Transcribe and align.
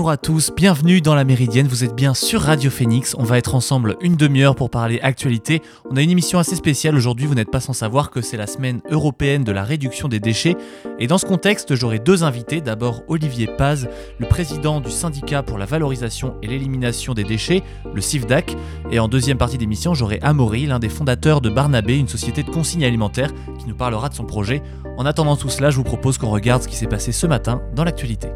bonjour 0.00 0.12
à 0.12 0.16
tous, 0.16 0.50
bienvenue 0.56 1.02
dans 1.02 1.14
la 1.14 1.24
Méridienne, 1.24 1.68
vous 1.68 1.84
êtes 1.84 1.94
bien 1.94 2.14
sur 2.14 2.40
Radio 2.40 2.70
Phoenix, 2.70 3.14
on 3.18 3.22
va 3.22 3.36
être 3.36 3.54
ensemble 3.54 3.96
une 4.00 4.16
demi-heure 4.16 4.56
pour 4.56 4.70
parler 4.70 4.98
actualité. 5.02 5.60
On 5.90 5.96
a 5.96 6.00
une 6.00 6.08
émission 6.08 6.38
assez 6.38 6.56
spéciale 6.56 6.96
aujourd'hui, 6.96 7.26
vous 7.26 7.34
n'êtes 7.34 7.50
pas 7.50 7.60
sans 7.60 7.74
savoir 7.74 8.08
que 8.08 8.22
c'est 8.22 8.38
la 8.38 8.46
semaine 8.46 8.80
européenne 8.90 9.44
de 9.44 9.52
la 9.52 9.62
réduction 9.62 10.08
des 10.08 10.18
déchets. 10.18 10.56
Et 10.98 11.06
dans 11.06 11.18
ce 11.18 11.26
contexte, 11.26 11.74
j'aurai 11.74 11.98
deux 11.98 12.24
invités, 12.24 12.62
d'abord 12.62 13.02
Olivier 13.08 13.46
Paz, 13.46 13.90
le 14.18 14.26
président 14.26 14.80
du 14.80 14.90
syndicat 14.90 15.42
pour 15.42 15.58
la 15.58 15.66
valorisation 15.66 16.34
et 16.42 16.46
l'élimination 16.46 17.12
des 17.12 17.24
déchets, 17.24 17.62
le 17.94 18.00
CIFDAC. 18.00 18.56
Et 18.90 19.00
en 19.00 19.08
deuxième 19.08 19.36
partie 19.36 19.58
d'émission, 19.58 19.92
j'aurai 19.92 20.18
Amaury, 20.22 20.64
l'un 20.64 20.78
des 20.78 20.88
fondateurs 20.88 21.42
de 21.42 21.50
Barnabé, 21.50 21.98
une 21.98 22.08
société 22.08 22.42
de 22.42 22.48
consignes 22.48 22.86
alimentaires, 22.86 23.34
qui 23.58 23.66
nous 23.68 23.76
parlera 23.76 24.08
de 24.08 24.14
son 24.14 24.24
projet. 24.24 24.62
En 24.96 25.04
attendant 25.04 25.36
tout 25.36 25.50
cela, 25.50 25.68
je 25.68 25.76
vous 25.76 25.84
propose 25.84 26.16
qu'on 26.16 26.30
regarde 26.30 26.62
ce 26.62 26.68
qui 26.68 26.76
s'est 26.76 26.86
passé 26.86 27.12
ce 27.12 27.26
matin 27.26 27.60
dans 27.74 27.84
l'actualité. 27.84 28.28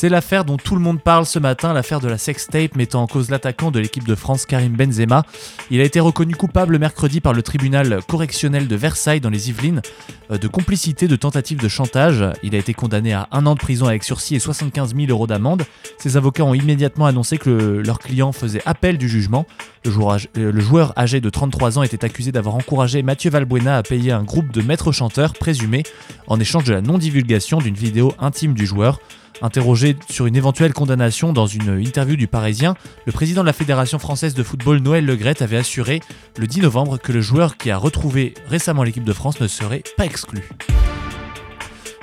C'est 0.00 0.08
l'affaire 0.08 0.44
dont 0.44 0.58
tout 0.58 0.76
le 0.76 0.80
monde 0.80 1.02
parle 1.02 1.26
ce 1.26 1.40
matin, 1.40 1.72
l'affaire 1.72 1.98
de 1.98 2.06
la 2.06 2.18
sextape 2.18 2.76
mettant 2.76 3.02
en 3.02 3.08
cause 3.08 3.30
l'attaquant 3.30 3.72
de 3.72 3.80
l'équipe 3.80 4.06
de 4.06 4.14
France 4.14 4.46
Karim 4.46 4.76
Benzema. 4.76 5.24
Il 5.72 5.80
a 5.80 5.82
été 5.82 5.98
reconnu 5.98 6.36
coupable 6.36 6.78
mercredi 6.78 7.20
par 7.20 7.32
le 7.32 7.42
tribunal 7.42 7.98
correctionnel 8.06 8.68
de 8.68 8.76
Versailles 8.76 9.18
dans 9.18 9.28
les 9.28 9.48
Yvelines 9.48 9.82
euh, 10.30 10.38
de 10.38 10.46
complicité 10.46 11.08
de 11.08 11.16
tentative 11.16 11.58
de 11.58 11.66
chantage. 11.66 12.24
Il 12.44 12.54
a 12.54 12.58
été 12.58 12.74
condamné 12.74 13.12
à 13.12 13.26
un 13.32 13.44
an 13.46 13.56
de 13.56 13.58
prison 13.58 13.88
avec 13.88 14.04
sursis 14.04 14.36
et 14.36 14.38
75 14.38 14.94
000 14.94 15.08
euros 15.08 15.26
d'amende. 15.26 15.64
Ses 15.98 16.16
avocats 16.16 16.44
ont 16.44 16.54
immédiatement 16.54 17.06
annoncé 17.06 17.36
que 17.36 17.50
leur 17.50 17.98
client 17.98 18.30
faisait 18.30 18.62
appel 18.66 18.98
du 18.98 19.08
jugement. 19.08 19.46
Le 19.84 19.90
joueur, 19.90 20.18
euh, 20.36 20.52
le 20.52 20.60
joueur 20.60 20.96
âgé 20.96 21.20
de 21.20 21.28
33 21.28 21.76
ans 21.76 21.82
était 21.82 22.04
accusé 22.04 22.30
d'avoir 22.30 22.54
encouragé 22.54 23.02
Mathieu 23.02 23.32
Valbuena 23.32 23.76
à 23.76 23.82
payer 23.82 24.12
un 24.12 24.22
groupe 24.22 24.52
de 24.52 24.62
maîtres 24.62 24.92
chanteurs 24.92 25.32
présumés 25.32 25.82
en 26.28 26.38
échange 26.38 26.62
de 26.62 26.74
la 26.74 26.82
non-divulgation 26.82 27.58
d'une 27.58 27.74
vidéo 27.74 28.14
intime 28.20 28.54
du 28.54 28.64
joueur. 28.64 29.00
Interrogé 29.40 29.96
sur 30.08 30.26
une 30.26 30.36
éventuelle 30.36 30.72
condamnation 30.72 31.32
dans 31.32 31.46
une 31.46 31.80
interview 31.80 32.16
du 32.16 32.26
Parisien, 32.26 32.74
le 33.06 33.12
président 33.12 33.42
de 33.42 33.46
la 33.46 33.52
Fédération 33.52 33.98
française 33.98 34.34
de 34.34 34.42
football 34.42 34.78
Noël 34.78 35.06
Legrette 35.06 35.42
avait 35.42 35.56
assuré 35.56 36.00
le 36.36 36.46
10 36.46 36.62
novembre 36.62 36.98
que 36.98 37.12
le 37.12 37.20
joueur 37.20 37.56
qui 37.56 37.70
a 37.70 37.78
retrouvé 37.78 38.34
récemment 38.48 38.82
l'équipe 38.82 39.04
de 39.04 39.12
France 39.12 39.40
ne 39.40 39.46
serait 39.46 39.84
pas 39.96 40.06
exclu. 40.06 40.42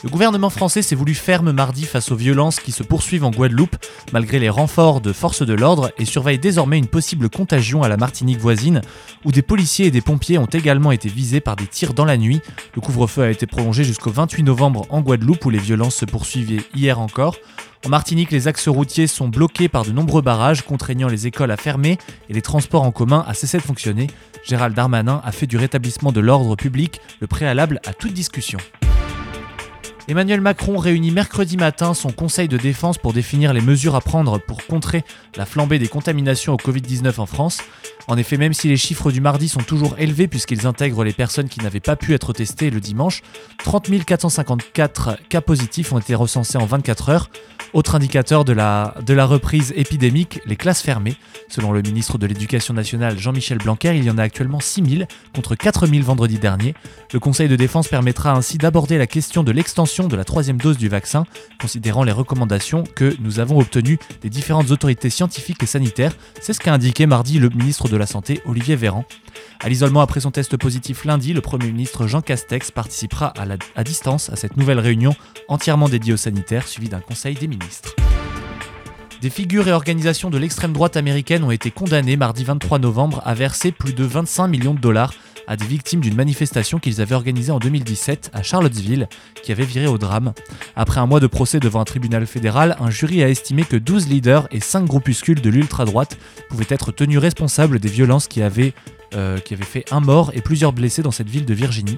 Le 0.05 0.11
gouvernement 0.11 0.51
français 0.51 0.83
s'est 0.83 0.93
voulu 0.93 1.15
ferme 1.15 1.51
mardi 1.51 1.83
face 1.83 2.11
aux 2.11 2.15
violences 2.15 2.59
qui 2.59 2.71
se 2.71 2.83
poursuivent 2.83 3.23
en 3.23 3.31
Guadeloupe, 3.31 3.75
malgré 4.13 4.37
les 4.37 4.49
renforts 4.51 5.01
de 5.01 5.11
forces 5.11 5.41
de 5.41 5.55
l'ordre, 5.55 5.89
et 5.97 6.05
surveille 6.05 6.37
désormais 6.37 6.77
une 6.77 6.85
possible 6.85 7.27
contagion 7.27 7.81
à 7.81 7.89
la 7.89 7.97
Martinique 7.97 8.37
voisine, 8.37 8.81
où 9.25 9.31
des 9.31 9.41
policiers 9.41 9.87
et 9.87 9.91
des 9.91 10.01
pompiers 10.01 10.37
ont 10.37 10.45
également 10.45 10.91
été 10.91 11.09
visés 11.09 11.39
par 11.39 11.55
des 11.55 11.65
tirs 11.65 11.95
dans 11.95 12.05
la 12.05 12.17
nuit. 12.17 12.39
Le 12.75 12.81
couvre-feu 12.81 13.23
a 13.23 13.31
été 13.31 13.47
prolongé 13.47 13.83
jusqu'au 13.83 14.11
28 14.11 14.43
novembre 14.43 14.85
en 14.91 15.01
Guadeloupe, 15.01 15.43
où 15.43 15.49
les 15.49 15.57
violences 15.57 15.95
se 15.95 16.05
poursuivaient 16.05 16.61
hier 16.75 16.99
encore. 16.99 17.37
En 17.83 17.89
Martinique, 17.89 18.29
les 18.29 18.47
axes 18.47 18.67
routiers 18.67 19.07
sont 19.07 19.27
bloqués 19.27 19.69
par 19.69 19.85
de 19.85 19.91
nombreux 19.91 20.21
barrages, 20.21 20.61
contraignant 20.61 21.07
les 21.07 21.25
écoles 21.25 21.49
à 21.49 21.57
fermer 21.57 21.97
et 22.29 22.33
les 22.33 22.43
transports 22.43 22.83
en 22.83 22.91
commun 22.91 23.25
à 23.27 23.33
cesser 23.33 23.57
de 23.57 23.63
fonctionner. 23.63 24.11
Gérald 24.43 24.75
Darmanin 24.75 25.19
a 25.25 25.31
fait 25.31 25.47
du 25.47 25.57
rétablissement 25.57 26.11
de 26.11 26.19
l'ordre 26.19 26.55
public 26.55 27.01
le 27.21 27.25
préalable 27.25 27.81
à 27.87 27.93
toute 27.93 28.13
discussion. 28.13 28.59
Emmanuel 30.07 30.39
Macron 30.39 30.77
réunit 30.77 31.09
mercredi 31.09 31.57
matin 31.57 31.95
son 31.95 32.11
conseil 32.11 32.47
de 32.47 32.57
défense 32.57 32.99
pour 32.99 33.11
définir 33.11 33.53
les 33.53 33.61
mesures 33.61 33.95
à 33.95 34.01
prendre 34.01 34.37
pour 34.37 34.63
contrer 34.67 35.03
la 35.35 35.47
flambée 35.47 35.79
des 35.79 35.87
contaminations 35.87 36.53
au 36.53 36.57
Covid-19 36.57 37.19
en 37.19 37.25
France. 37.25 37.57
En 38.07 38.15
effet, 38.15 38.37
même 38.37 38.53
si 38.53 38.67
les 38.67 38.77
chiffres 38.77 39.11
du 39.11 39.19
mardi 39.19 39.49
sont 39.49 39.61
toujours 39.61 39.95
élevés 39.97 40.27
puisqu'ils 40.27 40.67
intègrent 40.67 41.03
les 41.03 41.11
personnes 41.11 41.49
qui 41.49 41.59
n'avaient 41.61 41.79
pas 41.79 41.95
pu 41.95 42.13
être 42.13 42.33
testées 42.33 42.69
le 42.69 42.79
dimanche, 42.79 43.23
30 43.63 44.05
454 44.05 45.17
cas 45.27 45.41
positifs 45.41 45.91
ont 45.91 45.97
été 45.97 46.13
recensés 46.13 46.59
en 46.59 46.67
24 46.67 47.09
heures. 47.09 47.29
Autre 47.73 47.95
indicateur 47.95 48.45
de 48.45 48.53
la, 48.53 48.95
de 49.05 49.13
la 49.13 49.25
reprise 49.25 49.73
épidémique, 49.75 50.39
les 50.45 50.55
classes 50.55 50.81
fermées. 50.81 51.17
Selon 51.49 51.71
le 51.71 51.81
ministre 51.81 52.17
de 52.17 52.27
l'Éducation 52.27 52.73
nationale 52.73 53.17
Jean-Michel 53.17 53.57
Blanquer, 53.57 53.97
il 53.97 54.03
y 54.03 54.09
en 54.09 54.17
a 54.17 54.23
actuellement 54.23 54.59
6 54.59 54.83
000 54.97 55.03
contre 55.33 55.55
4 55.55 55.87
000 55.87 56.03
vendredi 56.03 56.37
dernier. 56.37 56.75
Le 57.11 57.19
Conseil 57.19 57.49
de 57.49 57.55
défense 57.55 57.87
permettra 57.87 58.31
ainsi 58.33 58.57
d'aborder 58.57 58.97
la 58.97 59.07
question 59.07 59.43
de 59.43 59.51
l'extension 59.51 59.94
de 60.03 60.15
la 60.15 60.25
troisième 60.25 60.57
dose 60.57 60.77
du 60.77 60.89
vaccin, 60.89 61.25
considérant 61.59 62.03
les 62.03 62.11
recommandations 62.11 62.83
que 62.83 63.15
nous 63.21 63.39
avons 63.39 63.59
obtenues 63.59 63.97
des 64.21 64.29
différentes 64.29 64.69
autorités 64.71 65.09
scientifiques 65.09 65.63
et 65.63 65.65
sanitaires. 65.65 66.11
C'est 66.41 66.53
ce 66.53 66.59
qu'a 66.59 66.73
indiqué 66.73 67.05
mardi 67.05 67.39
le 67.39 67.49
ministre 67.49 67.87
de 67.87 67.95
la 67.95 68.05
Santé 68.05 68.41
Olivier 68.45 68.75
Véran. 68.75 69.05
À 69.63 69.69
l'isolement 69.69 70.01
après 70.01 70.19
son 70.19 70.31
test 70.31 70.57
positif 70.57 71.05
lundi, 71.05 71.31
le 71.31 71.39
Premier 71.39 71.67
ministre 71.67 72.07
Jean 72.07 72.21
Castex 72.21 72.71
participera 72.71 73.33
à, 73.75 73.83
distance 73.83 74.29
à 74.29 74.35
cette 74.35 74.57
nouvelle 74.57 74.79
réunion 74.79 75.15
entièrement 75.47 75.87
dédiée 75.87 76.13
aux 76.13 76.17
sanitaires, 76.17 76.67
suivie 76.67 76.89
d'un 76.89 76.99
Conseil 76.99 77.35
des 77.35 77.47
ministres. 77.47 77.95
Des 79.21 79.29
figures 79.29 79.67
et 79.69 79.71
organisations 79.71 80.29
de 80.29 80.37
l'extrême 80.37 80.73
droite 80.73 80.97
américaine 80.97 81.43
ont 81.45 81.51
été 81.51 81.71
condamnées 81.71 82.17
mardi 82.17 82.43
23 82.43 82.79
novembre 82.79 83.21
à 83.23 83.33
verser 83.33 83.71
plus 83.71 83.93
de 83.93 84.03
25 84.03 84.47
millions 84.47 84.73
de 84.73 84.79
dollars 84.79 85.13
à 85.47 85.55
des 85.55 85.65
victimes 85.65 85.99
d'une 85.99 86.15
manifestation 86.15 86.79
qu'ils 86.79 87.01
avaient 87.01 87.15
organisée 87.15 87.51
en 87.51 87.59
2017 87.59 88.31
à 88.33 88.43
Charlottesville, 88.43 89.07
qui 89.43 89.51
avait 89.51 89.65
viré 89.65 89.87
au 89.87 89.97
drame. 89.97 90.33
Après 90.75 90.99
un 90.99 91.05
mois 91.05 91.19
de 91.19 91.27
procès 91.27 91.59
devant 91.59 91.81
un 91.81 91.85
tribunal 91.85 92.25
fédéral, 92.25 92.75
un 92.79 92.89
jury 92.89 93.23
a 93.23 93.29
estimé 93.29 93.63
que 93.63 93.77
12 93.77 94.07
leaders 94.07 94.47
et 94.51 94.59
5 94.59 94.85
groupuscules 94.85 95.41
de 95.41 95.49
l'ultra-droite 95.49 96.17
pouvaient 96.49 96.65
être 96.69 96.91
tenus 96.91 97.19
responsables 97.19 97.79
des 97.79 97.89
violences 97.89 98.27
qui 98.27 98.41
avaient 98.41 98.73
euh, 99.15 99.39
qui 99.39 99.53
avait 99.53 99.63
fait 99.63 99.85
un 99.91 99.99
mort 99.99 100.31
et 100.33 100.41
plusieurs 100.41 100.73
blessés 100.73 101.01
dans 101.01 101.11
cette 101.11 101.29
ville 101.29 101.45
de 101.45 101.53
Virginie. 101.53 101.97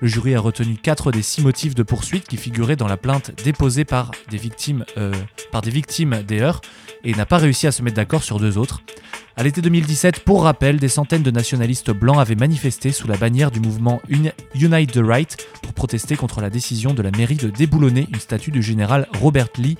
Le 0.00 0.08
jury 0.08 0.34
a 0.34 0.40
retenu 0.40 0.76
4 0.76 1.12
des 1.12 1.22
6 1.22 1.42
motifs 1.42 1.74
de 1.74 1.82
poursuite 1.82 2.26
qui 2.26 2.36
figuraient 2.36 2.76
dans 2.76 2.88
la 2.88 2.96
plainte 2.96 3.32
déposée 3.44 3.84
par 3.84 4.10
des 4.30 4.36
victimes, 4.36 4.84
euh, 4.98 5.12
par 5.52 5.62
des, 5.62 5.70
victimes 5.70 6.22
des 6.22 6.40
heurts 6.40 6.60
et 7.04 7.14
n'a 7.14 7.26
pas 7.26 7.38
réussi 7.38 7.66
à 7.66 7.72
se 7.72 7.82
mettre 7.82 7.96
d'accord 7.96 8.22
sur 8.22 8.38
deux 8.38 8.58
autres. 8.58 8.82
À 9.38 9.42
l'été 9.42 9.60
2017, 9.60 10.20
pour 10.20 10.44
rappel, 10.44 10.78
des 10.78 10.88
centaines 10.88 11.22
de 11.22 11.30
nationalistes 11.30 11.90
blancs 11.90 12.18
avaient 12.18 12.34
manifesté 12.34 12.90
sous 12.90 13.06
la 13.06 13.18
bannière 13.18 13.50
du 13.50 13.60
mouvement 13.60 14.00
Unite 14.08 14.92
the 14.92 15.02
Right 15.04 15.36
pour 15.62 15.74
protester 15.74 16.16
contre 16.16 16.40
la 16.40 16.48
décision 16.48 16.94
de 16.94 17.02
la 17.02 17.10
mairie 17.10 17.36
de 17.36 17.50
déboulonner 17.50 18.08
une 18.10 18.18
statue 18.18 18.50
du 18.50 18.62
général 18.62 19.06
Robert 19.20 19.48
Lee. 19.58 19.76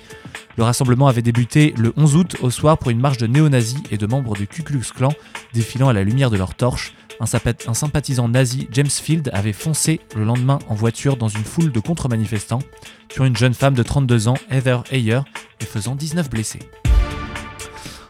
Le 0.57 0.63
rassemblement 0.63 1.07
avait 1.07 1.23
débuté 1.23 1.73
le 1.75 1.91
11 1.97 2.15
août 2.15 2.35
au 2.41 2.51
soir 2.51 2.77
pour 2.77 2.91
une 2.91 2.99
marche 2.99 3.17
de 3.17 3.25
néo-nazis 3.25 3.81
et 3.89 3.97
de 3.97 4.05
membres 4.05 4.35
du 4.35 4.45
Ku 4.45 4.61
Klux 4.61 4.93
Klan 4.95 5.11
défilant 5.53 5.89
à 5.89 5.93
la 5.93 6.03
lumière 6.03 6.29
de 6.29 6.37
leurs 6.37 6.53
torches. 6.53 6.76
Un, 7.19 7.73
sympathisant 7.73 8.27
nazi, 8.27 8.67
James 8.71 8.89
Field, 8.89 9.29
avait 9.33 9.53
foncé 9.53 9.99
le 10.15 10.23
lendemain 10.23 10.59
en 10.67 10.75
voiture 10.75 11.17
dans 11.17 11.27
une 11.27 11.43
foule 11.43 11.71
de 11.71 11.79
contre-manifestants, 11.79 12.61
tuant 13.09 13.25
une 13.25 13.35
jeune 13.35 13.55
femme 13.55 13.73
de 13.73 13.83
32 13.83 14.27
ans, 14.27 14.37
Heather 14.51 14.83
Heyer, 14.91 15.21
et 15.59 15.65
faisant 15.65 15.95
19 15.95 16.29
blessés. 16.29 16.59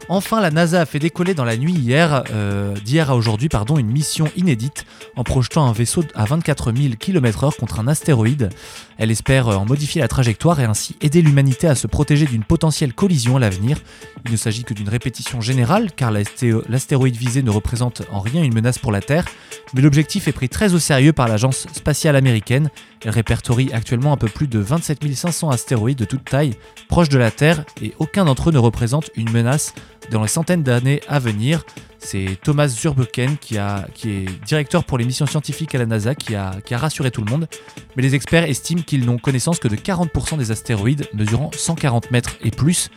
Enfin, 0.09 0.39
la 0.39 0.51
NASA 0.51 0.81
a 0.81 0.85
fait 0.85 0.99
décoller 0.99 1.33
dans 1.33 1.43
la 1.43 1.57
nuit 1.57 1.73
hier, 1.73 2.23
euh, 2.31 2.73
d'hier 2.75 3.11
à 3.11 3.15
aujourd'hui, 3.15 3.49
pardon, 3.49 3.77
une 3.77 3.91
mission 3.91 4.29
inédite 4.37 4.85
en 5.17 5.23
projetant 5.23 5.67
un 5.67 5.73
vaisseau 5.73 6.03
à 6.15 6.23
24 6.23 6.71
000 6.71 6.93
km/h 6.97 7.57
contre 7.57 7.81
un 7.81 7.87
astéroïde. 7.89 8.49
Elle 8.97 9.11
espère 9.11 9.49
en 9.49 9.65
modifier 9.65 9.99
la 9.99 10.07
trajectoire 10.07 10.61
et 10.61 10.63
ainsi 10.63 10.95
aider 11.01 11.21
l'humanité 11.21 11.67
à 11.67 11.75
se 11.75 11.87
protéger 11.87 12.25
d'une 12.25 12.45
potentielle 12.45 12.93
collision 12.93 13.35
à 13.35 13.41
l'avenir. 13.41 13.79
Il 14.25 14.31
ne 14.31 14.37
s'agit 14.37 14.63
que 14.63 14.73
d'une 14.73 14.87
répétition 14.87 15.41
générale, 15.41 15.91
car 15.91 16.11
l'astéroïde 16.11 17.17
visé 17.17 17.43
ne 17.43 17.51
représente 17.51 18.03
en 18.09 18.21
rien 18.21 18.43
une 18.43 18.53
menace 18.53 18.79
pour 18.79 18.93
la 18.93 19.01
Terre, 19.01 19.25
mais 19.73 19.81
l'objectif 19.81 20.29
est 20.29 20.33
pris 20.33 20.47
très 20.47 20.73
au 20.73 20.79
sérieux 20.79 21.11
par 21.11 21.27
l'agence 21.27 21.67
spatiale 21.73 22.15
américaine. 22.15 22.69
Elle 23.03 23.11
répertorie 23.11 23.71
actuellement 23.73 24.13
un 24.13 24.17
peu 24.17 24.29
plus 24.29 24.47
de 24.47 24.59
27 24.59 25.13
500 25.13 25.49
astéroïdes 25.49 25.97
de 25.97 26.05
toute 26.05 26.23
taille 26.23 26.55
proches 26.87 27.09
de 27.09 27.17
la 27.17 27.31
Terre 27.31 27.63
et 27.81 27.93
aucun 27.99 28.25
d'entre 28.25 28.49
eux 28.49 28.53
ne 28.53 28.57
représente 28.57 29.11
une 29.15 29.29
menace 29.31 29.73
dans 30.11 30.21
les 30.21 30.27
centaines 30.27 30.63
d'années 30.63 31.01
à 31.07 31.19
venir. 31.19 31.63
C'est 31.99 32.37
Thomas 32.43 32.67
Zurbuchen 32.67 33.37
qui, 33.37 33.57
qui 33.93 34.09
est 34.09 34.45
directeur 34.45 34.83
pour 34.83 34.97
les 34.97 35.05
missions 35.05 35.25
scientifiques 35.25 35.73
à 35.75 35.79
la 35.79 35.85
NASA 35.85 36.15
qui 36.15 36.35
a, 36.35 36.55
qui 36.63 36.73
a 36.73 36.77
rassuré 36.77 37.11
tout 37.11 37.23
le 37.23 37.29
monde. 37.29 37.47
Mais 37.95 38.03
les 38.03 38.15
experts 38.15 38.43
estiment 38.43 38.81
qu'ils 38.81 39.05
n'ont 39.05 39.17
connaissance 39.17 39.59
que 39.59 39.67
de 39.67 39.75
40% 39.75 40.37
des 40.37 40.51
astéroïdes 40.51 41.07
mesurant 41.13 41.49
140 41.53 42.11
mètres 42.11 42.37
et 42.41 42.51
plus, 42.51 42.89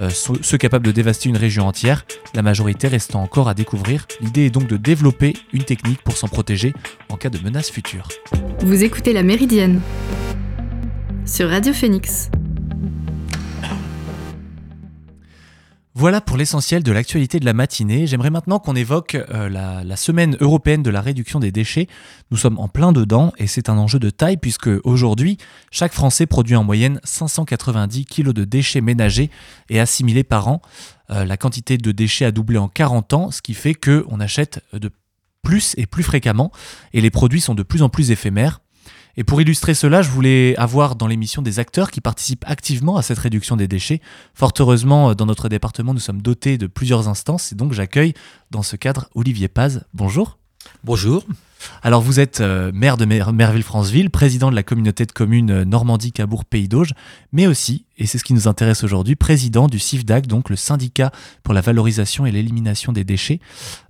euh, 0.00 0.10
ceux 0.10 0.58
capables 0.58 0.86
de 0.86 0.92
dévaster 0.92 1.28
une 1.28 1.36
région 1.36 1.66
entière, 1.66 2.04
la 2.34 2.42
majorité 2.42 2.88
restant 2.88 3.22
encore 3.22 3.48
à 3.48 3.54
découvrir. 3.54 4.06
L'idée 4.20 4.46
est 4.46 4.50
donc 4.50 4.66
de 4.66 4.76
développer 4.76 5.34
une 5.52 5.64
technique 5.64 6.02
pour 6.02 6.16
s'en 6.16 6.28
protéger 6.28 6.72
en 7.10 7.16
cas 7.16 7.30
de 7.30 7.38
menace 7.38 7.70
future. 7.70 8.08
Vous 8.60 8.82
écoutez 8.84 9.12
La 9.12 9.22
Méridienne 9.22 9.80
sur 11.26 11.48
Radio 11.48 11.72
Phoenix. 11.72 12.30
Voilà 15.96 16.20
pour 16.20 16.36
l'essentiel 16.36 16.82
de 16.82 16.90
l'actualité 16.90 17.38
de 17.38 17.44
la 17.44 17.52
matinée. 17.52 18.08
J'aimerais 18.08 18.30
maintenant 18.30 18.58
qu'on 18.58 18.74
évoque 18.74 19.14
euh, 19.14 19.48
la, 19.48 19.96
semaine 19.96 20.36
européenne 20.40 20.82
de 20.82 20.90
la 20.90 21.00
réduction 21.00 21.38
des 21.38 21.52
déchets. 21.52 21.86
Nous 22.32 22.36
sommes 22.36 22.58
en 22.58 22.66
plein 22.66 22.90
dedans 22.90 23.32
et 23.38 23.46
c'est 23.46 23.68
un 23.68 23.78
enjeu 23.78 24.00
de 24.00 24.10
taille 24.10 24.36
puisque 24.36 24.68
aujourd'hui, 24.82 25.38
chaque 25.70 25.92
Français 25.92 26.26
produit 26.26 26.56
en 26.56 26.64
moyenne 26.64 26.98
590 27.04 28.06
kg 28.06 28.32
de 28.32 28.44
déchets 28.44 28.80
ménagers 28.80 29.30
et 29.70 29.78
assimilés 29.78 30.24
par 30.24 30.48
an. 30.48 30.62
Euh, 31.10 31.24
la 31.24 31.36
quantité 31.36 31.78
de 31.78 31.92
déchets 31.92 32.24
a 32.24 32.32
doublé 32.32 32.58
en 32.58 32.66
40 32.66 33.12
ans, 33.12 33.30
ce 33.30 33.40
qui 33.40 33.54
fait 33.54 33.74
qu'on 33.74 34.18
achète 34.18 34.64
de 34.72 34.90
plus 35.44 35.74
et 35.76 35.86
plus 35.86 36.02
fréquemment 36.02 36.50
et 36.92 37.02
les 37.02 37.10
produits 37.10 37.40
sont 37.40 37.54
de 37.54 37.62
plus 37.62 37.82
en 37.82 37.88
plus 37.88 38.10
éphémères. 38.10 38.63
Et 39.16 39.24
pour 39.24 39.40
illustrer 39.40 39.74
cela, 39.74 40.02
je 40.02 40.10
voulais 40.10 40.56
avoir 40.56 40.96
dans 40.96 41.06
l'émission 41.06 41.42
des 41.42 41.58
acteurs 41.58 41.90
qui 41.90 42.00
participent 42.00 42.44
activement 42.46 42.96
à 42.96 43.02
cette 43.02 43.18
réduction 43.18 43.56
des 43.56 43.68
déchets. 43.68 44.00
Fort 44.34 44.52
heureusement, 44.58 45.14
dans 45.14 45.26
notre 45.26 45.48
département, 45.48 45.94
nous 45.94 46.00
sommes 46.00 46.22
dotés 46.22 46.58
de 46.58 46.66
plusieurs 46.66 47.08
instances 47.08 47.52
et 47.52 47.54
donc 47.54 47.72
j'accueille 47.72 48.14
dans 48.50 48.62
ce 48.62 48.76
cadre 48.76 49.08
Olivier 49.14 49.48
Paz. 49.48 49.84
Bonjour. 49.94 50.38
Bonjour. 50.82 51.24
Alors 51.82 52.02
vous 52.02 52.20
êtes 52.20 52.40
euh, 52.40 52.72
maire 52.74 52.96
de 52.98 53.06
Merville-Franceville, 53.06 54.10
président 54.10 54.50
de 54.50 54.54
la 54.54 54.62
communauté 54.62 55.06
de 55.06 55.12
communes 55.12 55.50
euh, 55.50 55.64
Normandie-Cabourg-Pays 55.64 56.68
d'Auge, 56.68 56.92
mais 57.32 57.46
aussi, 57.46 57.86
et 57.96 58.06
c'est 58.06 58.18
ce 58.18 58.24
qui 58.24 58.34
nous 58.34 58.48
intéresse 58.48 58.84
aujourd'hui, 58.84 59.16
président 59.16 59.66
du 59.66 59.78
CIFDAC, 59.78 60.26
donc 60.26 60.50
le 60.50 60.56
syndicat 60.56 61.10
pour 61.42 61.54
la 61.54 61.62
valorisation 61.62 62.26
et 62.26 62.32
l'élimination 62.32 62.92
des 62.92 63.04
déchets. 63.04 63.40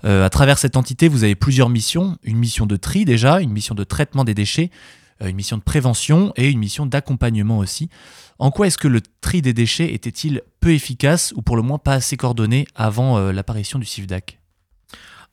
Euh, 0.05 0.25
à 0.25 0.31
travers 0.31 0.59
cette 0.59 0.77
entité, 0.77 1.09
vous 1.09 1.25
avez 1.25 1.35
plusieurs 1.35 1.69
missions, 1.69 2.17
une 2.23 2.39
mission 2.39 2.67
de 2.67 2.77
tri 2.77 3.05
déjà, 3.05 3.41
une 3.41 3.51
mission 3.51 3.75
de 3.75 3.83
traitement 3.83 4.25
des 4.25 4.35
déchets, 4.35 4.71
euh, 4.71 4.79
une 5.21 5.37
mission 5.37 5.57
de 5.57 5.63
prévention 5.63 6.33
et 6.37 6.51
une 6.51 6.59
mission 6.59 6.87
d'accompagnement 6.87 7.59
aussi. 7.59 7.89
En 8.39 8.51
quoi 8.51 8.67
est-ce 8.67 8.79
que 8.79 8.89
le 8.89 9.01
tri 9.21 9.43
des 9.43 9.53
déchets 9.53 9.95
était-il 9.95 10.43
peu 10.61 10.73
efficace 10.73 11.33
ou 11.37 11.43
pour 11.43 11.57
le 11.57 11.63
moins 11.63 11.79
pas 11.79 11.95
assez 11.95 12.17
coordonné 12.17 12.67
avant 12.75 13.19
euh, 13.19 13.33
l'apparition 13.33 13.79
du 13.79 13.87
CIFDAC 13.87 14.41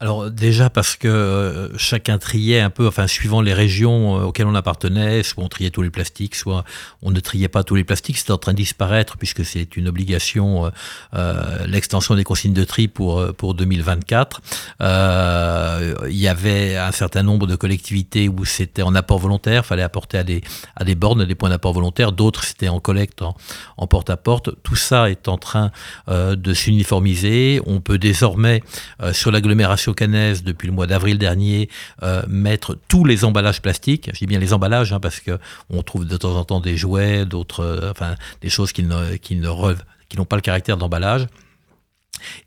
alors 0.01 0.31
déjà 0.31 0.71
parce 0.71 0.95
que 0.95 1.07
euh, 1.07 1.77
chacun 1.77 2.18
triait 2.18 2.59
un 2.59 2.71
peu, 2.71 2.88
enfin 2.88 3.06
suivant 3.06 3.39
les 3.39 3.53
régions 3.53 4.18
euh, 4.19 4.24
auxquelles 4.24 4.48
on 4.48 4.56
appartenait, 4.56 5.21
soit 5.21 5.44
on 5.44 5.48
triait 5.48 5.69
tous 5.69 5.83
les 5.83 5.92
plastiques, 5.92 6.33
soit 6.33 6.63
on 7.03 7.12
ne 7.12 7.19
triait 7.19 7.48
pas 7.48 7.63
tous 7.63 7.75
les 7.75 7.83
plastiques. 7.83 8.18
C'était 8.18 8.31
en 8.31 8.39
train 8.39 8.53
de 8.53 8.57
disparaître 8.57 9.18
puisque 9.18 9.45
c'est 9.45 9.77
une 9.77 9.88
obligation, 9.88 10.71
euh, 11.13 11.68
l'extension 11.68 12.15
des 12.15 12.24
consignes 12.24 12.53
de 12.53 12.63
tri 12.63 12.88
pour 12.88 13.31
pour 13.36 13.53
2024. 13.53 14.42
il 14.80 16.18
y 16.18 16.27
avait 16.27 16.77
un 16.77 16.92
certain 16.92 17.21
nombre 17.21 17.45
de 17.45 17.56
collectivités 17.56 18.27
où 18.27 18.44
c'était 18.44 18.81
en 18.81 18.95
apport 18.95 19.19
volontaire, 19.19 19.68
fallait 19.68 19.83
apporter 19.83 20.18
à 20.18 20.24
des 20.24 20.42
à 20.75 20.83
des 20.83 20.95
bornes 20.95 21.25
des 21.25 21.36
points 21.36 21.50
d'apport 21.50 21.74
volontaire. 21.74 22.12
D'autres 22.12 22.44
c'était 22.44 22.69
en 22.69 22.80
collecte, 22.80 23.21
en, 23.21 23.86
porte 23.86 24.09
à 24.09 24.18
porte. 24.18 24.50
Tout 24.63 24.75
ça 24.75 25.12
est 25.12 25.27
en 25.27 25.38
train 25.38 25.69
de 26.07 26.53
s'uniformiser. 26.56 27.62
On 27.68 27.81
peut 27.81 28.00
désormais 28.00 28.63
sur 29.12 29.30
l'agglomération 29.30 29.90
Depuis 29.91 30.67
le 30.67 30.73
mois 30.73 30.88
d'avril 30.88 31.17
dernier 31.17 31.69
euh, 32.03 32.23
mettre 32.27 32.77
tous 32.88 33.05
les 33.05 33.25
emballages 33.25 33.61
plastiques. 33.61 34.09
Je 34.13 34.19
dis 34.19 34.25
bien 34.25 34.39
les 34.39 34.53
emballages 34.53 34.93
hein, 34.93 34.99
parce 34.99 35.19
que 35.19 35.39
on 35.69 35.83
trouve 35.83 36.05
de 36.05 36.17
temps 36.17 36.35
en 36.35 36.43
temps 36.43 36.59
des 36.59 36.77
jouets, 36.77 37.25
d'autres, 37.25 37.61
euh, 37.61 37.91
enfin 37.91 38.15
des 38.41 38.49
choses 38.49 38.71
qui 38.71 38.83
n'ont 38.83 40.25
pas 40.25 40.35
le 40.35 40.41
caractère 40.41 40.77
d'emballage. 40.77 41.27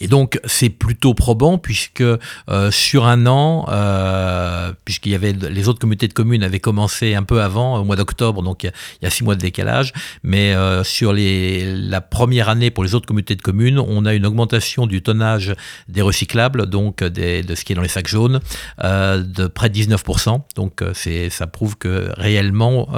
Et 0.00 0.08
donc 0.08 0.40
c'est 0.44 0.70
plutôt 0.70 1.14
probant 1.14 1.58
puisque 1.58 2.02
euh, 2.02 2.70
sur 2.70 3.06
un 3.06 3.26
an, 3.26 3.66
euh, 3.68 4.72
puisqu'il 4.84 5.12
y 5.12 5.14
avait 5.14 5.32
les 5.32 5.68
autres 5.68 5.78
communautés 5.78 6.08
de 6.08 6.12
communes 6.12 6.42
avaient 6.42 6.60
commencé 6.60 7.14
un 7.14 7.22
peu 7.22 7.42
avant, 7.42 7.78
au 7.78 7.84
mois 7.84 7.96
d'octobre, 7.96 8.42
donc 8.42 8.64
il 8.64 8.72
y, 9.02 9.06
a 9.06 9.10
six 9.10 9.24
mois 9.24 9.34
de 9.34 9.40
décalage, 9.40 9.92
mais 10.22 10.54
euh, 10.54 10.84
sur 10.84 11.12
les, 11.12 11.74
la 11.74 12.00
première 12.00 12.48
année 12.48 12.70
pour 12.70 12.84
les 12.84 12.94
autres 12.94 13.06
communautés 13.06 13.36
de 13.36 13.42
communes, 13.42 13.78
on 13.78 14.04
a 14.04 14.14
une 14.14 14.26
augmentation 14.26 14.86
du 14.86 15.02
tonnage 15.02 15.54
des 15.88 16.02
recyclables, 16.02 16.66
donc 16.66 17.02
des, 17.02 17.42
de 17.42 17.54
ce 17.54 17.64
qui 17.64 17.72
est 17.72 17.76
dans 17.76 17.82
les 17.82 17.88
sacs 17.88 18.08
jaunes, 18.08 18.40
de 18.82 19.46
près 19.46 19.70
de 19.70 19.78
19%. 19.78 20.40
Donc 20.56 20.82
c'est 20.94 21.30
ça 21.30 21.46
prouve 21.46 21.76
que 21.76 22.10
réellement 22.16 22.88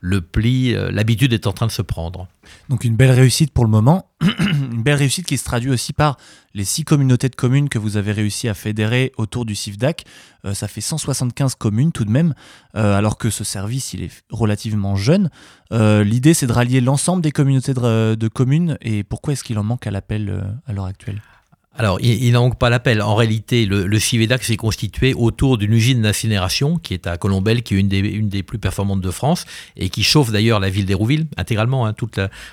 le 0.00 0.20
pli, 0.20 0.74
l'habitude 0.90 1.32
est 1.32 1.46
en 1.46 1.52
train 1.52 1.66
de 1.66 1.72
se 1.72 1.82
prendre. 1.82 2.28
Donc 2.68 2.84
une 2.84 2.96
belle 2.96 3.10
réussite 3.10 3.52
pour 3.52 3.64
le 3.64 3.70
moment, 3.70 4.10
une 4.20 4.82
belle 4.82 4.96
réussite 4.96 5.26
qui 5.26 5.38
se 5.38 5.44
traduit 5.44 5.70
aussi 5.70 5.92
par 5.92 6.16
les 6.54 6.64
six 6.64 6.84
communautés 6.84 7.28
de 7.28 7.34
communes 7.34 7.68
que 7.68 7.78
vous 7.78 7.96
avez 7.96 8.12
réussi 8.12 8.48
à 8.48 8.54
fédérer 8.54 9.12
autour 9.16 9.44
du 9.44 9.54
CIFDAC. 9.54 10.04
Euh, 10.44 10.54
ça 10.54 10.68
fait 10.68 10.80
175 10.80 11.54
communes 11.54 11.92
tout 11.92 12.04
de 12.04 12.10
même, 12.10 12.34
euh, 12.76 12.96
alors 12.96 13.18
que 13.18 13.30
ce 13.30 13.44
service 13.44 13.92
il 13.92 14.02
est 14.02 14.24
relativement 14.30 14.96
jeune. 14.96 15.30
Euh, 15.72 16.04
l'idée 16.04 16.34
c'est 16.34 16.46
de 16.46 16.52
rallier 16.52 16.80
l'ensemble 16.80 17.22
des 17.22 17.32
communautés 17.32 17.74
de 17.74 18.28
communes 18.28 18.78
et 18.80 19.04
pourquoi 19.04 19.34
est-ce 19.34 19.44
qu'il 19.44 19.58
en 19.58 19.64
manque 19.64 19.86
à 19.86 19.90
l'appel 19.90 20.44
à 20.66 20.72
l'heure 20.72 20.86
actuelle? 20.86 21.20
Alors, 21.78 21.98
il, 22.00 22.32
n'en 22.32 22.44
manque 22.44 22.58
pas 22.58 22.70
l'appel. 22.70 23.02
En 23.02 23.14
réalité, 23.14 23.66
le, 23.66 23.98
CIVEDAC 23.98 24.44
s'est 24.44 24.56
constitué 24.56 25.14
autour 25.14 25.58
d'une 25.58 25.72
usine 25.72 26.02
d'incinération 26.02 26.78
qui 26.78 26.94
est 26.94 27.06
à 27.06 27.16
Colombelle, 27.16 27.62
qui 27.62 27.74
est 27.74 27.78
une 27.78 27.88
des, 28.28 28.42
plus 28.42 28.58
performantes 28.58 29.00
de 29.00 29.10
France 29.10 29.44
et 29.76 29.88
qui 29.88 30.02
chauffe 30.02 30.30
d'ailleurs 30.30 30.60
la 30.60 30.70
ville 30.70 30.86
d'Hérouville 30.86 31.26
intégralement. 31.36 31.86
Hein, 31.86 31.92
tout 31.92 32.10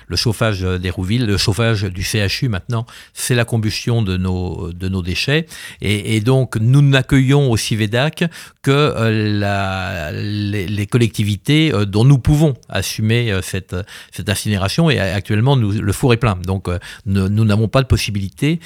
le 0.08 0.16
chauffage 0.16 0.60
d'Hérouville, 0.60 1.26
le 1.26 1.36
chauffage 1.36 1.84
du 1.84 2.02
CHU 2.02 2.48
maintenant, 2.48 2.86
c'est 3.12 3.34
la 3.34 3.44
combustion 3.44 4.02
de 4.02 4.16
nos, 4.16 4.72
de 4.72 4.88
nos 4.88 5.02
déchets. 5.02 5.46
Et, 5.80 6.20
donc, 6.20 6.56
nous 6.56 6.82
n'accueillons 6.82 7.50
au 7.50 7.56
CIVEDAC 7.56 8.24
que 8.62 8.70
euh, 8.70 10.10
les, 10.12 10.86
collectivités 10.86 11.72
euh, 11.72 11.84
dont 11.84 12.04
nous 12.04 12.18
pouvons 12.18 12.54
assumer 12.68 13.32
euh, 13.32 13.40
cette, 13.42 13.76
cette 14.12 14.28
incinération. 14.28 14.90
Et 14.90 14.98
actuellement, 14.98 15.56
le 15.56 15.92
four 15.92 16.12
est 16.12 16.18
plein. 16.18 16.36
Donc, 16.44 16.68
nous 17.06 17.44
n'avons 17.44 17.68
pas 17.68 17.82
de 17.82 17.86
possibilité. 17.86 18.60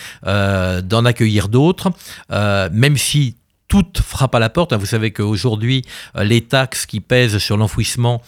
D'en 0.82 1.04
accueillir 1.04 1.48
d'autres, 1.48 1.90
euh, 2.30 2.68
même 2.72 2.96
si 2.96 3.36
tout 3.68 3.84
frappe 4.02 4.34
à 4.34 4.38
la 4.38 4.48
porte. 4.48 4.72
Vous 4.72 4.86
savez 4.86 5.12
qu'aujourd'hui, 5.12 5.84
euh, 6.16 6.24
les 6.24 6.40
taxes 6.40 6.86
qui 6.86 7.00
pèsent 7.00 7.38
sur 7.38 7.56
l'enfouissement 7.56 8.22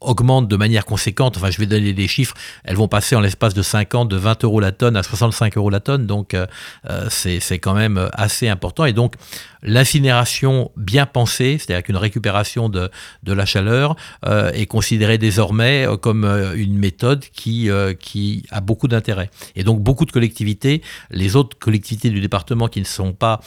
augmentent 0.00 0.48
de 0.48 0.56
manière 0.56 0.84
conséquente. 0.84 1.36
Enfin, 1.36 1.50
je 1.50 1.58
vais 1.58 1.66
donner 1.66 1.92
des 1.92 2.08
chiffres. 2.08 2.34
Elles 2.64 2.76
vont 2.76 2.88
passer 2.88 3.16
en 3.16 3.20
l'espace 3.20 3.54
de 3.54 3.62
5 3.62 3.94
ans 3.94 4.04
de 4.04 4.16
20 4.16 4.44
euros 4.44 4.60
la 4.60 4.72
tonne 4.72 4.96
à 4.96 5.02
65 5.02 5.56
euros 5.56 5.70
la 5.70 5.80
tonne. 5.80 6.06
Donc, 6.06 6.36
c'est 7.08 7.58
quand 7.58 7.74
même 7.74 8.08
assez 8.12 8.48
important. 8.48 8.84
Et 8.84 8.92
donc, 8.92 9.14
L'incinération 9.62 10.70
bien 10.76 11.06
pensée, 11.06 11.58
c'est-à-dire 11.58 11.82
qu'une 11.82 11.96
récupération 11.96 12.68
de, 12.68 12.90
de, 13.24 13.32
la 13.32 13.44
chaleur, 13.44 13.96
euh, 14.24 14.50
est 14.52 14.66
considérée 14.66 15.18
désormais 15.18 15.86
euh, 15.86 15.96
comme 15.96 16.24
euh, 16.24 16.54
une 16.54 16.78
méthode 16.78 17.24
qui, 17.32 17.68
qui 17.98 18.44
a 18.50 18.60
beaucoup 18.60 18.88
d'intérêt. 18.88 19.30
Et 19.56 19.64
donc 19.64 19.80
beaucoup 19.80 20.04
de 20.04 20.12
collectivités, 20.12 20.82
les 21.10 21.36
autres 21.36 21.58
collectivités 21.58 22.10
du 22.10 22.20
département 22.20 22.68
qui 22.68 22.80
ne 22.80 22.86
sont 22.86 23.12
pas, 23.12 23.40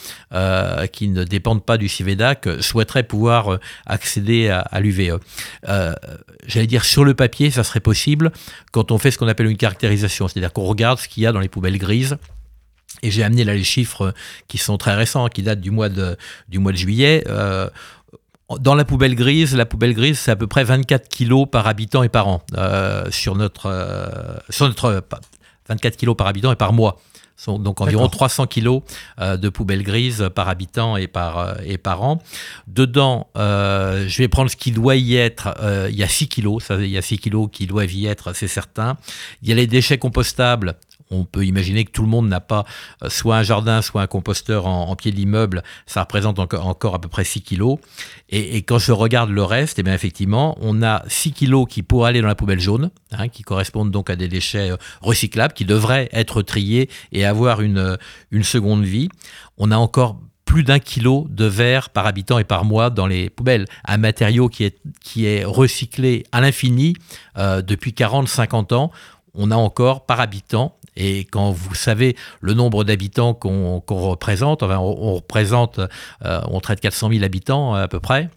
qui 0.92 1.08
ne 1.08 1.24
dépendent 1.24 1.64
pas 1.64 1.78
du 1.78 1.88
CIVEDAC, 1.88 2.48
souhaiteraient 2.60 3.02
pouvoir 3.02 3.58
accéder 3.86 4.48
à, 4.48 4.60
à 4.60 4.80
l'UVE. 4.80 5.18
J'allais 6.46 6.66
dire 6.66 6.84
sur 6.84 7.04
le 7.04 7.14
papier, 7.14 7.50
ça 7.50 7.62
serait 7.62 7.80
possible 7.80 8.32
quand 8.72 8.90
on 8.90 8.98
fait 8.98 9.10
ce 9.10 9.18
qu'on 9.18 9.28
appelle 9.28 9.46
une 9.46 9.56
caractérisation, 9.56 10.28
c'est-à-dire 10.28 10.52
qu'on 10.52 10.64
regarde 10.64 10.98
ce 10.98 11.08
qu'il 11.08 11.22
y 11.22 11.26
a 11.26 11.32
dans 11.32 11.40
les 11.40 11.48
poubelles 11.48 11.78
grises 11.78 12.18
et 13.02 13.10
j'ai 13.10 13.22
amené 13.22 13.44
là 13.44 13.54
les 13.54 13.64
chiffres 13.64 14.14
qui 14.48 14.58
sont 14.58 14.76
très 14.76 14.94
récents, 14.94 15.28
qui 15.28 15.42
datent 15.42 15.60
du 15.60 15.70
mois 15.70 15.88
de, 15.88 16.16
du 16.48 16.58
mois 16.58 16.72
de 16.72 16.76
juillet. 16.76 17.24
Euh, 17.28 17.68
dans 18.60 18.74
la 18.74 18.84
poubelle 18.84 19.14
grise, 19.14 19.56
la 19.56 19.66
poubelle 19.66 19.94
grise, 19.94 20.18
c'est 20.18 20.30
à 20.30 20.36
peu 20.36 20.46
près 20.46 20.64
24 20.64 21.08
kilos 21.08 21.48
par 21.50 21.66
habitant 21.66 22.02
et 22.02 22.08
par 22.08 22.28
an 22.28 22.42
euh, 22.56 23.10
sur 23.10 23.34
notre, 23.34 23.66
euh, 23.66 24.36
sur 24.50 24.66
notre 24.66 25.02
24 25.68 25.96
kilos 25.96 26.16
par 26.16 26.26
habitant 26.26 26.52
et 26.52 26.56
par 26.56 26.72
mois. 26.72 27.00
Donc 27.46 27.80
environ 27.80 28.08
300 28.08 28.46
kilos 28.46 28.82
de 29.20 29.48
poubelles 29.48 29.82
grises 29.82 30.28
par 30.34 30.48
habitant 30.48 30.96
et 30.96 31.06
par, 31.06 31.60
et 31.64 31.78
par 31.78 32.02
an. 32.02 32.22
Dedans, 32.66 33.28
je 33.34 34.18
vais 34.18 34.28
prendre 34.28 34.50
ce 34.50 34.56
qui 34.56 34.70
doit 34.70 34.96
y 34.96 35.16
être. 35.16 35.54
il 35.90 35.96
y 35.96 36.02
a 36.02 36.08
6 36.08 36.28
kilos, 36.28 36.64
ça, 36.64 36.76
il 36.76 36.88
y 36.88 36.98
a 36.98 37.02
6 37.02 37.18
kilos 37.18 37.48
qui 37.50 37.66
doivent 37.66 37.92
y 37.92 38.06
être, 38.06 38.32
c'est 38.34 38.48
certain. 38.48 38.96
Il 39.42 39.48
y 39.48 39.52
a 39.52 39.54
les 39.54 39.66
déchets 39.66 39.98
compostables 39.98 40.74
on 41.12 41.24
peut 41.24 41.44
imaginer 41.44 41.84
que 41.84 41.90
tout 41.90 42.02
le 42.02 42.08
monde 42.08 42.28
n'a 42.28 42.40
pas 42.40 42.64
euh, 43.02 43.08
soit 43.08 43.36
un 43.36 43.42
jardin, 43.42 43.82
soit 43.82 44.02
un 44.02 44.06
composteur 44.06 44.66
en, 44.66 44.96
pied 44.96 45.10
de 45.10 45.16
l'immeuble. 45.16 45.62
Ça 45.86 46.00
représente 46.00 46.38
encore, 46.38 46.94
à 46.94 47.00
peu 47.00 47.08
près 47.08 47.24
6 47.24 47.42
kilos. 47.42 47.78
Et, 48.28 48.62
quand 48.62 48.78
je 48.78 48.92
regarde 48.92 49.30
le 49.30 49.42
reste, 49.42 49.78
eh 49.78 49.82
bien 49.82 49.94
effectivement, 49.94 50.56
on 50.60 50.82
a 50.82 51.02
6 51.06 51.32
kilos 51.32 51.66
qui 51.68 51.82
pourraient 51.82 52.10
aller 52.10 52.20
dans 52.20 52.28
la 52.28 52.34
poubelle 52.34 52.60
jaune, 52.60 52.90
hein, 53.12 53.28
qui 53.28 53.42
correspondent 53.42 53.90
donc 53.90 54.10
à 54.10 54.16
des 54.16 54.28
déchets 54.28 54.70
euh, 54.70 54.76
recyclables, 55.00 55.54
qui 55.54 55.64
devraient 55.64 56.08
être 56.12 56.42
triés 56.42 56.88
et 57.12 57.24
avoir 57.24 57.60
une, 57.60 57.78
euh, 57.78 57.96
une 58.30 58.44
seconde 58.44 58.84
vie. 58.84 59.08
On 59.58 59.70
a 59.70 59.76
encore 59.76 60.18
plus 60.44 60.64
d'un 60.64 60.78
kilo 60.78 61.26
de 61.30 61.44
verre 61.44 61.90
par 61.90 62.06
habitant 62.06 62.38
et 62.38 62.44
par 62.44 62.64
mois 62.64 62.90
dans 62.90 63.06
les 63.06 63.30
poubelles. 63.30 63.66
Un 63.86 63.96
matériau 63.96 64.48
qui 64.48 64.64
est, 64.64 64.78
qui 65.00 65.24
est 65.24 65.44
recyclé 65.44 66.24
à 66.30 66.42
l'infini 66.42 66.94
depuis 67.36 67.92
40-50 67.92 68.74
ans. 68.74 68.90
On 69.34 69.50
a 69.50 69.56
encore 69.56 70.04
par 70.04 70.20
habitant 70.20 70.76
et 70.96 71.24
quand 71.24 71.50
vous 71.50 71.74
savez 71.74 72.16
le 72.40 72.54
nombre 72.54 72.84
d'habitants 72.84 73.34
qu'on 73.34 73.82
représente, 73.88 74.62
enfin, 74.62 74.78
on, 74.78 75.14
représente, 75.14 75.80
euh, 76.24 76.40
on 76.48 76.60
traite 76.60 76.80
400 76.80 77.10
000 77.10 77.24
habitants 77.24 77.74
à 77.74 77.88
peu 77.88 78.00
près. 78.00 78.28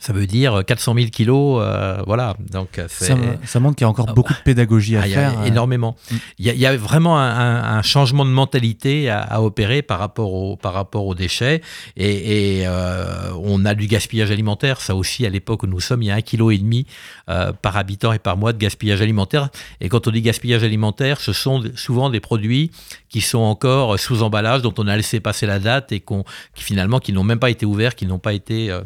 Ça 0.00 0.12
veut 0.12 0.26
dire 0.26 0.62
400 0.66 0.94
000 0.94 1.06
kilos, 1.08 1.60
euh, 1.62 2.02
voilà. 2.06 2.34
Donc 2.50 2.80
ça, 2.88 3.14
ça, 3.44 3.60
montre 3.60 3.76
qu'il 3.76 3.84
y 3.84 3.86
a 3.86 3.88
encore 3.88 4.06
ah, 4.08 4.12
beaucoup 4.12 4.32
de 4.32 4.38
pédagogie 4.38 4.96
à 4.96 5.00
ah, 5.00 5.08
faire. 5.08 5.32
Il 5.32 5.40
y 5.40 5.44
a 5.44 5.46
énormément. 5.48 5.96
Mm. 6.10 6.16
Il, 6.38 6.46
y 6.46 6.66
a, 6.66 6.76
vraiment 6.76 7.18
un, 7.18 7.82
changement 7.82 8.24
de 8.24 8.30
mentalité 8.30 9.10
à, 9.10 9.42
opérer 9.42 9.82
par 9.82 9.98
rapport, 9.98 10.32
au, 10.32 10.56
par 10.56 10.72
rapport 10.72 11.06
aux 11.06 11.14
déchets. 11.14 11.62
Et, 11.96 12.62
euh, 12.66 13.30
on 13.42 13.64
a 13.64 13.74
du 13.74 13.86
gaspillage 13.86 14.30
alimentaire. 14.30 14.80
Ça 14.80 14.94
aussi, 14.94 15.26
à 15.26 15.30
l'époque 15.30 15.62
où 15.64 15.66
nous 15.66 15.80
sommes, 15.80 16.02
il 16.02 16.06
y 16.06 16.10
a 16.10 16.14
un 16.14 16.20
kilo 16.20 16.50
et 16.50 16.58
demi 16.58 16.86
euh, 17.28 17.52
par 17.52 17.76
habitant 17.76 18.12
et 18.12 18.18
par 18.18 18.36
mois 18.36 18.52
de 18.52 18.58
gaspillage 18.58 19.02
alimentaire. 19.02 19.48
Et 19.80 19.88
quand 19.88 20.06
on 20.06 20.10
dit 20.10 20.22
gaspillage 20.22 20.64
alimentaire, 20.64 21.20
ce 21.20 21.32
sont 21.32 21.62
souvent 21.74 22.10
des 22.10 22.20
produits 22.20 22.70
qui 23.08 23.20
sont 23.20 23.38
encore 23.38 23.98
sous 23.98 24.22
emballage, 24.22 24.62
dont 24.62 24.74
on 24.78 24.86
a 24.86 24.96
laissé 24.96 25.20
passer 25.20 25.46
la 25.46 25.58
date 25.58 25.92
et 25.92 26.00
qui 26.00 26.62
finalement 26.62 26.98
qui 26.98 27.12
n'ont 27.12 27.24
même 27.24 27.38
pas 27.38 27.50
été 27.50 27.66
ouverts, 27.66 27.94
qui 27.94 28.06
n'ont 28.06 28.18
pas 28.18 28.32
été, 28.32 28.76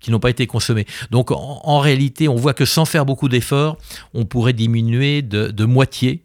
qui 0.00 0.10
n'ont 0.10 0.20
pas 0.20 0.30
été 0.30 0.46
donc 1.10 1.30
en, 1.30 1.78
réalité, 1.78 2.28
on 2.28 2.36
voit 2.36 2.54
que 2.54 2.64
sans 2.64 2.84
faire 2.84 3.06
beaucoup 3.06 3.28
d'efforts, 3.28 3.76
on 4.14 4.24
pourrait 4.24 4.52
diminuer 4.52 5.22
de 5.22 5.64
moitié 5.64 6.22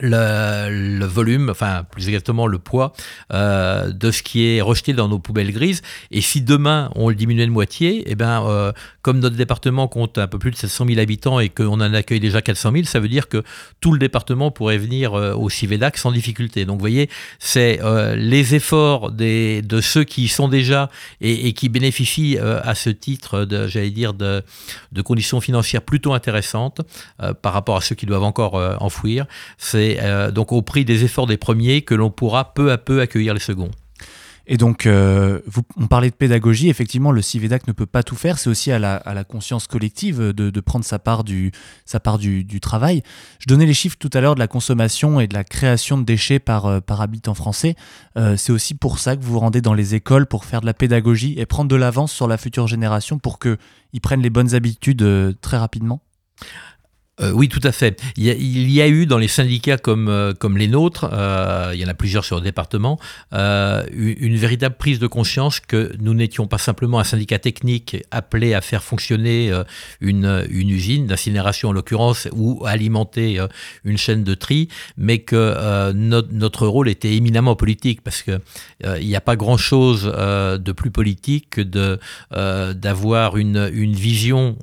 le, 0.00 1.04
volume, 1.04 1.50
enfin 1.50 1.84
plus 1.90 2.08
exactement 2.08 2.46
le 2.46 2.58
poids 2.58 2.92
euh, 3.32 3.90
de 3.90 4.10
ce 4.10 4.22
qui 4.22 4.46
est 4.46 4.60
rejeté 4.60 4.92
dans 4.92 5.08
nos 5.08 5.18
poubelles 5.18 5.52
grises. 5.52 5.82
Et 6.10 6.20
si 6.20 6.42
demain 6.42 6.90
on 6.94 7.08
le 7.08 7.14
diminuait 7.14 7.46
de 7.46 7.50
moitié, 7.50 8.02
eh 8.06 8.14
ben, 8.14 8.44
euh, 8.46 8.72
comme 9.02 9.20
notre 9.20 9.36
département 9.36 9.86
compte 9.88 10.18
un 10.18 10.26
peu 10.26 10.38
plus 10.38 10.50
de 10.50 10.56
700 10.56 10.86
000 10.88 11.00
habitants 11.00 11.38
et 11.40 11.48
qu'on 11.48 11.74
en 11.74 11.94
accueille 11.94 12.20
déjà 12.20 12.42
400 12.42 12.72
000, 12.72 12.84
ça 12.84 13.00
veut 13.00 13.08
dire 13.08 13.28
que 13.28 13.42
tout 13.80 13.92
le 13.92 13.98
département 13.98 14.50
pourrait 14.50 14.78
venir 14.78 15.14
euh, 15.14 15.34
au 15.34 15.48
CIVEDAC 15.48 15.96
sans 15.96 16.12
difficulté. 16.12 16.64
Donc 16.64 16.76
vous 16.76 16.80
voyez, 16.80 17.08
c'est 17.38 17.80
les 18.16 18.54
efforts 18.54 19.10
de 19.12 19.80
ceux 19.80 20.04
qui 20.04 20.24
y 20.24 20.28
sont 20.28 20.48
déjà 20.48 20.90
et, 21.20 21.52
qui 21.52 21.68
bénéficient 21.68 22.38
à 22.38 22.74
ce 22.74 22.90
titre, 22.90 23.46
j'allais 23.68 23.90
dire, 23.90 24.14
de, 24.14 24.42
conditions 25.04 25.40
financières 25.40 25.82
plutôt 25.82 26.14
intéressantes 26.14 26.80
par 27.42 27.52
rapport 27.52 27.76
à 27.76 27.80
ceux 27.80 27.94
qui 27.94 28.06
doivent 28.06 28.22
encore 28.22 28.54
enfouir. 28.80 29.26
Euh, 30.00 30.30
donc 30.30 30.52
au 30.52 30.62
prix 30.62 30.84
des 30.84 31.04
efforts 31.04 31.26
des 31.26 31.36
premiers 31.36 31.82
que 31.82 31.94
l'on 31.94 32.10
pourra 32.10 32.54
peu 32.54 32.72
à 32.72 32.78
peu 32.78 33.00
accueillir 33.00 33.34
les 33.34 33.40
seconds. 33.40 33.70
Et 34.46 34.58
donc, 34.58 34.84
euh, 34.84 35.40
on 35.78 35.86
parlait 35.86 36.10
de 36.10 36.14
pédagogie. 36.14 36.68
Effectivement, 36.68 37.12
le 37.12 37.22
CIVEDAC 37.22 37.66
ne 37.66 37.72
peut 37.72 37.86
pas 37.86 38.02
tout 38.02 38.14
faire. 38.14 38.38
C'est 38.38 38.50
aussi 38.50 38.70
à 38.70 38.78
la, 38.78 39.24
conscience 39.24 39.66
collective 39.66 40.20
de, 40.20 40.60
prendre 40.60 40.84
sa 40.84 40.98
part, 40.98 41.24
du, 41.24 41.50
travail. 42.60 43.02
Je 43.38 43.46
donnais 43.48 43.64
les 43.64 43.72
chiffres 43.72 43.96
tout 43.98 44.10
à 44.12 44.20
l'heure 44.20 44.34
de 44.34 44.40
la 44.40 44.46
consommation 44.46 45.18
et 45.18 45.28
de 45.28 45.32
la 45.32 45.44
création 45.44 45.96
de 45.96 46.02
déchets 46.02 46.40
par, 46.40 46.66
euh, 46.66 46.80
par 46.80 47.00
habitant 47.00 47.32
français. 47.32 47.74
c'est 48.36 48.52
aussi 48.52 48.74
pour 48.74 48.98
ça 48.98 49.16
que 49.16 49.22
vous 49.22 49.32
vous 49.32 49.38
rendez 49.38 49.62
dans 49.62 49.72
les 49.72 49.94
écoles 49.94 50.26
pour 50.26 50.44
faire 50.44 50.60
de 50.60 50.66
la 50.66 50.74
pédagogie 50.74 51.36
et 51.38 51.46
prendre 51.46 51.70
de 51.70 51.76
l'avance 51.76 52.12
sur 52.12 52.28
la 52.28 52.36
future 52.36 52.66
génération 52.66 53.18
pour 53.18 53.38
qu'ils 53.38 54.00
prennent 54.02 54.20
les 54.20 54.28
bonnes 54.28 54.54
habitudes 54.54 55.38
très 55.40 55.56
rapidement? 55.56 56.02
Euh, 57.20 57.30
oui, 57.30 57.48
tout 57.48 57.60
à 57.62 57.70
fait. 57.70 58.02
Il 58.16 58.24
y, 58.24 58.80
a, 58.80 58.88
eu 58.88 59.06
dans 59.06 59.18
les 59.18 59.28
syndicats 59.28 59.78
comme, 59.78 60.08
euh, 60.08 60.32
comme 60.32 60.58
les 60.58 60.66
nôtres, 60.66 61.08
euh, 61.12 61.70
il 61.72 61.80
y 61.80 61.84
en 61.84 61.88
a 61.88 61.94
plusieurs 61.94 62.24
sur 62.24 62.36
le 62.36 62.42
département, 62.42 62.98
une, 63.32 64.36
véritable 64.36 64.74
prise 64.76 64.98
de 64.98 65.06
conscience 65.06 65.60
que 65.60 65.92
nous 66.00 66.12
n'étions 66.12 66.48
pas 66.48 66.58
simplement 66.58 66.98
un 66.98 67.04
syndicat 67.04 67.38
technique 67.38 67.96
appelé 68.10 68.52
à 68.52 68.60
faire 68.60 68.82
fonctionner 68.82 69.52
une, 70.00 70.44
une 70.50 70.70
usine 70.70 71.06
d'incinération 71.06 71.68
en 71.68 71.72
l'occurrence 71.72 72.28
ou 72.32 72.64
alimenter 72.66 73.40
une 73.84 73.96
chaîne 73.96 74.24
de 74.24 74.34
tri, 74.34 74.68
mais 74.96 75.18
que 75.18 75.92
notre, 75.92 76.66
rôle 76.66 76.88
était 76.88 77.14
éminemment 77.14 77.54
politique 77.54 78.02
parce 78.02 78.22
que 78.22 78.40
il 79.00 79.06
n'y 79.06 79.16
a 79.16 79.20
pas 79.20 79.36
grand-chose 79.36 80.04
de 80.04 80.72
plus 80.72 80.90
politique 80.90 81.50
que 81.50 81.60
de 81.60 81.98
d'avoir 82.30 83.36
une, 83.36 83.70
une 83.72 83.94
vision 83.94 84.56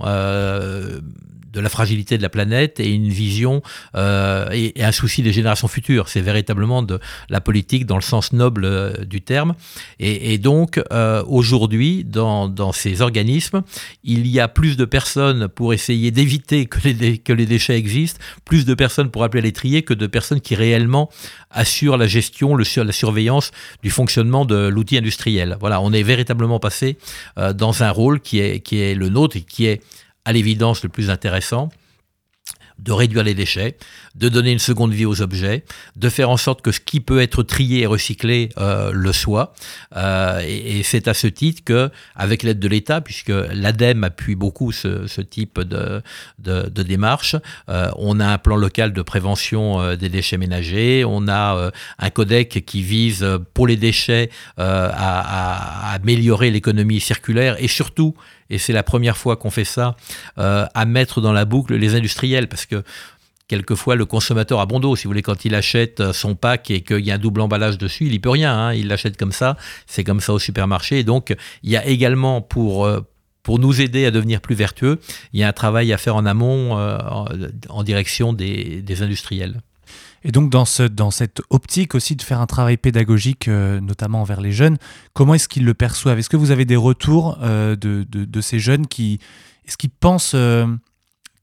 de 1.52 1.60
la 1.60 1.70
fragilité 1.70 2.18
de 2.18 2.24
la 2.24 2.30
planète 2.30 2.80
et 2.80 2.94
une 2.94 3.10
vision 3.10 3.62
euh, 3.96 4.50
et, 4.52 4.74
un 4.82 4.92
souci 4.92 5.22
des 5.22 5.34
générations 5.34 5.68
futures. 5.68 6.08
C'est 6.08 6.22
véritablement 6.22 6.82
de 6.82 7.00
la 7.30 7.42
politique 7.42 7.86
dans 7.86 7.96
le 7.96 8.02
sens 8.02 8.34
noble 8.34 8.66
euh, 8.66 9.06
du 9.06 9.22
terme. 9.22 9.54
Et, 10.00 10.38
donc, 10.38 10.82
euh, 10.92 11.24
aujourd'hui, 11.28 12.04
dans, 12.04 12.48
dans, 12.48 12.72
ces 12.72 13.02
organismes, 13.02 13.62
il 14.04 14.28
y 14.28 14.40
a 14.40 14.48
plus 14.48 14.78
de 14.78 14.86
personnes 14.86 15.48
pour 15.48 15.74
essayer 15.74 16.10
d'éviter 16.12 16.66
que 16.66 16.88
les, 16.88 17.18
que 17.18 17.34
les 17.34 17.46
déchets 17.46 17.78
existent, 17.78 18.20
plus 18.46 18.66
de 18.66 18.74
personnes 18.74 19.12
pour 19.12 19.24
appeler 19.24 19.42
à 19.42 19.44
les 19.44 19.52
trier 19.52 19.84
que 19.84 19.94
de 19.94 20.08
personnes 20.08 20.42
qui 20.42 20.56
réellement 20.56 21.10
assurent 21.52 21.98
la 21.98 22.08
gestion, 22.08 22.56
le, 22.56 22.64
la 22.84 22.92
surveillance 22.92 23.52
du 23.84 23.90
fonctionnement 23.90 24.46
de 24.46 24.68
l'outil 24.68 24.98
industriel. 24.98 25.58
Voilà, 25.60 25.82
on 25.82 25.92
est 25.92 26.04
véritablement 26.04 26.60
passé 26.60 26.98
dans 27.56 27.84
un 27.84 27.92
rôle 27.92 28.20
qui 28.22 28.40
est, 28.40 28.62
qui 28.62 28.80
est 28.80 28.96
le 28.96 29.10
nôtre 29.10 29.38
et 29.38 29.42
qui 29.42 29.66
est 29.66 29.82
à 30.26 30.34
l'évidence 30.34 30.84
le 30.84 30.90
plus 30.90 31.10
intéressant, 31.10 31.70
de 32.82 32.92
réduire 32.92 33.24
les 33.24 33.36
déchets, 33.36 33.78
de 34.16 34.28
donner 34.28 34.52
une 34.52 34.60
seconde 34.60 34.92
vie 34.92 35.06
aux 35.06 35.22
objets, 35.22 35.64
de 35.96 36.10
faire 36.10 36.30
en 36.30 36.38
sorte 36.38 36.62
que 36.62 36.72
ce 36.72 36.80
qui 36.80 37.00
peut 37.00 37.22
être 37.22 37.44
trié 37.44 37.82
et 37.82 37.86
recyclé 37.86 38.50
euh, 38.58 38.92
le 38.92 39.14
soit. 39.14 39.54
Euh, 39.96 40.42
et, 40.46 40.82
c'est 40.84 41.08
à 41.08 41.14
ce 41.14 41.28
titre 41.28 41.64
que, 41.64 41.92
avec 42.16 42.44
l'aide 42.44 42.60
de 42.60 42.68
l'État, 42.68 43.02
puisque 43.02 43.30
l'ADEME 43.30 44.04
appuie 44.04 44.36
beaucoup 44.36 44.72
ce, 44.72 45.22
type 45.22 45.60
de, 45.60 46.02
démarche, 46.84 47.36
euh, 47.70 47.92
on 47.98 48.20
a 48.20 48.28
un 48.28 48.38
plan 48.40 48.56
local 48.56 48.94
de 48.94 49.02
prévention 49.02 49.96
des 49.96 50.10
déchets 50.10 50.38
ménagers, 50.38 51.06
on 51.06 51.28
a 51.28 51.72
un 52.00 52.10
codec 52.10 52.66
qui 52.66 52.82
vise 52.82 53.26
pour 53.54 53.68
les 53.68 53.78
déchets 53.78 54.30
à 54.58 55.94
améliorer 55.94 56.50
l'économie 56.50 57.00
circulaire 57.00 57.56
et 57.60 57.68
surtout 57.68 58.16
et 58.52 58.58
c'est 58.58 58.74
la 58.74 58.84
première 58.84 59.18
fois 59.18 59.38
qu'on 59.38 59.50
fait 59.50 59.66
ça, 59.66 59.96
euh, 60.38 60.66
à 60.74 60.86
mettre 60.86 61.22
dans 61.22 61.32
la 61.32 61.46
boucle 61.46 61.74
les 61.76 61.96
industriels, 61.96 62.48
parce 62.48 62.66
que 62.66 62.84
quelquefois 63.48 63.96
le 63.96 64.06
consommateur 64.06 64.60
a 64.60 64.66
bon 64.66 64.80
dos, 64.80 64.96
si 64.96 65.06
vous 65.06 65.10
voulez, 65.10 65.22
quand 65.24 65.46
il 65.46 65.56
achète 65.56 66.02
euh, 66.02 66.14
son 66.14 66.36
pack 66.36 66.70
et 66.70 66.82
qu'il 66.82 67.04
y 67.06 67.12
a 67.12 67.16
un 67.16 67.18
double 67.18 67.42
emballage 67.42 67.78
dessus, 67.78 68.06
il 68.06 68.12
n'y 68.12 68.20
peut 68.20 68.30
rien, 68.30 68.54
hein. 68.54 68.74
il 68.74 68.88
l'achète 68.88 69.18
comme 69.18 69.32
ça, 69.32 69.58
c'est 69.88 70.04
comme 70.04 70.20
ça 70.20 70.34
au 70.34 70.40
supermarché. 70.40 71.04
donc 71.04 71.36
il 71.64 71.72
y 71.72 71.78
a 71.78 71.86
également 71.88 72.42
pour... 72.42 72.86
Euh, 72.86 73.02
pour 73.44 73.58
nous 73.58 73.82
aider 73.82 74.06
à 74.06 74.12
devenir 74.12 74.40
plus 74.40 74.54
vertueux, 74.54 75.00
il 75.34 75.40
y 75.40 75.44
a 75.44 75.48
un 75.48 75.52
travail 75.52 75.92
à 75.94 75.98
faire 75.98 76.16
en 76.16 76.28
amont 76.28 76.74
en, 76.74 77.84
direction 77.84 78.34
des 78.34 79.02
industriels. 79.02 79.62
Et 80.24 80.32
donc 80.32 80.50
dans, 80.50 80.66
ce, 80.66 80.84
dans 80.84 81.12
cette 81.12 81.42
optique 81.50 81.96
aussi 81.96 82.16
de 82.16 82.22
faire 82.22 82.42
un 82.42 82.46
travail 82.46 82.78
pédagogique, 82.78 83.48
euh, 83.48 83.80
notamment 83.80 84.22
envers 84.22 84.42
les 84.42 84.52
jeunes, 84.52 84.78
comment 85.14 85.34
est-ce 85.34 85.48
qu'ils 85.48 85.66
le 85.66 85.74
perçoivent? 85.74 86.20
Est-ce 86.20 86.30
que 86.30 86.38
vous 86.38 86.52
avez 86.52 86.66
des 86.66 86.76
retours 86.76 87.38
euh, 87.42 87.76
de, 87.76 88.42
ces 88.42 88.60
jeunes 88.60 88.88
qui... 88.88 89.20
Est-ce 89.66 89.78
qu'ils 89.78 89.90
pensent... 89.90 90.34
Euh, 90.36 90.68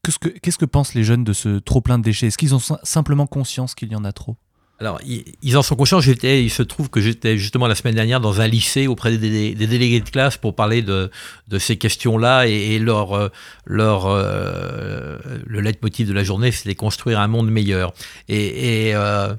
qu'est-ce, 0.04 0.18
que, 0.18 0.28
qu'est-ce 0.28 0.58
que 0.58 0.64
pensent 0.64 0.94
les 0.94 1.04
jeunes 1.04 1.24
de 1.24 1.32
ce 1.32 1.58
trop 1.58 1.80
plein 1.80 1.98
de 1.98 2.04
déchets? 2.04 2.28
Est-ce 2.28 2.38
qu'ils 2.38 2.54
ont 2.54 2.60
simplement 2.82 3.26
conscience 3.26 3.74
qu'il 3.74 3.90
y 3.90 3.96
en 3.96 4.04
a 4.04 4.12
trop? 4.12 4.36
Alors, 4.80 5.00
ils 5.42 5.56
en 5.56 5.62
sont 5.62 5.74
conscients. 5.74 6.00
J'étais, 6.00 6.44
il 6.44 6.50
se 6.50 6.62
trouve 6.62 6.88
que 6.88 7.00
j'étais 7.00 7.36
justement 7.36 7.66
la 7.66 7.74
semaine 7.74 7.96
dernière 7.96 8.20
dans 8.20 8.40
un 8.40 8.46
lycée 8.46 8.86
auprès 8.86 9.18
des, 9.18 9.54
délégués 9.54 10.00
de 10.00 10.08
classe 10.08 10.36
pour 10.36 10.54
parler 10.54 10.82
de, 10.82 11.10
ces 11.58 11.76
questions-là 11.76 12.46
et, 12.46 12.78
leur, 12.78 13.12
euh, 13.12 13.28
leur 13.66 14.06
euh, 14.06 15.18
le 15.46 15.60
leitmotiv 15.60 16.06
de 16.06 16.12
la 16.12 16.22
journée, 16.22 16.52
c'était 16.52 16.76
construire 16.76 17.18
un 17.18 17.26
monde 17.26 17.50
meilleur. 17.50 17.92
Et, 18.28 18.92
euh, 18.94 19.34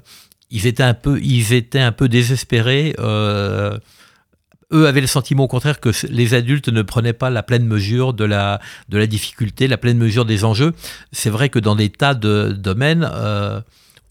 ils 0.50 0.66
étaient 0.66 0.82
un 0.82 0.94
peu, 0.94 1.18
ils 1.22 1.54
étaient 1.54 1.80
un 1.80 1.92
peu 1.92 2.08
désespérés. 2.08 2.94
eux 2.98 4.86
avaient 4.86 5.00
le 5.00 5.06
sentiment 5.06 5.44
au 5.44 5.48
contraire 5.48 5.80
que 5.80 5.90
les 6.08 6.34
adultes 6.34 6.68
ne 6.68 6.82
prenaient 6.82 7.14
pas 7.14 7.30
la 7.30 7.42
pleine 7.42 7.64
mesure 7.64 8.12
de 8.12 8.24
la, 8.24 8.60
de 8.90 8.98
la 8.98 9.06
difficulté, 9.06 9.68
la 9.68 9.78
pleine 9.78 9.96
mesure 9.96 10.26
des 10.26 10.44
enjeux. 10.44 10.74
C'est 11.12 11.30
vrai 11.30 11.48
que 11.48 11.58
dans 11.58 11.76
des 11.76 11.88
tas 11.88 12.14
de 12.14 12.52
domaines, 12.52 13.08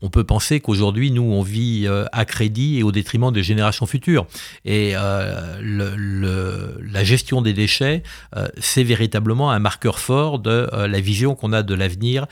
on 0.02 0.10
peut 0.10 0.24
penser 0.24 0.60
qu'aujourd'hui, 0.60 1.12
nous, 1.12 1.24
on 1.24 1.42
vit 1.42 1.86
euh, 1.86 2.06
à 2.12 2.26
crédit 2.26 2.80
et 2.80 2.84
au 2.84 2.92
détriment 2.92 3.32
des 3.32 3.44
générations 3.44 3.86
futures. 3.86 4.28
Et 4.64 4.94
euh, 4.96 6.78
la 6.82 7.04
gestion 7.04 7.42
des 7.42 7.54
déchets, 7.54 8.04
euh, 8.36 8.48
c'est 8.60 8.84
véritablement 8.84 9.52
un 9.52 9.60
marqueur 9.60 10.00
fort 10.00 10.40
de 10.40 10.70
la 10.74 11.00
vision 11.00 11.36
qu'on 11.36 11.54
a 11.54 11.64
de 11.64 11.74
l'avenir 11.74 12.28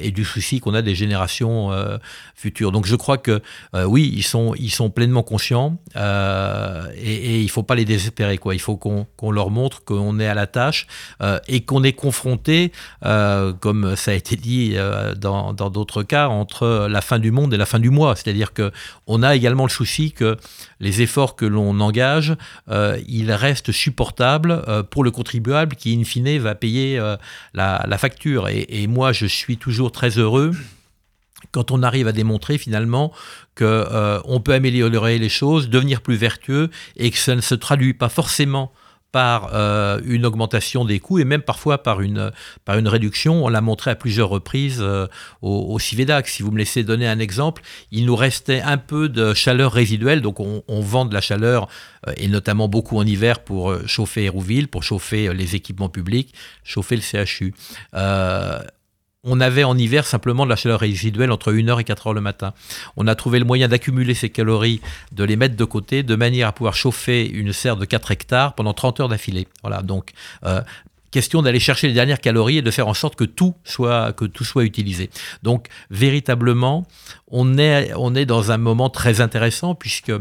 et 0.00 0.10
du 0.10 0.24
souci 0.24 0.60
qu'on 0.60 0.74
a 0.74 0.82
des 0.82 0.94
générations 0.94 1.70
futures. 2.34 2.72
Donc 2.72 2.86
je 2.86 2.96
crois 2.96 3.18
que 3.18 3.40
oui, 3.74 4.12
ils 4.14 4.22
sont, 4.22 4.54
ils 4.54 4.70
sont 4.70 4.90
pleinement 4.90 5.22
conscients 5.22 5.78
et, 5.96 7.40
il 7.40 7.44
ne 7.44 7.50
faut 7.50 7.62
pas 7.62 7.74
les 7.74 7.84
désespérer. 7.84 8.38
Quoi. 8.38 8.54
Il 8.54 8.60
faut 8.60 8.76
qu'on 8.76 9.30
leur 9.30 9.50
montre 9.50 9.84
qu'on 9.84 10.18
est 10.20 10.26
à 10.26 10.34
la 10.34 10.46
tâche 10.46 10.86
et 11.48 11.62
qu'on 11.62 11.82
est 11.82 11.92
confronté, 11.92 12.72
comme 13.02 13.96
ça 13.96 14.12
a 14.12 14.14
été 14.14 14.36
dit 14.36 14.76
dans 15.16 15.52
d'autres 15.52 16.02
cas, 16.02 16.28
entre 16.28 16.88
la 16.94 17.02
fin 17.02 17.18
du 17.18 17.30
monde 17.30 17.52
et 17.52 17.58
la 17.58 17.66
fin 17.66 17.78
du 17.80 17.90
mois. 17.90 18.16
C'est-à-dire 18.16 18.54
que 18.54 18.72
on 19.06 19.22
a 19.22 19.34
également 19.34 19.64
le 19.64 19.70
souci 19.70 20.12
que 20.12 20.38
les 20.80 21.02
efforts 21.02 21.36
que 21.36 21.44
l'on 21.44 21.80
engage, 21.80 22.34
euh, 22.70 22.98
ils 23.06 23.32
restent 23.32 23.72
supportables 23.72 24.62
euh, 24.68 24.82
pour 24.82 25.04
le 25.04 25.10
contribuable 25.10 25.76
qui, 25.76 25.94
in 25.94 26.04
fine, 26.04 26.38
va 26.38 26.54
payer 26.54 26.98
euh, 26.98 27.16
la, 27.52 27.98
facture. 27.98 28.48
Et, 28.48 28.86
moi, 28.86 29.12
je 29.12 29.26
suis 29.26 29.56
toujours 29.56 29.92
très 29.92 30.18
heureux 30.18 30.52
quand 31.52 31.70
on 31.70 31.82
arrive 31.82 32.08
à 32.08 32.12
démontrer 32.12 32.58
finalement 32.58 33.12
qu'on 33.56 34.40
peut 34.44 34.54
améliorer 34.54 35.18
les 35.18 35.28
choses, 35.28 35.68
devenir 35.68 36.00
plus 36.00 36.16
vertueux 36.16 36.70
et 36.96 37.10
que 37.10 37.18
ça 37.18 37.34
ne 37.34 37.40
se 37.40 37.54
traduit 37.54 37.94
pas 37.94 38.08
forcément 38.08 38.72
par 39.14 39.50
euh, 39.54 40.00
une 40.04 40.26
augmentation 40.26 40.84
des 40.84 40.98
coûts 40.98 41.20
et 41.20 41.24
même 41.24 41.42
parfois 41.42 41.84
par 41.84 42.00
une, 42.00 42.32
par 42.64 42.78
une 42.78 42.88
réduction. 42.88 43.44
On 43.44 43.48
l'a 43.48 43.60
montré 43.60 43.92
à 43.92 43.94
plusieurs 43.94 44.28
reprises 44.28 44.80
euh, 44.80 45.06
au, 45.40 45.66
au, 45.72 45.78
Civedac. 45.78 46.26
Si 46.26 46.42
vous 46.42 46.50
me 46.50 46.58
laissez 46.58 46.82
donner 46.82 47.06
un 47.06 47.20
exemple, 47.20 47.62
il 47.92 48.06
nous 48.06 48.16
restait 48.16 48.60
un 48.60 48.76
peu 48.76 49.08
de 49.08 49.32
chaleur 49.32 49.70
résiduelle, 49.70 50.20
donc 50.20 50.40
on, 50.40 50.80
vend 50.80 51.04
de 51.04 51.14
la 51.14 51.20
chaleur 51.20 51.68
euh, 52.08 52.12
et 52.16 52.26
notamment 52.26 52.66
beaucoup 52.66 52.98
en 52.98 53.06
hiver 53.06 53.44
pour 53.44 53.72
chauffer 53.86 54.24
Hérouville, 54.24 54.66
pour 54.66 54.82
chauffer 54.82 55.32
les 55.32 55.54
équipements 55.54 55.88
publics, 55.88 56.34
chauffer 56.64 56.96
le 56.96 57.02
CHU. 57.02 57.54
On 59.24 59.40
avait 59.40 59.64
en 59.64 59.76
hiver 59.76 60.06
simplement 60.06 60.44
de 60.44 60.50
la 60.50 60.56
chaleur 60.56 60.80
résiduelle 60.80 61.32
entre 61.32 61.52
1h 61.52 61.80
et 61.80 61.84
4h 61.84 62.14
le 62.14 62.20
matin. 62.20 62.52
On 62.96 63.06
a 63.06 63.14
trouvé 63.14 63.38
le 63.38 63.46
moyen 63.46 63.68
d'accumuler 63.68 64.14
ces 64.14 64.28
calories, 64.28 64.80
de 65.12 65.24
les 65.24 65.36
mettre 65.36 65.56
de 65.56 65.64
côté, 65.64 66.02
de 66.02 66.14
manière 66.14 66.48
à 66.48 66.52
pouvoir 66.52 66.74
chauffer 66.74 67.26
une 67.26 67.52
serre 67.52 67.76
de 67.76 67.86
4 67.86 68.10
hectares 68.10 68.54
pendant 68.54 68.74
30 68.74 69.00
heures 69.00 69.08
d'affilée. 69.08 69.48
Voilà, 69.62 69.80
donc 69.80 70.12
euh, 70.44 70.60
question 71.14 71.42
d'aller 71.42 71.60
chercher 71.60 71.86
les 71.86 71.94
dernières 71.94 72.20
calories 72.20 72.58
et 72.58 72.62
de 72.62 72.70
faire 72.72 72.88
en 72.88 72.92
sorte 72.92 73.14
que 73.14 73.22
tout 73.22 73.54
soit, 73.62 74.12
que 74.12 74.24
tout 74.24 74.42
soit 74.42 74.64
utilisé. 74.64 75.10
Donc 75.44 75.68
véritablement, 75.88 76.88
on 77.30 77.58
est, 77.58 77.92
on 77.96 78.14
est 78.14 78.26
dans 78.26 78.52
un 78.52 78.58
moment 78.58 78.90
très 78.90 79.20
intéressant 79.20 79.74
puisque 79.74 80.12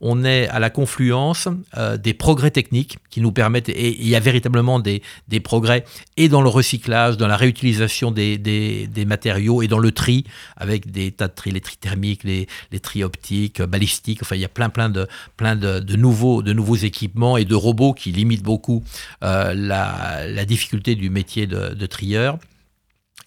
on 0.00 0.24
est 0.24 0.48
à 0.48 0.60
la 0.60 0.70
confluence 0.70 1.48
euh, 1.76 1.96
des 1.96 2.14
progrès 2.14 2.50
techniques 2.50 2.98
qui 3.10 3.20
nous 3.20 3.32
permettent, 3.32 3.68
et 3.68 4.00
il 4.00 4.08
y 4.08 4.14
a 4.14 4.20
véritablement 4.20 4.78
des, 4.78 5.02
des 5.28 5.40
progrès 5.40 5.84
et 6.16 6.28
dans 6.28 6.40
le 6.40 6.48
recyclage, 6.48 7.16
dans 7.16 7.26
la 7.26 7.36
réutilisation 7.36 8.10
des, 8.10 8.38
des, 8.38 9.04
matériaux 9.04 9.62
et 9.62 9.68
dans 9.68 9.80
le 9.80 9.90
tri 9.90 10.24
avec 10.56 10.90
des 10.90 11.10
tas 11.10 11.28
de 11.28 11.34
tri, 11.34 11.50
les 11.50 11.60
tri 11.60 11.76
thermiques, 11.76 12.24
les, 12.24 12.46
les 12.70 12.80
tri 12.80 13.02
optiques, 13.02 13.60
balistiques, 13.60 14.22
enfin 14.22 14.36
il 14.36 14.40
y 14.40 14.44
a 14.44 14.48
plein 14.48 14.70
plein 14.70 14.88
de, 14.88 15.08
plein 15.36 15.56
de, 15.56 15.80
de 15.80 15.96
nouveaux, 15.96 16.42
de 16.42 16.52
nouveaux 16.52 16.76
équipements 16.76 17.36
et 17.36 17.44
de 17.44 17.54
robots 17.54 17.92
qui 17.92 18.12
limitent 18.12 18.44
beaucoup 18.44 18.84
euh, 19.24 19.52
la, 19.54 20.26
la 20.28 20.44
difficulté 20.44 20.94
du 20.94 21.10
métier 21.10 21.46
de, 21.46 21.74
de 21.74 21.86
trieur. 21.86 22.38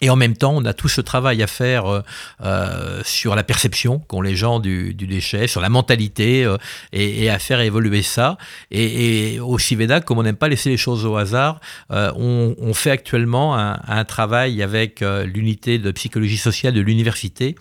Et 0.00 0.10
en 0.10 0.16
même 0.16 0.36
temps, 0.36 0.52
on 0.54 0.64
a 0.64 0.74
tout 0.74 0.88
ce 0.88 1.00
travail 1.00 1.42
à 1.42 1.46
faire 1.46 1.86
euh, 1.86 2.02
euh, 2.44 3.00
sur 3.04 3.34
la 3.34 3.42
perception 3.42 3.98
qu'ont 4.00 4.20
les 4.20 4.36
gens 4.36 4.60
du, 4.60 4.92
du, 4.92 5.06
déchet, 5.06 5.46
sur 5.46 5.60
la 5.60 5.70
mentalité, 5.70 6.44
euh, 6.44 6.58
et, 6.92 7.30
à 7.30 7.38
faire 7.38 7.60
évoluer 7.60 8.02
ça. 8.02 8.36
Et, 8.70 9.40
au 9.40 9.58
CIVEDA, 9.58 10.00
comme 10.00 10.18
on 10.18 10.22
n'aime 10.22 10.36
pas 10.36 10.48
laisser 10.48 10.68
les 10.68 10.76
choses 10.76 11.06
au 11.06 11.16
hasard, 11.16 11.60
on, 11.90 12.74
fait 12.74 12.90
actuellement 12.90 13.56
un, 13.56 14.04
travail 14.04 14.62
avec 14.62 15.00
l'unité 15.00 15.78
de 15.78 15.90
psychologie 15.90 16.36
sociale 16.36 16.74
de 16.74 16.80
l'université, 16.80 17.56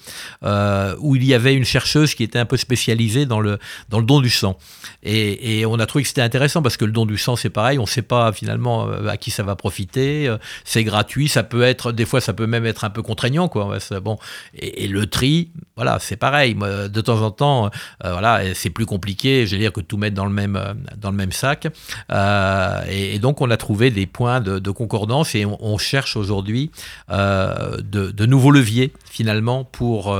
où 0.99 1.15
il 1.15 1.23
y 1.23 1.33
avait 1.33 1.53
une 1.53 1.63
chercheuse 1.63 2.13
qui 2.15 2.23
était 2.23 2.39
un 2.39 2.45
peu 2.45 2.57
spécialisée 2.57 3.25
dans 3.25 3.39
le, 3.39 3.57
dans 3.89 3.99
le 3.99 4.05
don 4.05 4.19
du 4.19 4.29
sang. 4.29 4.57
Et 5.03 5.65
on 5.65 5.79
a 5.79 5.85
trouvé 5.85 6.03
que 6.03 6.09
c'était 6.09 6.21
intéressant 6.21 6.61
parce 6.61 6.77
que 6.77 6.85
le 6.85 6.91
don 6.91 7.05
du 7.05 7.17
sang, 7.17 7.35
c'est 7.35 7.49
pareil, 7.49 7.79
on 7.79 7.83
ne 7.83 7.87
sait 7.87 8.01
pas 8.01 8.31
finalement 8.33 8.89
à 8.89 9.17
qui 9.17 9.31
ça 9.31 9.43
va 9.43 9.55
profiter, 9.55 10.33
c'est 10.63 10.83
gratuit, 10.83 11.29
ça 11.29 11.43
peut 11.43 11.63
être 11.63 11.91
des 11.91 12.05
fois 12.05 12.21
ça 12.25 12.33
peut 12.33 12.47
même 12.47 12.65
être 12.65 12.83
un 12.83 12.89
peu 12.89 13.01
contraignant, 13.01 13.47
quoi. 13.47 13.77
Bon, 14.01 14.17
et, 14.55 14.87
le 14.87 15.05
tri, 15.05 15.51
voilà, 15.75 15.99
c'est 15.99 16.15
pareil. 16.15 16.55
De 16.55 17.01
temps 17.01 17.21
en 17.21 17.31
temps, 17.31 17.69
euh, 18.03 18.11
voilà, 18.11 18.41
c'est 18.55 18.71
plus 18.71 18.85
compliqué, 18.85 19.45
je 19.45 19.55
dire, 19.55 19.71
que 19.71 19.81
tout 19.81 19.97
mettre 19.97 20.15
dans 20.15 20.25
le 20.25 20.31
même, 20.31 20.55
euh, 20.55 20.73
dans 20.97 21.11
le 21.11 21.17
même 21.17 21.31
sac. 21.31 21.67
Euh, 22.11 22.83
et, 22.89 23.19
donc, 23.19 23.41
on 23.41 23.51
a 23.51 23.57
trouvé 23.57 23.91
des 23.91 24.07
points 24.07 24.41
de, 24.41 24.71
concordance 24.71 25.35
et 25.35 25.45
on, 25.45 25.77
cherche 25.77 26.17
aujourd'hui 26.17 26.71
de, 27.09 28.25
nouveaux 28.25 28.51
leviers, 28.51 28.91
finalement, 29.05 29.63
pour, 29.63 30.17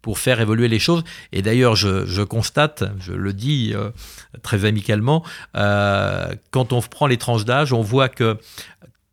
pour 0.00 0.18
faire 0.18 0.40
évoluer 0.40 0.68
les 0.68 0.78
choses. 0.78 1.02
Et 1.32 1.42
d'ailleurs, 1.42 1.74
je, 1.74 2.06
je, 2.06 2.22
constate, 2.22 2.84
je 3.00 3.12
le 3.12 3.32
dis 3.32 3.74
très 4.42 4.64
amicalement, 4.64 5.24
quand 5.54 6.72
on 6.72 6.80
prend 6.80 7.06
les 7.06 7.16
tranches 7.16 7.44
d'âge, 7.44 7.72
on 7.72 7.82
voit 7.82 8.08
que 8.08 8.38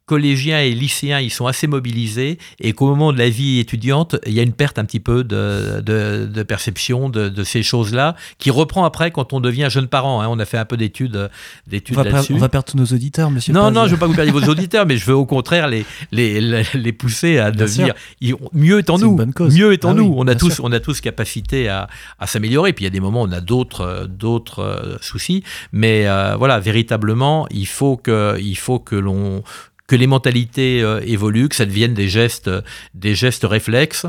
collégiens 0.06 0.60
et 0.62 0.72
lycéens, 0.72 1.20
ils 1.20 1.32
sont 1.32 1.48
assez 1.48 1.66
mobilisés 1.68 2.38
et 2.60 2.74
qu'au 2.74 2.88
moment 2.88 3.12
de 3.12 3.18
la 3.18 3.30
vie 3.30 3.60
étudiante, 3.60 4.16
il 4.26 4.34
y 4.34 4.40
a 4.40 4.44
une 4.44 4.54
perte 4.54 4.78
un 4.78 4.86
petit 4.86 5.00
peu 5.00 5.24
de, 5.24 5.82
de, 5.82 6.30
de 6.32 6.44
perception 6.44 7.10
de, 7.10 7.30
de 7.30 7.44
ces 7.44 7.64
choses-là 7.64 8.16
qui 8.38 8.52
reprend 8.52 8.86
après 8.86 9.10
quand 9.10 9.34
on 9.34 9.40
devient 9.40 9.68
jeune 9.72 9.88
parent. 9.88 10.22
Hein. 10.22 10.28
On 10.30 10.38
a 10.40 10.46
fait 10.46 10.58
un 10.58 10.66
peu 10.66 10.78
d'études 10.78 11.30
d'études 11.68 11.98
là-dessus. 11.98 12.34
On 12.34 12.38
va 12.38 12.50
perdre 12.50 12.72
tous 12.72 12.78
nos 12.78 12.86
auditeurs, 12.86 13.32
monsieur. 13.32 13.54
Non, 13.54 13.66
Paz. 13.66 13.74
non, 13.74 13.86
je 13.86 13.92
veux 13.92 13.98
pas 13.98 14.06
vous 14.08 14.14
perdre 14.14 14.32
vos 14.32 14.48
auditeurs, 14.50 14.86
mais 14.86 14.98
je 14.98 15.06
veux 15.06 15.16
au 15.16 15.26
contraire 15.26 15.68
les, 15.68 15.86
les, 16.12 16.40
les, 16.40 16.64
les 16.74 16.94
pousser 16.94 17.40
à 17.40 17.50
Bien 17.50 17.66
devenir. 17.66 17.94
Ils, 18.22 18.36
mieux 18.54 18.80
est 18.80 18.90
en 18.92 19.00
nous. 19.00 19.18
Mieux 19.40 19.74
est 19.74 19.86
en 19.86 19.90
ah 19.90 19.94
nous. 19.96 20.04
Oui, 20.04 20.16
on, 20.18 20.28
a 20.28 20.36
tous, 20.36 20.54
sûr. 20.54 20.64
on 20.66 20.72
a 20.72 20.80
tous 20.80 21.02
capacité 21.02 21.68
à, 21.68 21.88
à 22.20 22.28
s'améliorer. 22.28 22.74
Puis 22.74 22.84
il 22.84 22.88
y 22.88 22.90
a 22.90 22.92
des 22.92 23.00
moments 23.00 23.24
où 23.24 23.28
on 23.28 23.32
a 23.32 23.42
d'autres 23.42 24.08
d'autres 24.08 24.98
soucis. 25.02 25.44
Mais 25.72 26.08
euh, 26.08 26.36
voilà, 26.38 26.60
véritablement, 26.60 27.48
il 27.50 27.68
faut 27.68 27.98
que, 27.98 28.38
il 28.40 28.58
faut 28.58 28.80
que 28.80 28.96
l'on 28.96 29.44
que 29.88 29.96
les 29.96 30.08
mentalités 30.08 30.82
euh, 30.82 31.02
évoluent, 31.06 31.50
que 31.50 31.56
ça 31.56 31.66
devienne 31.66 31.94
des 31.94 32.08
gestes, 32.08 32.50
des 32.94 33.16
gestes 33.16 33.46
réflexes. 33.46 34.06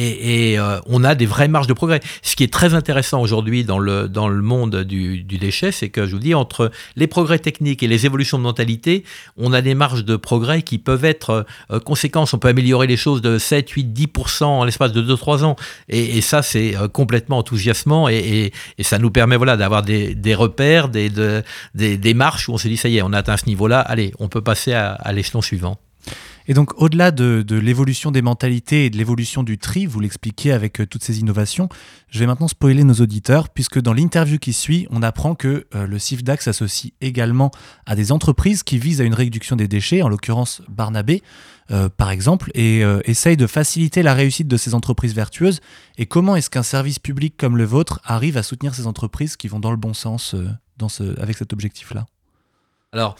Et, 0.00 0.58
euh, 0.58 0.80
on 0.86 1.04
a 1.04 1.14
des 1.14 1.26
vraies 1.26 1.48
marges 1.48 1.66
de 1.66 1.72
progrès. 1.72 2.00
Ce 2.22 2.34
qui 2.34 2.44
est 2.44 2.52
très 2.52 2.74
intéressant 2.74 3.20
aujourd'hui 3.20 3.64
dans 3.64 3.78
le, 3.78 4.08
dans 4.08 4.28
le 4.28 4.40
monde 4.40 4.76
du, 4.82 5.22
du 5.22 5.38
déchet, 5.38 5.72
c'est 5.72 5.90
que 5.90 6.06
je 6.06 6.12
vous 6.12 6.18
dis, 6.18 6.34
entre 6.34 6.70
les 6.96 7.06
progrès 7.06 7.38
techniques 7.38 7.82
et 7.82 7.86
les 7.86 8.06
évolutions 8.06 8.38
de 8.38 8.42
mentalité, 8.42 9.04
on 9.36 9.52
a 9.52 9.60
des 9.60 9.74
marges 9.74 10.04
de 10.04 10.16
progrès 10.16 10.62
qui 10.62 10.78
peuvent 10.78 11.04
être 11.04 11.44
euh, 11.70 11.80
conséquences. 11.80 12.32
On 12.32 12.38
peut 12.38 12.48
améliorer 12.48 12.86
les 12.86 12.96
choses 12.96 13.20
de 13.20 13.36
7, 13.38 13.68
8, 13.68 13.92
10% 13.92 14.44
en 14.44 14.64
l'espace 14.64 14.92
de 14.92 15.02
2-3 15.02 15.44
ans. 15.44 15.56
Et, 15.88 16.20
ça, 16.20 16.42
c'est 16.42 16.76
euh, 16.76 16.88
complètement 16.88 17.38
enthousiasmant 17.38 18.08
et, 18.08 18.52
ça 18.80 18.98
nous 18.98 19.10
permet 19.10 19.36
voilà, 19.36 19.56
d'avoir 19.56 19.82
des, 19.82 20.14
des, 20.14 20.34
repères, 20.34 20.88
des, 20.88 21.10
de, 21.10 21.42
des, 21.74 21.96
des 21.96 22.14
marches 22.14 22.48
où 22.48 22.52
on 22.52 22.58
se 22.58 22.68
dit, 22.68 22.76
ça 22.76 22.88
y 22.88 22.96
est, 22.96 23.02
on 23.02 23.12
a 23.12 23.18
atteint 23.18 23.36
ce 23.36 23.46
niveau-là, 23.46 23.80
allez, 23.80 24.12
on 24.18 24.28
peut 24.28 24.40
passer 24.40 24.72
à 24.72 25.12
l'échelon 25.12 25.42
suivant. 25.42 25.78
Et 26.50 26.52
donc, 26.52 26.82
au-delà 26.82 27.12
de, 27.12 27.44
l'évolution 27.54 28.10
des 28.10 28.22
mentalités 28.22 28.86
et 28.86 28.90
de 28.90 28.96
l'évolution 28.96 29.44
du 29.44 29.56
tri, 29.56 29.86
vous 29.86 30.00
l'expliquez 30.00 30.50
avec 30.50 30.80
euh, 30.80 30.84
toutes 30.84 31.04
ces 31.04 31.20
innovations, 31.20 31.68
je 32.08 32.18
vais 32.18 32.26
maintenant 32.26 32.48
spoiler 32.48 32.82
nos 32.82 32.94
auditeurs, 32.94 33.50
puisque 33.50 33.80
dans 33.80 33.92
l'interview 33.92 34.40
qui 34.40 34.52
suit, 34.52 34.88
on 34.90 35.00
apprend 35.00 35.36
que 35.36 35.68
euh, 35.76 35.86
le 35.86 35.98
CIFDAC 36.00 36.42
s'associe 36.42 36.92
également 37.00 37.52
à 37.86 37.94
des 37.94 38.10
entreprises 38.10 38.64
qui 38.64 38.78
visent 38.78 39.00
à 39.00 39.04
une 39.04 39.14
réduction 39.14 39.54
des 39.54 39.68
déchets, 39.68 40.02
en 40.02 40.08
l'occurrence 40.08 40.60
Barnabé, 40.68 41.22
euh, 41.70 41.88
par 41.88 42.10
exemple, 42.10 42.50
et 42.54 42.80
essaye 43.04 43.36
de 43.36 43.46
faciliter 43.46 44.02
la 44.02 44.14
réussite 44.14 44.48
de 44.48 44.56
ces 44.56 44.74
entreprises 44.74 45.14
vertueuses. 45.14 45.60
Et 45.98 46.06
comment 46.06 46.34
est-ce 46.34 46.50
qu'un 46.50 46.64
service 46.64 46.98
public 46.98 47.36
comme 47.36 47.56
le 47.56 47.64
vôtre 47.64 48.00
arrive 48.02 48.36
à 48.36 48.42
soutenir 48.42 48.74
ces 48.74 48.88
entreprises 48.88 49.36
qui 49.36 49.46
vont 49.46 49.60
dans 49.60 49.70
le 49.70 49.76
bon 49.76 49.94
sens 49.94 50.34
avec 51.20 51.36
cet 51.36 51.52
objectif-là? 51.52 52.06
Alors, 52.92 53.14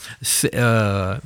euh, 0.52 1.16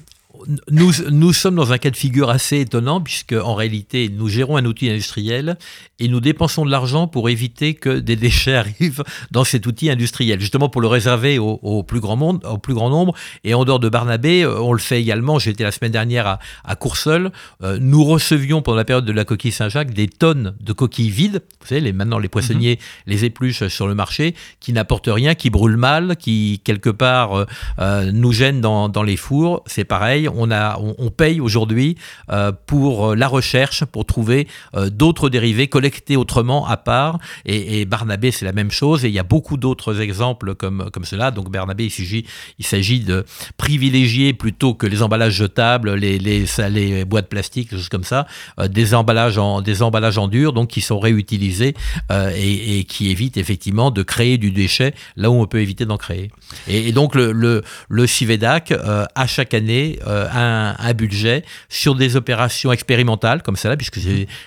nous, 0.71 0.93
nous 1.11 1.33
sommes 1.33 1.55
dans 1.55 1.73
un 1.73 1.79
cas 1.79 1.91
de 1.91 1.97
figure 1.97 2.31
assez 2.31 2.61
étonnant 2.61 3.01
puisque 3.01 3.33
en 3.33 3.55
réalité 3.55 4.09
nous 4.09 4.29
gérons 4.29 4.57
un 4.57 4.65
outil 4.65 4.91
industriel 4.91 5.57
et 5.99 6.09
nous 6.09 6.21
dépensons 6.21 6.65
de 6.65 6.71
l'argent 6.71 7.07
pour 7.07 7.29
éviter 7.29 7.75
que 7.75 7.99
des 7.99 8.17
déchets 8.17 8.55
arrivent 8.57 9.05
dans 9.31 9.45
cet 9.45 9.67
outil 9.67 9.91
industriel, 9.91 10.41
justement 10.41 10.69
pour 10.69 10.81
le 10.81 10.89
réserver 10.89 11.39
au, 11.39 11.59
au, 11.63 11.83
plus 11.83 12.01
grand 12.01 12.17
monde, 12.17 12.45
au 12.45 12.59
plus 12.59 12.75
grand 12.75 12.91
nombre. 12.91 13.15
Et 13.45 13.55
en 13.55 13.65
dehors 13.65 13.81
de 13.81 13.89
Barnabé, 13.89 14.47
on 14.47 14.73
le 14.73 14.79
fait 14.79 15.01
également. 15.01 15.39
J'étais 15.39 15.65
la 15.65 15.73
semaine 15.73 15.93
dernière 15.93 16.27
à, 16.27 16.39
à 16.65 16.77
Courseul. 16.77 17.31
Euh, 17.63 17.79
nous 17.81 18.05
recevions 18.05 18.63
pendant 18.63 18.77
la 18.77 18.85
période 18.85 19.05
de 19.05 19.13
la 19.13 19.25
coquille 19.25 19.53
Saint-Jacques 19.53 19.93
des 19.93 20.09
tonnes 20.09 20.55
de 20.61 20.73
coquilles 20.73 21.11
vides. 21.11 21.43
Vous 21.61 21.69
savez, 21.69 21.81
les, 21.81 21.93
maintenant 21.93 22.19
les 22.19 22.29
poissonniers 22.29 22.79
mmh. 22.81 23.11
les 23.11 23.25
épluchent 23.25 23.69
sur 23.69 23.87
le 23.87 23.95
marché, 23.95 24.35
qui 24.61 24.73
n'apportent 24.73 25.11
rien, 25.11 25.35
qui 25.35 25.51
brûlent 25.51 25.77
mal, 25.77 26.17
qui 26.17 26.61
quelque 26.65 26.91
part 26.91 27.47
euh, 27.79 28.13
nous 28.13 28.33
gênent 28.33 28.61
dans, 28.61 28.89
dans 28.89 29.03
les 29.03 29.17
fours. 29.17 29.63
C'est 29.67 29.85
pareil 29.85 30.24
on, 30.29 30.51
a, 30.51 30.79
on, 30.79 31.11
paye 31.11 31.41
aujourd'hui 31.41 31.97
euh, 32.31 32.53
pour 32.67 33.15
la 33.15 33.29
recherche, 33.29 33.85
pour 33.85 34.05
trouver 34.05 34.49
euh, 34.75 34.91
d'autres 34.91 35.29
dérivés 35.29 35.69
collectés 35.69 36.17
autrement 36.17 36.67
à 36.67 36.77
part. 36.77 37.19
Et, 37.45 37.85
Barnabé, 37.85 38.31
c'est 38.31 38.45
la 38.45 38.53
même 38.53 38.71
chose. 38.71 39.05
Et 39.05 39.09
il 39.09 39.15
y 39.15 39.19
a 39.19 39.25
beaucoup 39.25 39.57
d'autres 39.57 40.01
exemples 40.01 40.55
comme, 40.55 40.91
comme 40.93 41.05
cela. 41.05 41.31
Donc 41.31 41.51
Barnabé, 41.51 41.85
il 41.85 41.91
s'agit, 41.91 42.27
il 42.59 42.67
s'agit 42.67 43.01
de 43.01 43.25
privilégier 43.57 44.33
plutôt 44.33 44.75
que 44.75 44.87
les 44.87 45.03
emballages 45.03 45.35
jetables, 45.35 45.95
les, 45.95 46.19
les, 46.19 46.45
les 46.71 47.05
boîtes 47.05 47.29
plastiques, 47.29 47.71
choses 47.71 47.89
comme 47.89 48.05
ça, 48.05 48.27
euh, 48.59 48.69
des 48.69 48.95
emballages 48.95 49.39
en, 49.39 49.61
des 49.61 49.83
emballages 49.83 50.19
en 50.19 50.29
dur, 50.29 50.53
donc 50.53 50.69
qui 50.69 50.81
sont 50.81 50.99
réutilisés 50.99 51.75
euh, 52.11 52.31
et, 52.37 52.85
qui 52.85 53.11
évitent 53.11 53.37
effectivement 53.37 53.91
de 53.91 54.03
créer 54.03 54.39
du 54.39 54.51
déchet 54.51 54.95
là 55.17 55.31
où 55.31 55.35
on 55.35 55.47
peut 55.47 55.61
éviter 55.61 55.87
d'en 55.87 55.97
créer. 55.97 56.31
Et, 56.69 56.93
donc 56.93 57.15
le, 57.15 57.33
le, 57.33 57.63
le 57.89 58.07
CIVEDAC, 58.07 58.73
euh, 58.73 59.05
à 59.15 59.27
chaque 59.27 59.55
année, 59.55 59.99
un, 60.31 60.75
un, 60.79 60.95
budget 60.95 61.45
sur 61.69 61.95
des 61.95 62.17
opérations 62.17 62.73
expérimentales 62.73 63.43
comme 63.43 63.57
celle-là, 63.57 63.77
puisque 63.77 63.99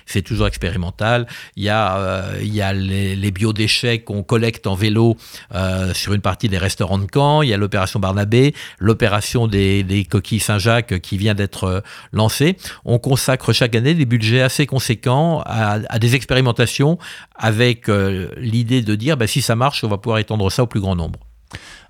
c'est 0.05 0.21
toujours 0.21 0.47
expérimental. 0.47 1.27
Il 1.55 1.63
y 1.63 1.69
a, 1.69 1.97
euh, 1.97 2.39
il 2.41 2.53
y 2.53 2.61
a 2.61 2.73
les, 2.73 3.31
biodéchets 3.31 3.99
qu'on 3.99 4.23
collecte 4.23 4.67
en 4.67 4.75
vélo 4.75 5.17
euh, 5.53 5.93
sur 5.93 6.13
une 6.13 6.21
partie 6.21 6.49
des 6.49 6.57
restaurants 6.57 6.97
de 6.97 7.07
Caen. 7.13 7.41
Il 7.41 7.49
y 7.49 7.53
a 7.53 7.57
l'opération 7.57 7.99
Barnabé, 7.99 8.53
l'opération 8.79 9.47
des, 9.47 10.07
coquilles 10.09 10.39
Saint-Jacques 10.39 10.99
qui 10.99 11.17
vient 11.17 11.35
d'être 11.35 11.65
euh, 11.65 11.81
lancée. 12.11 12.57
On 12.85 12.99
consacre 12.99 13.53
chaque 13.53 13.75
année 13.75 13.93
des 13.93 14.05
budgets 14.05 14.41
assez 14.41 14.65
conséquents 14.65 15.43
à, 15.45 15.99
des 15.99 16.15
expérimentations 16.15 16.97
avec 17.35 17.89
euh, 17.89 18.29
l'idée 18.37 18.81
de 18.81 18.95
dire 18.95 19.17
bah, 19.17 19.27
si 19.27 19.41
ça 19.41 19.55
marche, 19.55 19.83
on 19.83 19.89
va 19.89 19.97
pouvoir 19.97 20.19
étendre 20.19 20.49
ça 20.51 20.63
au 20.63 20.67
plus 20.67 20.79
grand 20.79 20.95
nombre. 20.95 21.26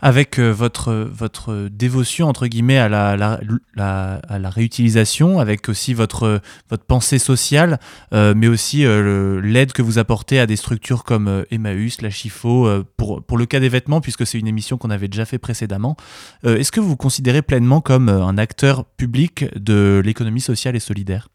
Avec 0.01 0.39
euh, 0.39 0.51
votre, 0.51 0.93
votre 0.93 1.69
dévotion, 1.71 2.27
entre 2.27 2.47
guillemets, 2.47 2.77
à 2.77 2.89
la, 2.89 3.39
à 3.77 4.39
la 4.39 4.49
réutilisation, 4.49 5.39
avec 5.39 5.69
aussi 5.69 5.93
votre, 5.93 6.41
votre 6.69 6.83
pensée 6.83 7.19
sociale, 7.19 7.79
euh, 8.13 8.33
mais 8.35 8.47
aussi 8.47 8.85
euh, 8.85 9.41
l'aide 9.41 9.73
que 9.73 9.81
vous 9.81 9.97
apportez 9.97 10.39
à 10.39 10.45
des 10.45 10.55
structures 10.55 11.03
comme 11.03 11.45
Emmaüs, 11.51 12.01
la 12.01 12.09
Chifo, 12.09 12.69
pour, 12.97 13.23
pour 13.23 13.37
le 13.37 13.45
cas 13.45 13.59
des 13.59 13.69
vêtements, 13.69 14.01
puisque 14.01 14.25
c'est 14.25 14.39
une 14.39 14.47
émission 14.47 14.77
qu'on 14.77 14.89
avait 14.89 15.07
déjà 15.07 15.25
fait 15.25 15.39
précédemment. 15.39 15.97
Est-ce 16.43 16.71
que 16.71 16.79
vous 16.79 16.89
vous 16.89 16.97
considérez 16.97 17.41
pleinement 17.41 17.81
comme 17.81 18.09
un 18.09 18.37
acteur 18.37 18.85
public 18.85 19.45
de 19.57 20.01
l'économie 20.03 20.41
sociale 20.41 20.75
et 20.75 20.79
solidaire? 20.79 21.29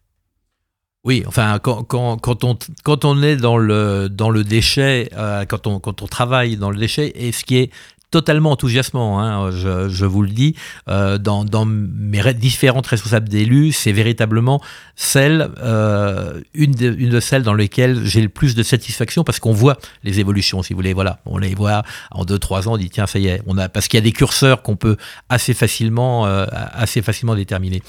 Oui, 1.03 1.23
enfin, 1.27 1.59
quand, 1.59 1.83
quand, 1.83 2.17
quand, 2.17 2.45
on, 2.45 2.57
quand 2.83 3.03
on 3.03 3.21
est 3.21 3.35
dans 3.35 3.57
le, 3.57 4.07
dans 4.09 4.29
le 4.29 4.43
déchet, 4.43 5.09
quand, 5.49 5.67
on, 5.67 5.79
quand 5.79 6.01
on 6.01 6.07
travaille 6.07 6.55
dans 6.55 6.71
le 6.71 6.77
déchet, 6.77 7.11
et 7.15 7.31
ce 7.31 7.43
qui 7.43 7.57
est 7.57 7.71
totalement 8.13 8.51
enthousiasmant, 8.51 9.19
hein, 9.19 9.49
je, 9.49 10.05
vous 10.05 10.21
le 10.21 10.29
dis, 10.29 10.55
euh, 10.87 11.17
dans, 11.17 11.65
mes 11.65 12.33
différentes 12.35 12.85
responsables 12.85 13.27
d'élus, 13.27 13.71
c'est 13.71 13.91
véritablement 13.91 14.61
celle, 14.95 15.49
euh, 15.63 16.39
une, 16.53 16.73
de, 16.73 16.93
une 16.95 17.09
de 17.09 17.19
celles 17.19 17.41
dans 17.41 17.55
lesquelles 17.55 18.05
j'ai 18.05 18.21
le 18.21 18.29
plus 18.29 18.53
de 18.53 18.61
satisfaction 18.61 19.23
parce 19.23 19.39
qu'on 19.39 19.51
voit 19.51 19.79
les 20.03 20.19
évolutions, 20.19 20.61
si 20.61 20.73
vous 20.73 20.77
voulez, 20.77 20.93
voilà, 20.93 21.21
on 21.25 21.39
les 21.39 21.55
voit 21.55 21.81
en 22.11 22.23
deux, 22.23 22.37
trois 22.37 22.67
ans, 22.67 22.73
on 22.73 22.77
dit 22.77 22.91
tiens, 22.91 23.07
ça 23.07 23.17
y 23.17 23.25
est, 23.25 23.41
on 23.47 23.57
a, 23.57 23.67
parce 23.67 23.87
qu'il 23.87 23.97
y 23.97 24.03
a 24.03 24.03
des 24.03 24.11
curseurs 24.11 24.61
qu'on 24.61 24.75
peut 24.75 24.97
assez 25.29 25.55
facilement, 25.55 26.27
euh, 26.27 26.45
assez 26.51 27.01
facilement 27.01 27.33
déterminer. 27.33 27.81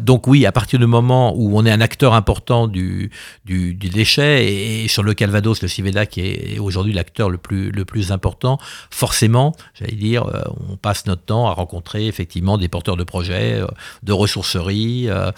donc 0.00 0.28
oui, 0.28 0.46
à 0.46 0.52
partir 0.52 0.78
du 0.78 0.86
moment 0.86 1.34
où 1.36 1.58
on 1.58 1.66
est 1.66 1.72
un 1.72 1.80
acteur 1.80 2.14
important 2.14 2.68
du, 2.68 3.10
du, 3.44 3.74
déchet 3.74 4.84
et, 4.84 4.86
sur 4.86 5.02
le 5.02 5.12
Calvados, 5.12 5.60
le 5.60 5.66
Civeda 5.66 6.06
qui 6.06 6.20
est 6.20 6.58
aujourd'hui 6.60 6.92
l'acteur 6.92 7.30
le 7.30 7.38
plus, 7.38 7.72
le 7.72 7.84
plus 7.84 8.12
important, 8.12 8.58
forcément, 8.90 9.55
j'allais 9.74 9.96
dire, 9.96 10.24
euh, 10.26 10.42
on 10.70 10.76
passe 10.76 11.06
notre 11.06 11.22
temps 11.22 11.46
à 11.46 11.52
rencontrer 11.52 12.06
effectivement 12.06 12.58
des 12.58 12.68
porteurs 12.68 12.96
de 12.96 13.04
projets, 13.04 13.54
euh, 13.54 13.66
de 14.02 14.12
ressourceries. 14.12 15.08
Euh, 15.08 15.30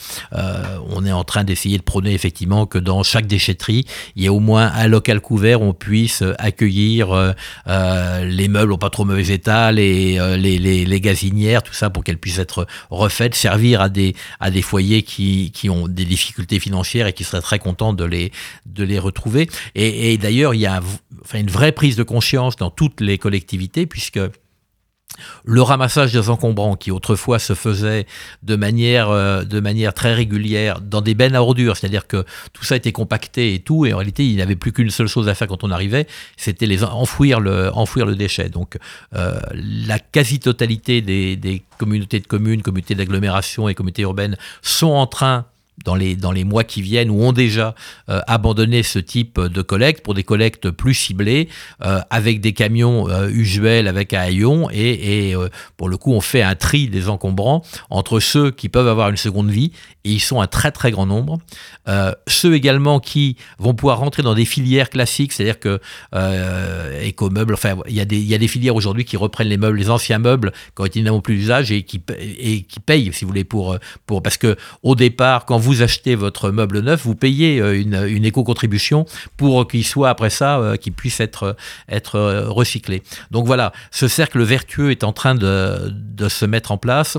on 0.90 1.04
est 1.04 1.12
en 1.12 1.24
train 1.24 1.44
d'essayer 1.44 1.78
de 1.78 1.82
prôner 1.82 2.12
effectivement 2.12 2.66
que 2.66 2.78
dans 2.78 3.02
chaque 3.02 3.26
déchetterie, 3.26 3.84
il 4.16 4.22
y 4.22 4.26
ait 4.26 4.30
au 4.30 4.40
moins 4.40 4.70
un 4.74 4.88
local 4.88 5.20
couvert 5.20 5.62
où 5.62 5.66
on 5.66 5.74
puisse 5.74 6.22
accueillir 6.38 7.34
les 7.66 8.48
meubles 8.48 8.72
au 8.72 8.78
pas 8.78 8.90
trop 8.90 9.04
mauvais 9.04 9.28
état, 9.28 9.72
les, 9.72 10.18
les, 10.38 11.00
gazinières, 11.00 11.62
tout 11.62 11.72
ça 11.72 11.90
pour 11.90 12.04
qu'elles 12.04 12.18
puissent 12.18 12.38
être 12.38 12.66
refaites, 12.90 13.34
servir 13.34 13.80
à 13.80 13.88
des, 13.88 14.14
à 14.40 14.50
des 14.50 14.62
foyers 14.62 15.02
qui, 15.02 15.52
qui 15.52 15.70
ont 15.70 15.88
des 15.88 16.04
difficultés 16.04 16.58
financières 16.58 17.06
et 17.06 17.12
qui 17.12 17.24
seraient 17.24 17.42
très 17.42 17.58
contents 17.58 17.92
de 17.92 18.04
les, 18.04 18.32
de 18.66 18.84
les 18.84 18.98
retrouver. 18.98 19.48
Et, 19.74 20.12
et 20.12 20.18
d'ailleurs, 20.18 20.54
il 20.54 20.60
y 20.60 20.66
a 20.66 20.80
enfin, 21.22 21.40
une 21.40 21.50
vraie 21.50 21.72
prise 21.72 21.96
de 21.96 22.02
conscience 22.02 22.56
dans 22.56 22.70
toutes 22.70 23.00
les 23.00 23.18
collectivités, 23.18 23.86
puisque 23.86 24.07
le 25.44 25.62
ramassage 25.62 26.12
des 26.12 26.28
encombrants 26.30 26.76
qui 26.76 26.90
autrefois 26.90 27.38
se 27.38 27.54
faisait 27.54 28.06
de 28.42 28.56
manière, 28.56 29.10
euh, 29.10 29.44
de 29.44 29.60
manière 29.60 29.94
très 29.94 30.14
régulière 30.14 30.80
dans 30.80 31.00
des 31.00 31.14
bennes 31.14 31.34
à 31.34 31.42
ordures, 31.42 31.76
c'est-à-dire 31.76 32.06
que 32.06 32.24
tout 32.52 32.64
ça 32.64 32.76
était 32.76 32.92
compacté 32.92 33.54
et 33.54 33.60
tout, 33.60 33.86
et 33.86 33.92
en 33.92 33.98
réalité 33.98 34.26
il 34.26 34.36
n'y 34.36 34.42
avait 34.42 34.56
plus 34.56 34.72
qu'une 34.72 34.90
seule 34.90 35.08
chose 35.08 35.28
à 35.28 35.34
faire 35.34 35.48
quand 35.48 35.64
on 35.64 35.70
arrivait, 35.70 36.06
c'était 36.36 36.66
les 36.66 36.84
enfouir 36.84 37.40
le, 37.40 37.70
enfouir 37.72 38.06
le 38.06 38.14
déchet. 38.14 38.48
Donc 38.48 38.78
euh, 39.14 39.38
la 39.52 39.98
quasi-totalité 39.98 41.00
des 41.00 41.62
communautés 41.78 42.20
de 42.20 42.26
communes, 42.26 42.62
communautés 42.62 42.94
d'agglomération 42.94 43.68
et 43.68 43.74
communautés 43.74 44.02
urbaines 44.02 44.36
sont 44.62 44.88
en 44.88 45.06
train 45.06 45.46
dans 45.88 45.94
les, 45.94 46.16
dans 46.16 46.32
les 46.32 46.44
mois 46.44 46.64
qui 46.64 46.82
viennent 46.82 47.08
ou 47.08 47.22
ont 47.22 47.32
déjà 47.32 47.74
euh, 48.10 48.20
abandonné 48.26 48.82
ce 48.82 48.98
type 48.98 49.40
de 49.40 49.62
collecte 49.62 50.04
pour 50.04 50.12
des 50.12 50.22
collectes 50.22 50.70
plus 50.70 50.92
ciblées 50.92 51.48
euh, 51.82 52.00
avec 52.10 52.42
des 52.42 52.52
camions 52.52 53.08
euh, 53.08 53.30
usuels 53.30 53.88
avec 53.88 54.12
un 54.12 54.20
haillon 54.20 54.68
et, 54.70 55.30
et 55.30 55.36
pour 55.78 55.88
le 55.88 55.96
coup 55.96 56.12
on 56.12 56.20
fait 56.20 56.42
un 56.42 56.56
tri 56.56 56.88
des 56.88 57.08
encombrants 57.08 57.62
entre 57.88 58.20
ceux 58.20 58.50
qui 58.50 58.68
peuvent 58.68 58.86
avoir 58.86 59.08
une 59.08 59.16
seconde 59.16 59.48
vie 59.48 59.72
et 60.04 60.10
ils 60.10 60.20
sont 60.20 60.42
un 60.42 60.46
très 60.46 60.72
très 60.72 60.90
grand 60.90 61.06
nombre. 61.06 61.38
Ceux 62.26 62.54
également 62.54 63.00
qui 63.00 63.36
vont 63.58 63.72
pouvoir 63.72 63.98
rentrer 63.98 64.22
dans 64.22 64.34
des 64.34 64.44
filières 64.44 64.90
classiques 64.90 65.32
c'est-à-dire 65.32 65.58
que 65.58 65.80
éco-meubles 67.02 67.54
enfin 67.54 67.76
il 67.88 67.94
y, 67.94 68.00
a 68.00 68.04
des, 68.04 68.20
y 68.20 68.34
a 68.34 68.38
des 68.38 68.48
filières 68.48 68.76
aujourd'hui 68.76 69.06
qui 69.06 69.16
reprennent 69.16 69.48
les 69.48 69.56
meubles 69.56 69.78
les 69.78 69.88
anciens 69.88 70.18
meubles 70.18 70.52
quand 70.74 70.94
ils 70.94 71.04
n'ont 71.04 71.22
plus 71.22 71.36
d'usage 71.36 71.72
et 71.72 71.82
qui, 71.82 72.02
et 72.18 72.62
qui 72.62 72.80
payent 72.80 73.10
si 73.14 73.24
vous 73.24 73.28
voulez 73.28 73.44
pour, 73.44 73.78
pour 74.06 74.22
parce 74.22 74.36
que 74.36 74.56
au 74.82 74.94
départ 74.94 75.46
quand 75.46 75.56
vous 75.58 75.77
vous 75.78 75.84
achetez 75.84 76.16
votre 76.16 76.50
meuble 76.50 76.80
neuf, 76.80 77.04
vous 77.04 77.14
payez 77.14 77.60
euh, 77.60 77.80
une, 77.80 78.24
éco-contribution 78.24 79.06
pour 79.36 79.68
qu'il 79.68 79.84
soit 79.84 80.10
après 80.10 80.30
ça, 80.30 80.58
euh, 80.58 80.76
qu'il 80.76 80.92
puisse 80.92 81.20
être, 81.20 81.56
euh, 82.14 82.48
recyclé. 82.48 83.02
Donc 83.30 83.46
voilà, 83.46 83.72
ce 83.92 84.08
cercle 84.08 84.42
vertueux 84.42 84.90
est 84.90 85.04
en 85.04 85.12
train 85.12 85.34
de, 85.34 85.94
se 86.28 86.44
mettre 86.44 86.72
en 86.72 86.78
place. 86.78 87.16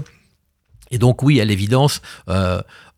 Et 0.91 0.97
donc 0.97 1.23
oui, 1.23 1.39
à 1.39 1.45
l'évidence, 1.45 2.01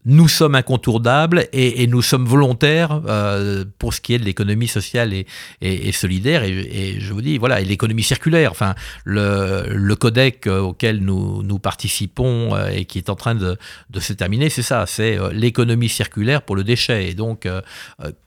nous 0.06 0.28
sommes 0.28 0.56
incontournables 0.56 1.48
et, 1.54 1.86
nous 1.88 2.02
sommes 2.02 2.26
volontaires 2.26 3.02
euh, 3.08 3.66
pour 3.78 3.94
ce 3.94 4.02
qui 4.02 4.14
est 4.14 4.20
de 4.20 4.24
l'économie 4.24 4.68
sociale 4.68 5.14
et, 5.14 5.92
solidaire. 5.92 6.44
Et, 6.44 6.98
je 7.00 7.14
vous 7.14 7.22
dis, 7.22 7.38
voilà, 7.38 7.62
et 7.62 7.66
l'économie 7.66 8.04
circulaire, 8.04 8.52
enfin, 8.52 8.76
le, 9.04 9.94
codec 9.96 10.48
euh, 10.48 10.60
auquel 10.60 11.00
nous, 11.00 11.60
participons 11.60 12.56
euh, 12.56 12.70
et 12.70 12.86
qui 12.86 12.98
est 12.98 13.10
en 13.10 13.16
train 13.16 13.36
de, 13.36 13.58
se 14.00 14.14
terminer, 14.14 14.50
c'est 14.50 14.64
ça, 14.64 14.86
c'est 14.88 15.20
l'économie 15.34 15.90
circulaire 15.90 16.42
pour 16.42 16.56
le 16.56 16.64
déchet. 16.64 17.10
Et 17.10 17.14
donc, 17.14 17.48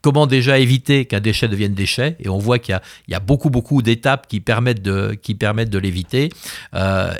comment 0.01 0.27
déjà 0.27 0.59
éviter 0.59 1.05
qu'un 1.05 1.19
déchet 1.19 1.47
devienne 1.47 1.73
déchet? 1.73 2.15
Et 2.19 2.29
on 2.29 2.37
voit 2.37 2.59
qu'il 2.59 2.79
y, 3.07 3.11
y, 3.11 3.15
a 3.15 3.19
beaucoup, 3.19 3.49
beaucoup 3.49 3.81
d'étapes 3.81 4.27
qui 4.27 4.39
permettent 4.39 4.81
de, 4.81 5.17
qui 5.21 5.35
permettent 5.35 5.69
de 5.69 5.79
l'éviter. 5.79 6.29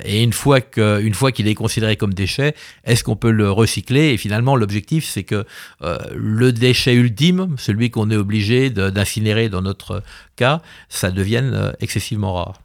et 0.04 0.22
une 0.22 0.32
fois 0.32 0.60
qu'il 0.60 1.48
est 1.48 1.54
considéré 1.54 1.96
comme 1.96 2.14
déchet, 2.14 2.54
est-ce 2.84 3.04
qu'on 3.04 3.16
peut 3.16 3.30
le 3.30 3.50
recycler? 3.50 4.12
Et 4.14 4.16
finalement, 4.16 4.45
l'objectif, 4.54 5.04
c'est 5.04 5.24
que 5.24 5.44
euh, 5.82 5.98
le 6.14 6.52
déchet 6.52 6.94
ultime, 6.94 7.56
celui 7.58 7.90
qu'on 7.90 8.10
est 8.10 8.16
obligé 8.16 8.70
d'incinérer 8.70 9.48
dans 9.48 9.62
notre 9.62 10.02
cas, 10.36 10.62
ça 10.88 11.10
devienne 11.10 11.52
euh, 11.54 11.72
excessivement 11.80 12.34
rare. 12.34 12.60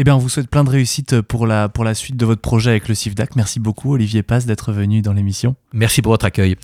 Eh 0.00 0.04
bien, 0.04 0.14
on 0.14 0.18
vous 0.18 0.28
souhaite 0.28 0.48
plein 0.48 0.62
de 0.62 0.70
réussite 0.70 1.22
pour 1.22 1.44
la, 1.44 1.68
pour 1.68 1.82
la 1.82 1.92
suite 1.92 2.16
de 2.16 2.24
votre 2.24 2.40
projet 2.40 2.70
avec 2.70 2.86
le 2.86 2.94
CIFDAC. 2.94 3.34
Merci 3.34 3.58
beaucoup, 3.58 3.94
Olivier 3.94 4.22
Paz, 4.22 4.46
d'être 4.46 4.70
venu 4.70 5.02
dans 5.02 5.12
l'émission. 5.12 5.56
Merci 5.72 6.02
pour 6.02 6.12
votre 6.12 6.24
accueil. 6.24 6.54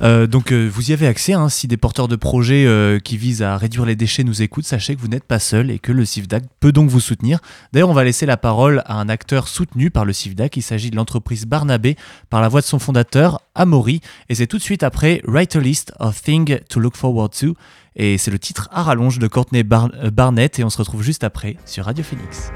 Euh, 0.00 0.28
donc, 0.28 0.52
euh, 0.52 0.70
vous 0.72 0.90
y 0.90 0.92
avez 0.92 1.08
accès. 1.08 1.32
Hein, 1.32 1.48
si 1.48 1.66
des 1.66 1.76
porteurs 1.76 2.06
de 2.06 2.14
projets 2.14 2.66
euh, 2.66 3.00
qui 3.00 3.16
visent 3.16 3.42
à 3.42 3.56
réduire 3.56 3.84
les 3.84 3.96
déchets 3.96 4.22
nous 4.22 4.42
écoutent, 4.42 4.64
sachez 4.64 4.94
que 4.94 5.00
vous 5.00 5.08
n'êtes 5.08 5.24
pas 5.24 5.40
seul 5.40 5.72
et 5.72 5.80
que 5.80 5.90
le 5.90 6.04
CIFDAC 6.04 6.44
peut 6.60 6.70
donc 6.70 6.88
vous 6.88 7.00
soutenir. 7.00 7.40
D'ailleurs, 7.72 7.90
on 7.90 7.94
va 7.94 8.04
laisser 8.04 8.26
la 8.26 8.36
parole 8.36 8.84
à 8.86 8.94
un 8.94 9.08
acteur 9.08 9.48
soutenu 9.48 9.90
par 9.90 10.04
le 10.04 10.12
CIFDAC. 10.12 10.56
Il 10.56 10.62
s'agit 10.62 10.92
de 10.92 10.96
l'entreprise 10.96 11.46
Barnabé, 11.46 11.96
par 12.30 12.40
la 12.40 12.46
voix 12.46 12.60
de 12.60 12.66
son 12.66 12.78
fondateur, 12.78 13.40
Amaury. 13.56 14.02
Et 14.28 14.36
c'est 14.36 14.46
tout 14.46 14.58
de 14.58 14.62
suite 14.62 14.84
après 14.84 15.20
Write 15.26 15.56
a 15.56 15.60
List 15.60 15.92
of 15.98 16.22
Things 16.22 16.60
to 16.68 16.78
Look 16.78 16.96
Forward 16.96 17.32
to. 17.40 17.56
Et 17.96 18.18
c'est 18.18 18.30
le 18.30 18.38
titre 18.38 18.68
à 18.72 18.82
rallonge 18.82 19.18
de 19.18 19.28
Courtney 19.28 19.62
Barnett 19.62 20.58
et 20.58 20.64
on 20.64 20.70
se 20.70 20.78
retrouve 20.78 21.02
juste 21.02 21.24
après 21.24 21.56
sur 21.64 21.84
Radio 21.84 22.02
Phoenix. 22.02 22.50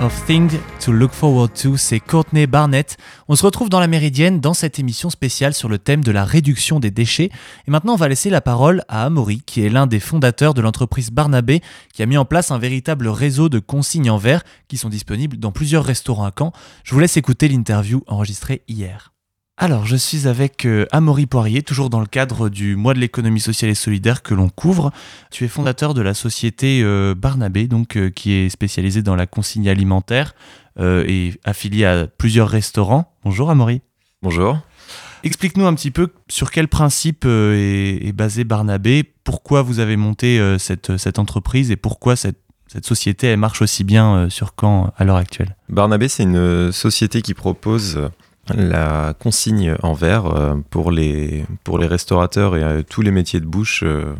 Of 0.00 0.24
Things 0.26 0.58
to 0.80 0.90
Look 0.90 1.12
Forward 1.12 1.52
to, 1.52 1.76
c'est 1.76 2.00
Courtney 2.00 2.46
Barnett. 2.46 2.96
On 3.28 3.36
se 3.36 3.44
retrouve 3.44 3.68
dans 3.68 3.78
la 3.78 3.86
Méridienne 3.86 4.40
dans 4.40 4.54
cette 4.54 4.78
émission 4.78 5.10
spéciale 5.10 5.52
sur 5.52 5.68
le 5.68 5.78
thème 5.78 6.02
de 6.02 6.10
la 6.10 6.24
réduction 6.24 6.80
des 6.80 6.90
déchets. 6.90 7.30
Et 7.66 7.70
maintenant, 7.70 7.92
on 7.92 7.96
va 7.96 8.08
laisser 8.08 8.30
la 8.30 8.40
parole 8.40 8.82
à 8.88 9.04
Amaury, 9.04 9.42
qui 9.44 9.64
est 9.64 9.68
l'un 9.68 9.86
des 9.86 10.00
fondateurs 10.00 10.54
de 10.54 10.62
l'entreprise 10.62 11.10
Barnabé, 11.10 11.60
qui 11.92 12.02
a 12.02 12.06
mis 12.06 12.16
en 12.16 12.24
place 12.24 12.50
un 12.50 12.58
véritable 12.58 13.06
réseau 13.06 13.50
de 13.50 13.58
consignes 13.58 14.10
en 14.10 14.16
verre 14.16 14.44
qui 14.66 14.78
sont 14.78 14.88
disponibles 14.88 15.36
dans 15.36 15.52
plusieurs 15.52 15.84
restaurants 15.84 16.24
à 16.24 16.32
Caen. 16.36 16.52
Je 16.82 16.94
vous 16.94 17.00
laisse 17.00 17.18
écouter 17.18 17.48
l'interview 17.48 18.02
enregistrée 18.06 18.62
hier. 18.66 19.12
Alors, 19.60 19.86
je 19.86 19.96
suis 19.96 20.28
avec 20.28 20.66
euh, 20.66 20.86
Amaury 20.92 21.26
Poirier, 21.26 21.62
toujours 21.62 21.90
dans 21.90 21.98
le 21.98 22.06
cadre 22.06 22.48
du 22.48 22.76
mois 22.76 22.94
de 22.94 23.00
l'économie 23.00 23.40
sociale 23.40 23.72
et 23.72 23.74
solidaire 23.74 24.22
que 24.22 24.32
l'on 24.32 24.50
couvre. 24.50 24.92
Tu 25.32 25.44
es 25.44 25.48
fondateur 25.48 25.94
de 25.94 26.00
la 26.00 26.14
société 26.14 26.80
euh, 26.84 27.16
Barnabé, 27.16 27.66
donc, 27.66 27.96
euh, 27.96 28.08
qui 28.08 28.34
est 28.34 28.50
spécialisée 28.50 29.02
dans 29.02 29.16
la 29.16 29.26
consigne 29.26 29.68
alimentaire 29.68 30.34
et 30.80 31.34
affiliée 31.42 31.86
à 31.86 32.06
plusieurs 32.06 32.48
restaurants. 32.48 33.12
Bonjour 33.24 33.50
Amaury. 33.50 33.82
Bonjour. 34.22 34.60
Explique-nous 35.24 35.66
un 35.66 35.74
petit 35.74 35.90
peu 35.90 36.06
sur 36.28 36.52
quel 36.52 36.68
principe 36.68 37.24
est, 37.24 38.12
basé 38.14 38.44
Barnabé, 38.44 39.02
pourquoi 39.24 39.62
vous 39.62 39.80
avez 39.80 39.96
monté 39.96 40.40
cette, 40.60 40.96
cette 40.96 41.18
entreprise 41.18 41.72
et 41.72 41.76
pourquoi 41.76 42.14
cette 42.14 42.38
cette 42.68 42.84
société 42.84 43.28
elle 43.28 43.38
marche 43.38 43.62
aussi 43.62 43.82
bien 43.82 44.28
sur 44.28 44.52
Caen 44.60 44.92
à 44.98 45.04
l'heure 45.04 45.16
actuelle? 45.16 45.56
Barnabé, 45.70 46.06
c'est 46.06 46.24
une 46.24 46.70
société 46.70 47.22
qui 47.22 47.34
propose 47.34 47.98
la 48.54 49.14
consigne 49.18 49.74
en 49.82 49.92
verre 49.92 50.26
euh, 50.26 50.54
pour 50.70 50.90
les, 50.90 51.44
restaurateurs 51.66 52.56
et 52.56 52.62
euh, 52.62 52.82
tous 52.88 53.02
les 53.02 53.10
métiers 53.10 53.40
de 53.40 53.46
bouche 53.46 53.82
euh, 53.84 54.14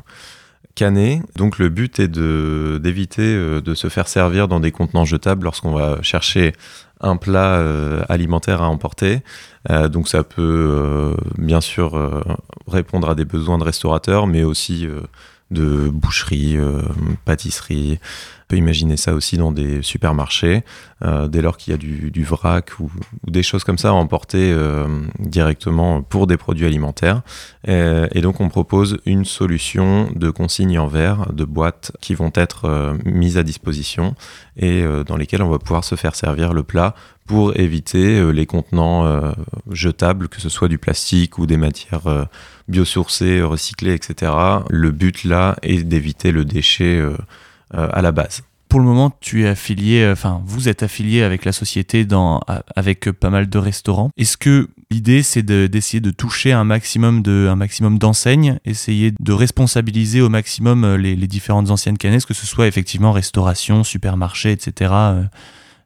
cannés. 0.75 1.23
Donc 1.37 1.59
le 1.59 1.69
but 1.69 1.99
est 1.99 2.09
d'éviter 2.09 3.35
de, 3.35 3.75
se 3.75 3.89
faire 3.89 4.09
servir 4.09 4.49
dans 4.49 4.61
des 4.61 4.71
contenants 4.71 5.05
jetables 5.05 5.45
lorsqu'on 5.45 5.73
va 5.73 5.99
chercher 6.03 6.53
un 7.01 7.17
plat 7.17 7.61
alimentaire 8.09 8.63
à 8.63 8.69
emporter. 8.69 9.23
donc 9.91 10.09
ça 10.09 10.23
peut 10.23 11.17
bien 11.37 11.61
sûr 11.61 11.97
répondre 12.69 13.09
à 13.11 13.17
des 13.17 13.25
besoins 13.25 13.59
de 13.59 13.65
restaurateurs, 13.65 14.29
mais 14.29 14.45
aussi 14.45 14.87
de 15.51 15.89
boucherie, 15.89 16.57
pâtisserie, 17.25 17.99
peut 18.49 18.57
imaginer 18.57 18.97
ça 18.97 19.15
aussi 19.15 19.37
dans 19.37 19.53
des 19.53 19.83
supermarchés, 19.83 20.65
euh, 21.05 21.29
dès 21.29 21.43
lors 21.43 21.59
qu'il 21.59 21.73
y 21.73 21.75
a 21.75 21.77
du, 21.77 22.25
vrac 22.25 22.81
ou, 22.81 22.91
des 23.27 23.43
choses 23.43 23.63
comme 23.63 23.79
ça 23.79 23.91
à 23.91 23.93
emporter 23.93 24.51
euh, 24.53 24.89
directement 25.19 26.03
pour 26.03 26.27
des 26.27 26.39
produits 26.39 26.67
alimentaires. 26.67 27.21
Et, 27.67 28.21
donc 28.23 28.41
on 28.41 28.49
propose 28.49 28.99
une 29.05 29.25
solution 29.25 30.11
de 30.15 30.31
consigne 30.31 30.79
en 30.79 30.87
verre, 30.87 31.33
de 31.33 31.45
boîtes 31.45 31.93
qui 32.01 32.15
vont 32.15 32.33
être 32.35 32.65
euh, 32.65 32.95
mises 33.05 33.37
à 33.37 33.43
disposition 33.43 34.15
et 34.57 34.83
dans 35.07 35.17
lesquelles 35.17 35.43
on 35.43 35.51
va 35.51 35.59
pouvoir 35.59 35.85
se 35.85 35.95
faire 35.95 36.17
servir 36.17 36.53
le 36.53 36.65
plat 36.65 36.97
pour 37.27 37.57
éviter 37.57 38.33
les 38.33 38.45
contenants 38.45 39.33
jetables, 39.71 40.29
que 40.29 40.41
ce 40.41 40.49
soit 40.49 40.67
du 40.67 40.79
plastique 40.79 41.39
ou 41.39 41.47
des 41.47 41.57
matières 41.57 42.27
biosourcées, 42.69 43.43
recyclées, 43.43 43.95
etc. 43.95 44.33
Le 44.69 44.91
but 44.91 45.25
là 45.25 45.57
est 45.63 45.83
d'éviter 45.83 46.33
le 46.33 46.45
déchet 46.45 47.01
euh, 47.75 47.89
à 47.93 48.01
la 48.03 48.13
base. 48.13 48.43
Pour 48.69 48.81
le 48.81 48.87
moment, 48.87 49.17
tu 49.21 49.45
es 49.45 49.49
affilié, 49.49 50.03
euh, 50.03 50.13
enfin, 50.13 50.43
vous 50.45 50.69
êtes 50.69 50.83
affilié 50.83 51.23
avec 51.23 51.45
la 51.45 51.53
société 51.53 52.05
dans, 52.05 52.41
avec 52.77 53.11
pas 53.13 53.31
mal 53.31 53.49
de 53.49 53.59
restaurants. 53.59 54.11
Est-ce 54.19 54.37
que 54.37 54.69
l'idée, 54.91 55.23
c'est 55.23 55.43
d'essayer 55.43 56.01
de, 56.01 56.11
toucher 56.11 56.53
un 56.53 56.65
maximum 56.65 57.23
de, 57.23 57.49
un 57.51 57.57
maximum 57.57 57.99
d'enseignes, 57.99 58.59
essayer 58.67 59.13
de 59.19 59.33
responsabiliser 59.33 60.21
au 60.21 60.29
maximum 60.29 60.85
euh, 60.85 60.97
les, 60.99 61.17
différentes 61.27 61.71
anciennes 61.71 61.99
canesses, 61.99 62.27
que 62.27 62.35
ce 62.35 62.47
soit 62.47 62.67
effectivement 62.67 63.13
restauration, 63.13 63.85
supermarché, 63.85 64.53
etc. 64.53 64.93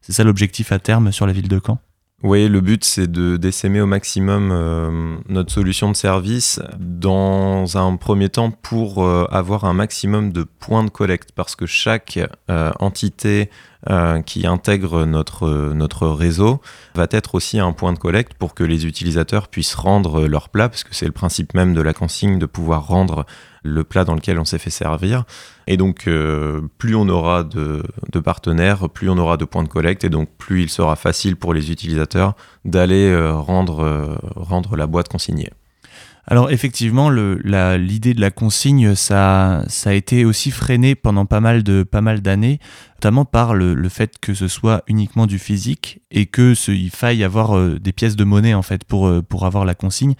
C'est 0.01 0.13
ça 0.13 0.23
l'objectif 0.23 0.71
à 0.71 0.79
terme 0.79 1.11
sur 1.11 1.25
la 1.25 1.33
ville 1.33 1.47
de 1.47 1.59
Caen? 1.65 1.79
Oui, 2.23 2.47
le 2.47 2.61
but 2.61 2.85
c'est 2.85 3.11
de 3.11 3.35
d'essaimer 3.35 3.81
au 3.81 3.85
maximum 3.85 4.49
euh, 4.53 5.17
notre 5.27 5.51
solution 5.51 5.91
de 5.91 5.95
service 5.97 6.61
dans 6.79 7.75
un 7.75 7.97
premier 7.97 8.29
temps 8.29 8.49
pour 8.49 9.03
euh, 9.03 9.27
avoir 9.29 9.65
un 9.65 9.73
maximum 9.73 10.31
de 10.31 10.43
points 10.43 10.85
de 10.85 10.89
collecte. 10.89 11.33
Parce 11.35 11.57
que 11.57 11.65
chaque 11.65 12.17
euh, 12.49 12.71
entité 12.79 13.49
qui 14.25 14.47
intègre 14.47 15.03
notre, 15.03 15.73
notre 15.73 16.07
réseau 16.07 16.61
va 16.95 17.05
être 17.11 17.35
aussi 17.35 17.59
un 17.59 17.73
point 17.73 17.91
de 17.91 17.99
collecte 17.99 18.33
pour 18.35 18.53
que 18.53 18.63
les 18.63 18.85
utilisateurs 18.85 19.49
puissent 19.49 19.75
rendre 19.75 20.25
leur 20.25 20.47
plat 20.47 20.69
parce 20.69 20.85
que 20.85 20.95
c'est 20.95 21.05
le 21.05 21.11
principe 21.11 21.53
même 21.53 21.73
de 21.73 21.81
la 21.81 21.91
consigne 21.91 22.39
de 22.39 22.45
pouvoir 22.45 22.87
rendre 22.87 23.25
le 23.63 23.83
plat 23.83 24.03
dans 24.03 24.13
lequel 24.13 24.37
on 24.39 24.45
s'est 24.45 24.59
fait 24.59 24.69
servir. 24.69 25.23
Et 25.67 25.77
donc, 25.77 26.07
euh, 26.07 26.61
plus 26.77 26.95
on 26.95 27.07
aura 27.07 27.43
de, 27.43 27.81
partenaires, 28.23 28.89
plus 28.89 29.09
on 29.09 29.17
aura 29.17 29.37
de 29.37 29.45
points 29.45 29.63
de 29.63 29.69
collecte, 29.69 30.03
et 30.03 30.09
donc 30.09 30.29
plus 30.37 30.63
il 30.63 30.69
sera 30.69 30.95
facile 30.95 31.35
pour 31.35 31.53
les 31.53 31.71
utilisateurs 31.71 32.35
d'aller 32.65 33.09
euh, 33.09 33.33
rendre, 33.33 33.79
euh, 33.83 34.15
rendre 34.35 34.75
la 34.75 34.85
boîte 34.85 35.07
consignée. 35.07 35.49
Alors 36.25 36.51
effectivement, 36.51 37.09
l'idée 37.09 38.13
de 38.13 38.21
la 38.21 38.31
consigne, 38.31 38.95
ça, 38.95 39.63
ça 39.67 39.89
a 39.89 39.93
été 39.93 40.23
aussi 40.23 40.51
freiné 40.51 40.95
pendant 40.95 41.25
pas 41.25 41.41
mal 41.41 41.63
de 41.63 41.83
pas 41.83 41.99
mal 41.99 42.21
d'années, 42.21 42.59
notamment 42.95 43.25
par 43.25 43.53
le, 43.53 43.89
fait 43.89 44.17
que 44.19 44.33
ce 44.33 44.47
soit 44.47 44.83
uniquement 44.87 45.27
du 45.27 45.37
physique 45.37 45.99
et 46.11 46.25
que 46.25 46.53
il 46.69 46.91
faille 46.91 47.25
avoir 47.25 47.77
des 47.77 47.91
pièces 47.91 48.15
de 48.15 48.23
monnaie 48.23 48.53
en 48.53 48.61
fait 48.61 48.85
pour 48.85 49.11
pour 49.27 49.45
avoir 49.45 49.65
la 49.65 49.75
consigne. 49.75 50.15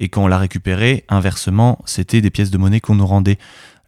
Et 0.00 0.08
quand 0.08 0.22
on 0.22 0.28
l'a 0.28 0.38
récupéré, 0.38 1.04
inversement, 1.08 1.80
c'était 1.84 2.20
des 2.20 2.30
pièces 2.30 2.50
de 2.50 2.58
monnaie 2.58 2.80
qu'on 2.80 2.94
nous 2.94 3.06
rendait. 3.06 3.38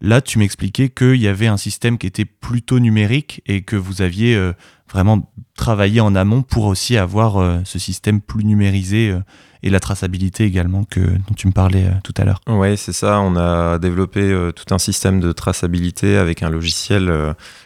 Là, 0.02 0.22
tu 0.22 0.38
m'expliquais 0.38 0.88
qu'il 0.88 1.16
y 1.16 1.28
avait 1.28 1.46
un 1.46 1.58
système 1.58 1.98
qui 1.98 2.06
était 2.06 2.24
plutôt 2.24 2.78
numérique 2.78 3.42
et 3.46 3.62
que 3.62 3.76
vous 3.76 4.00
aviez 4.00 4.34
euh, 4.34 4.54
vraiment 4.90 5.30
travaillé 5.56 6.00
en 6.00 6.14
amont 6.14 6.42
pour 6.42 6.64
aussi 6.64 6.96
avoir 6.96 7.36
euh, 7.36 7.58
ce 7.64 7.78
système 7.78 8.22
plus 8.22 8.44
numérisé 8.44 9.10
euh, 9.10 9.20
et 9.62 9.68
la 9.68 9.78
traçabilité 9.78 10.44
également 10.44 10.84
que, 10.84 11.00
dont 11.00 11.34
tu 11.36 11.46
me 11.48 11.52
parlais 11.52 11.84
tout 12.02 12.14
à 12.16 12.24
l'heure. 12.24 12.40
Oui, 12.46 12.78
c'est 12.78 12.94
ça. 12.94 13.20
On 13.20 13.36
a 13.36 13.78
développé 13.78 14.50
tout 14.56 14.74
un 14.74 14.78
système 14.78 15.20
de 15.20 15.32
traçabilité 15.32 16.16
avec 16.16 16.42
un 16.42 16.48
logiciel 16.48 17.12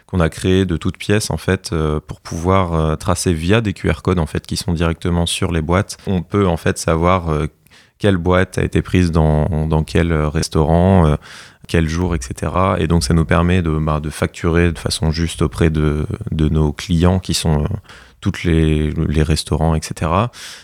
qu'on 0.06 0.18
a 0.18 0.28
créé 0.28 0.66
de 0.66 0.76
toutes 0.76 0.98
pièces 0.98 1.30
en 1.30 1.36
fait 1.36 1.72
pour 2.08 2.20
pouvoir 2.20 2.98
tracer 2.98 3.32
via 3.32 3.60
des 3.60 3.74
QR 3.74 4.02
codes 4.02 4.18
en 4.18 4.26
fait 4.26 4.44
qui 4.44 4.56
sont 4.56 4.72
directement 4.72 5.24
sur 5.24 5.52
les 5.52 5.62
boîtes. 5.62 5.96
On 6.08 6.22
peut 6.22 6.48
en 6.48 6.56
fait 6.56 6.78
savoir 6.78 7.46
quelle 7.98 8.16
boîte 8.16 8.58
a 8.58 8.64
été 8.64 8.82
prise 8.82 9.12
dans, 9.12 9.84
quel 9.86 10.12
restaurant, 10.12 11.16
quel 11.66 11.88
jour, 11.88 12.14
etc. 12.14 12.52
Et 12.78 12.86
donc 12.86 13.04
ça 13.04 13.14
nous 13.14 13.24
permet 13.24 13.62
de, 13.62 13.78
bah, 13.78 14.00
de 14.00 14.10
facturer 14.10 14.72
de 14.72 14.78
façon 14.78 15.10
juste 15.10 15.42
auprès 15.42 15.70
de, 15.70 16.06
nos 16.32 16.72
clients 16.72 17.18
qui 17.18 17.34
sont 17.34 17.64
euh, 17.64 17.68
tous 18.20 18.44
les, 18.44 18.92
restaurants, 19.22 19.74
etc. 19.74 20.10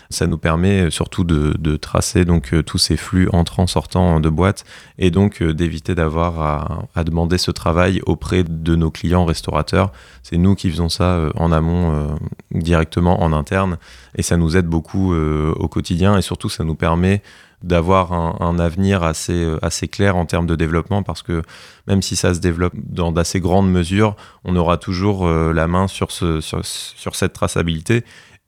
Ça 0.09 0.25
nous 0.25 0.37
permet 0.37 0.89
surtout 0.89 1.23
de, 1.23 1.75
tracer 1.77 2.25
donc 2.25 2.53
euh, 2.53 2.63
tous 2.63 2.77
ces 2.77 2.97
flux 2.97 3.29
entrants 3.33 3.67
sortants 3.67 4.19
de 4.19 4.29
boîtes 4.29 4.65
et 4.97 5.11
donc 5.11 5.43
d'éviter 5.43 5.95
d'avoir 5.95 6.87
à, 6.95 7.03
demander 7.03 7.37
ce 7.37 7.51
travail 7.51 8.01
auprès 8.05 8.43
de 8.43 8.75
nos 8.75 8.91
clients 8.91 9.25
restaurateurs. 9.25 9.91
C'est 10.23 10.37
nous 10.37 10.55
qui 10.55 10.69
faisons 10.69 10.89
ça 10.89 11.29
en 11.35 11.51
amont 11.51 12.17
directement 12.51 13.21
en 13.21 13.33
interne 13.33 13.77
et 14.15 14.21
ça 14.21 14.37
nous 14.37 14.57
aide 14.57 14.67
beaucoup 14.67 15.13
au 15.13 15.67
quotidien 15.67 16.17
et 16.17 16.21
surtout 16.21 16.49
ça 16.49 16.63
nous 16.63 16.75
permet 16.75 17.21
d'avoir 17.63 18.13
un, 18.13 18.59
avenir 18.59 19.03
assez, 19.03 19.43
euh, 19.43 19.57
assez 19.61 19.87
clair 19.87 20.15
en 20.15 20.25
termes 20.25 20.47
de 20.47 20.55
développement 20.55 21.03
parce 21.03 21.21
que 21.21 21.41
même 21.87 22.01
si 22.01 22.15
ça 22.15 22.33
se 22.33 22.39
développe 22.39 22.73
dans 22.75 23.11
d'assez 23.11 23.39
grandes 23.39 23.71
mesures, 23.71 24.15
on 24.43 24.55
aura 24.55 24.77
toujours 24.77 25.27
euh, 25.27 25.53
la 25.53 25.67
main 25.67 25.87
sur, 25.87 26.11
ce, 26.11 26.41
sur, 26.41 27.15
cette 27.15 27.33
traçabilité. 27.33 28.03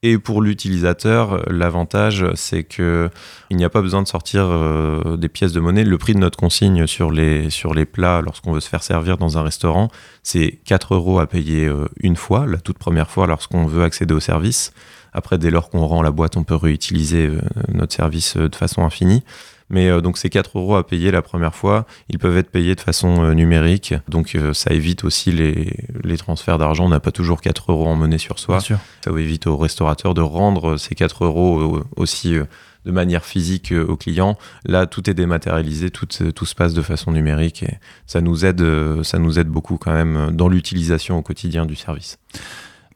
Et 0.06 0.18
pour 0.18 0.42
l'utilisateur, 0.42 1.50
l'avantage, 1.50 2.26
c'est 2.36 2.64
que 2.64 3.10
il 3.50 3.56
n'y 3.56 3.64
a 3.64 3.70
pas 3.70 3.82
besoin 3.82 4.02
de 4.02 4.08
sortir 4.08 4.48
euh, 4.50 5.16
des 5.16 5.30
pièces 5.30 5.54
de 5.54 5.62
monnaie. 5.62 5.86
Le 5.86 5.98
prix 5.98 6.14
de 6.14 6.20
notre 6.20 6.38
consigne 6.38 6.88
sur 6.88 7.10
les, 7.10 7.50
sur 7.50 7.74
les 7.74 7.86
plats, 7.86 8.20
lorsqu'on 8.20 8.52
veut 8.52 8.60
se 8.60 8.68
faire 8.68 8.84
servir 8.84 9.18
dans 9.18 9.38
un 9.38 9.44
restaurant, 9.44 9.90
c'est 10.24 10.60
4 10.66 10.96
euros 10.96 11.20
à 11.20 11.28
payer 11.28 11.70
une 12.00 12.16
fois, 12.16 12.46
la 12.46 12.58
toute 12.58 12.78
première 12.78 13.10
fois 13.10 13.28
lorsqu'on 13.28 13.66
veut 13.66 13.84
accéder 13.84 14.14
au 14.14 14.20
service. 14.20 14.74
Après, 15.14 15.38
dès 15.38 15.52
lors 15.52 15.70
qu'on 15.70 15.86
rend 15.86 16.02
la 16.02 16.12
boîte, 16.12 16.38
on 16.38 16.44
peut 16.44 16.56
réutiliser 16.56 17.28
euh, 17.28 17.40
notre 17.72 17.94
service 17.94 18.36
euh, 18.36 18.50
de 18.50 18.56
façon 18.56 18.84
infinie. 18.84 19.24
Mais 19.70 19.88
euh, 19.88 20.02
donc 20.02 20.18
ces 20.18 20.30
4 20.30 20.58
euros 20.58 20.76
à 20.76 20.86
payer 20.86 21.12
la 21.12 21.22
première 21.22 21.56
fois, 21.56 21.86
ils 22.10 22.18
peuvent 22.18 22.38
être 22.38 22.50
payés 22.50 22.76
de 22.76 22.82
façon 22.82 23.34
numérique. 23.34 23.94
Donc 24.10 24.38
ça 24.54 24.74
évite 24.74 25.04
aussi 25.04 25.32
les, 25.32 25.78
les 26.04 26.18
transferts 26.18 26.58
d'argent. 26.58 26.86
On 26.86 26.90
n'a 26.90 27.00
pas 27.00 27.12
toujours 27.12 27.42
4 27.42 27.72
euros 27.72 27.88
en 27.88 27.96
monnaie 27.96 28.18
sur 28.18 28.40
soi. 28.40 28.60
Ça 28.60 28.78
évite 29.12 29.48
au 29.48 29.58
restaurateur 29.58 30.14
de 30.14 30.22
rendre 30.22 30.78
ces 30.78 30.96
4 30.96 31.26
euros 31.26 31.82
aussi 31.96 32.36
de 32.86 32.92
manière 32.92 33.26
physique 33.26 33.72
aux 33.72 33.98
clients. 33.98 34.38
Là, 34.66 34.86
tout 34.86 35.10
est 35.10 35.14
dématérialisé, 35.14 35.90
tout, 35.90 36.06
tout 36.06 36.46
se 36.46 36.56
passe 36.56 36.74
de 36.74 36.82
façon 36.82 37.12
numérique 37.12 37.64
et 37.64 37.78
ça 38.08 38.22
nous 38.22 38.46
aide, 38.46 38.64
ça 39.04 39.20
nous 39.20 39.40
aide 39.40 39.48
beaucoup 39.48 39.78
quand 39.78 39.94
même 39.94 40.32
dans 40.32 40.50
l'utilisation 40.50 41.18
au 41.18 41.22
quotidien 41.22 41.66
du 41.66 41.76
service. 41.76 42.18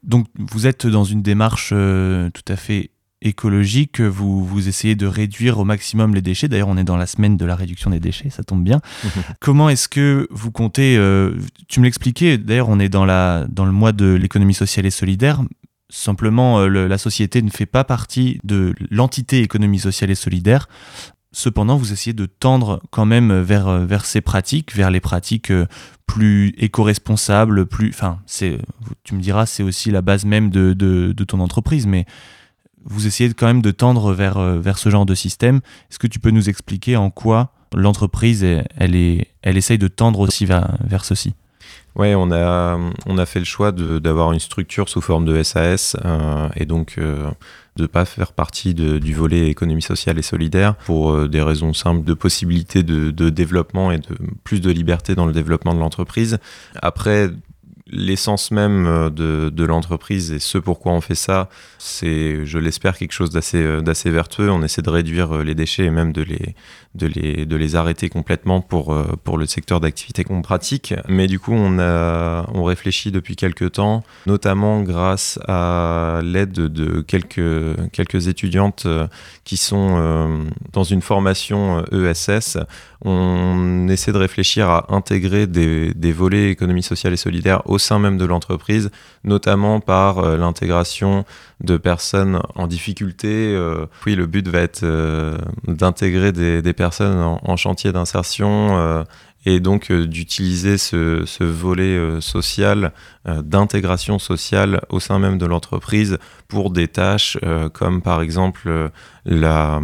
Donc 0.03 0.27
vous 0.37 0.67
êtes 0.67 0.87
dans 0.87 1.03
une 1.03 1.21
démarche 1.21 1.71
euh, 1.73 2.29
tout 2.31 2.51
à 2.51 2.55
fait 2.55 2.91
écologique, 3.21 3.99
vous, 3.99 4.45
vous 4.45 4.67
essayez 4.67 4.95
de 4.95 5.07
réduire 5.07 5.57
au 5.57 5.65
maximum 5.65 6.13
les 6.13 6.21
déchets. 6.21 6.47
D'ailleurs, 6.47 6.67
on 6.67 6.77
est 6.77 6.83
dans 6.83 6.97
la 6.97 7.07
semaine 7.07 7.35
de 7.35 7.45
la 7.45 7.55
réduction 7.55 7.89
des 7.89 7.99
déchets, 7.99 8.29
ça 8.29 8.43
tombe 8.43 8.63
bien. 8.63 8.79
Comment 9.39 9.69
est-ce 9.69 9.87
que 9.87 10.27
vous 10.29 10.51
comptez, 10.51 10.97
euh, 10.97 11.33
tu 11.67 11.79
me 11.79 11.85
l'expliquais, 11.85 12.37
d'ailleurs, 12.37 12.69
on 12.69 12.79
est 12.79 12.89
dans, 12.89 13.05
la, 13.05 13.47
dans 13.49 13.65
le 13.65 13.71
mois 13.71 13.91
de 13.91 14.13
l'économie 14.13 14.53
sociale 14.53 14.85
et 14.85 14.91
solidaire. 14.91 15.41
Simplement, 15.89 16.59
euh, 16.59 16.87
la 16.87 16.97
société 16.97 17.41
ne 17.41 17.49
fait 17.49 17.65
pas 17.65 17.83
partie 17.83 18.39
de 18.43 18.73
l'entité 18.91 19.41
économie 19.41 19.79
sociale 19.79 20.11
et 20.11 20.15
solidaire. 20.15 20.67
Cependant, 21.31 21.77
vous 21.77 21.93
essayez 21.93 22.13
de 22.13 22.25
tendre 22.25 22.81
quand 22.89 23.05
même 23.05 23.41
vers, 23.41 23.67
euh, 23.67 23.85
vers 23.85 24.05
ces 24.05 24.21
pratiques, 24.21 24.75
vers 24.75 24.91
les 24.91 24.99
pratiques 24.99 25.51
plus 26.07 26.55
éco-responsables, 26.57 27.67
plus. 27.67 27.89
Enfin, 27.89 28.19
tu 29.03 29.13
me 29.13 29.21
diras, 29.21 29.45
c'est 29.45 29.61
aussi 29.61 29.91
la 29.91 30.01
base 30.01 30.25
même 30.25 30.49
de, 30.49 30.73
de, 30.73 31.23
ton 31.23 31.39
entreprise, 31.39 31.85
mais 31.85 32.05
vous 32.83 33.05
essayez 33.05 33.31
quand 33.33 33.45
même 33.45 33.61
de 33.61 33.71
tendre 33.71 34.13
vers, 34.13 34.37
euh, 34.37 34.59
vers 34.59 34.79
ce 34.79 34.89
genre 34.89 35.05
de 35.05 35.13
système. 35.13 35.57
Est-ce 35.91 35.99
que 35.99 36.07
tu 36.07 36.19
peux 36.19 36.31
nous 36.31 36.49
expliquer 36.49 36.95
en 36.95 37.11
quoi 37.11 37.53
l'entreprise, 37.75 38.43
elle, 38.43 38.95
est, 38.95 39.27
elle 39.41 39.57
essaye 39.57 39.77
de 39.77 39.89
tendre 39.89 40.21
aussi 40.21 40.45
vers, 40.45 40.77
vers 40.83 41.03
ceci? 41.05 41.35
Ouais, 41.97 42.13
on 42.13 42.31
a, 42.31 42.79
on 43.07 43.17
a 43.17 43.25
fait 43.25 43.39
le 43.39 43.45
choix 43.45 43.71
d'avoir 43.71 44.31
une 44.31 44.39
structure 44.39 44.87
sous 44.87 45.01
forme 45.01 45.25
de 45.25 45.41
SAS 45.41 45.97
euh, 46.05 46.47
et 46.55 46.67
donc 46.67 46.95
euh, 46.99 47.27
de 47.75 47.83
ne 47.83 47.87
pas 47.87 48.05
faire 48.05 48.33
partie 48.33 48.75
du 48.75 49.13
volet 49.15 49.47
économie 49.47 49.81
sociale 49.81 50.19
et 50.19 50.21
solidaire 50.21 50.75
pour 50.75 51.27
des 51.27 51.41
raisons 51.41 51.73
simples 51.73 52.05
de 52.05 52.13
possibilité 52.13 52.83
de, 52.83 53.09
de, 53.09 53.29
développement 53.29 53.91
et 53.91 53.97
de 53.97 54.15
plus 54.43 54.61
de 54.61 54.69
liberté 54.69 55.15
dans 55.15 55.25
le 55.25 55.33
développement 55.33 55.73
de 55.73 55.79
l'entreprise. 55.79 56.37
Après, 56.81 57.31
l'essence 57.89 58.51
même 58.51 58.85
euh, 58.87 59.09
de, 59.49 59.63
l'entreprise 59.63 60.31
et 60.31 60.39
ce 60.39 60.57
pourquoi 60.57 60.91
on 60.91 61.01
fait 61.01 61.15
ça, 61.15 61.49
c'est, 61.77 62.45
je 62.45 62.57
l'espère, 62.57 62.97
quelque 62.97 63.11
chose 63.11 63.29
d'assez, 63.29 63.61
euh, 63.61 63.81
d'assez 63.81 64.11
vertueux. 64.11 64.49
On 64.51 64.63
essaie 64.63 64.81
de 64.81 64.89
réduire 64.89 65.37
euh, 65.37 65.43
les 65.43 65.55
déchets 65.55 65.85
et 65.85 65.89
même 65.89 66.13
de 66.13 66.21
les, 66.21 66.55
de 66.97 67.07
les, 67.07 67.45
de 67.45 67.55
les 67.55 67.75
arrêter 67.75 68.09
complètement 68.09 68.61
pour, 68.61 68.95
pour 69.23 69.37
le 69.37 69.45
secteur 69.45 69.79
d'activité 69.79 70.23
qu'on 70.23 70.41
pratique. 70.41 70.93
Mais 71.07 71.27
du 71.27 71.39
coup, 71.39 71.53
on, 71.53 71.79
a, 71.79 72.45
on 72.53 72.63
réfléchit 72.63 73.11
depuis 73.11 73.35
quelques 73.35 73.73
temps, 73.73 74.03
notamment 74.25 74.81
grâce 74.81 75.39
à 75.47 76.21
l'aide 76.23 76.51
de 76.51 77.01
quelques, 77.01 77.91
quelques 77.91 78.27
étudiantes 78.27 78.87
qui 79.43 79.57
sont 79.57 80.47
dans 80.73 80.83
une 80.83 81.01
formation 81.01 81.85
ESS 81.91 82.57
on 83.01 83.87
essaie 83.89 84.11
de 84.11 84.17
réfléchir 84.17 84.69
à 84.69 84.93
intégrer 84.93 85.45
des, 85.47 86.11
volets 86.11 86.49
économie 86.49 86.83
sociale 86.83 87.13
et 87.13 87.17
solidaire 87.17 87.61
au 87.65 87.77
sein 87.77 87.99
même 87.99 88.17
de 88.17 88.25
l'entreprise, 88.25 88.89
notamment 89.23 89.79
par 89.79 90.19
euh, 90.19 90.37
l'intégration 90.37 91.25
de 91.61 91.77
personnes 91.77 92.39
en 92.55 92.67
difficulté. 92.67 93.53
Euh, 93.55 93.85
oui, 94.05 94.15
le 94.15 94.25
but 94.27 94.47
va 94.47 94.59
être 94.59 94.83
euh, 94.83 95.37
d'intégrer 95.67 96.31
des, 96.31 96.73
personnes 96.73 97.19
en, 97.19 97.55
chantier 97.57 97.91
d'insertion 97.91 99.05
et 99.45 99.59
donc 99.59 99.91
d'utiliser 99.91 100.77
ce, 100.77 101.43
volet 101.43 102.21
social 102.21 102.91
d'intégration 103.25 104.19
sociale 104.19 104.81
au 104.89 104.99
sein 104.99 105.17
même 105.19 105.37
de 105.37 105.45
l'entreprise 105.45 106.17
pour 106.47 106.69
des 106.69 106.87
tâches 106.87 107.37
comme 107.73 108.01
par 108.01 108.21
exemple 108.21 108.91
la, 109.25 109.81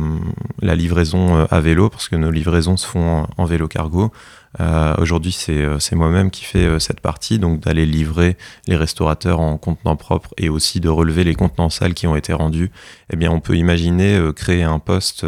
la, 0.62 0.76
livraison 0.76 1.46
à 1.50 1.60
vélo, 1.60 1.90
parce 1.90 2.10
que 2.10 2.16
nos 2.16 2.30
livraisons 2.32 2.78
se 2.78 2.86
font 2.86 3.26
en, 3.38 3.46
vélo 3.46 3.68
cargo. 3.68 4.12
Aujourd'hui, 4.60 5.32
c'est 5.32 5.96
moi-même 5.96 6.30
qui 6.30 6.46
fais 6.46 6.80
cette 6.80 7.00
partie, 7.00 7.40
donc 7.40 7.62
d'aller 7.62 7.86
livrer 7.86 8.38
les 8.68 8.76
restaurateurs 8.76 9.40
en 9.40 9.58
contenant 9.58 9.96
propre 9.96 10.30
et 10.38 10.50
aussi 10.50 10.80
de 10.80 10.90
relever 10.90 11.24
les 11.24 11.36
contenants 11.36 11.70
sales 11.70 11.94
qui 11.94 12.08
ont 12.08 12.16
été 12.16 12.34
rendus. 12.34 12.72
Eh 13.12 13.16
bien, 13.16 13.32
on 13.32 13.40
peut 13.40 13.58
imaginer 13.58 14.20
créer 14.36 14.64
un 14.64 14.80
poste 14.80 15.26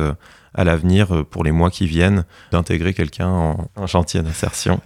à 0.56 0.64
l'avenir 0.64 1.26
pour 1.30 1.44
les 1.44 1.52
mois 1.52 1.70
qui 1.70 1.86
viennent 1.86 2.24
d'intégrer 2.52 2.94
quelqu'un 2.94 3.28
en, 3.76 3.88
chantier 3.88 4.22
d'insertion. 4.22 4.80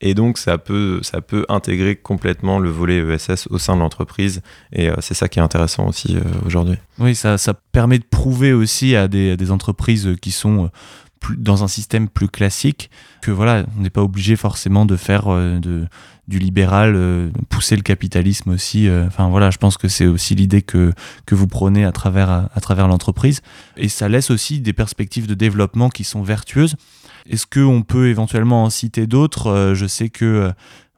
Et 0.00 0.14
donc 0.14 0.38
ça 0.38 0.56
peut, 0.56 1.00
intégrer 1.48 1.96
complètement 1.96 2.58
le 2.58 2.70
volet 2.70 2.98
ESS 2.98 3.48
au 3.50 3.58
sein 3.58 3.74
de 3.74 3.80
l'entreprise 3.80 4.40
et 4.72 4.88
c'est 5.00 5.14
ça 5.14 5.28
qui 5.28 5.40
est 5.40 5.42
intéressant 5.42 5.88
aussi 5.88 6.16
aujourd'hui. 6.46 6.76
Oui, 6.98 7.14
ça, 7.14 7.36
permet 7.72 7.98
de 7.98 8.04
prouver 8.04 8.52
aussi 8.52 8.94
à 8.94 9.08
des 9.08 9.50
entreprises 9.50 10.16
qui 10.22 10.30
sont 10.30 10.70
dans 11.36 11.62
un 11.62 11.68
système 11.68 12.08
plus 12.08 12.28
classique 12.28 12.90
que 13.20 13.30
voilà 13.30 13.64
on 13.76 13.82
n'est 13.82 13.90
pas 13.90 14.02
obligé 14.02 14.36
forcément 14.36 14.86
de 14.86 14.96
faire 14.96 15.28
de, 15.28 15.86
du 16.30 16.38
libéral, 16.38 16.94
euh, 16.96 17.28
pousser 17.50 17.76
le 17.76 17.82
capitalisme 17.82 18.50
aussi. 18.50 18.88
Euh, 18.88 19.06
enfin 19.08 19.28
voilà, 19.28 19.50
je 19.50 19.58
pense 19.58 19.76
que 19.76 19.88
c'est 19.88 20.06
aussi 20.06 20.34
l'idée 20.34 20.62
que, 20.62 20.92
que 21.26 21.34
vous 21.34 21.48
prenez 21.48 21.84
à 21.84 21.92
travers, 21.92 22.30
à, 22.30 22.60
travers 22.62 22.88
l'entreprise. 22.88 23.42
Et 23.76 23.88
ça 23.88 24.08
laisse 24.08 24.30
aussi 24.30 24.60
des 24.60 24.72
perspectives 24.72 25.26
de 25.26 25.34
développement 25.34 25.90
qui 25.90 26.04
sont 26.04 26.22
vertueuses. 26.22 26.76
Est-ce 27.28 27.46
qu'on 27.46 27.82
peut 27.82 28.08
éventuellement 28.08 28.64
en 28.64 28.70
citer 28.70 29.06
d'autres? 29.06 29.48
Euh, 29.48 29.74
Je 29.74 29.86
sais 29.86 30.08
que 30.08 30.52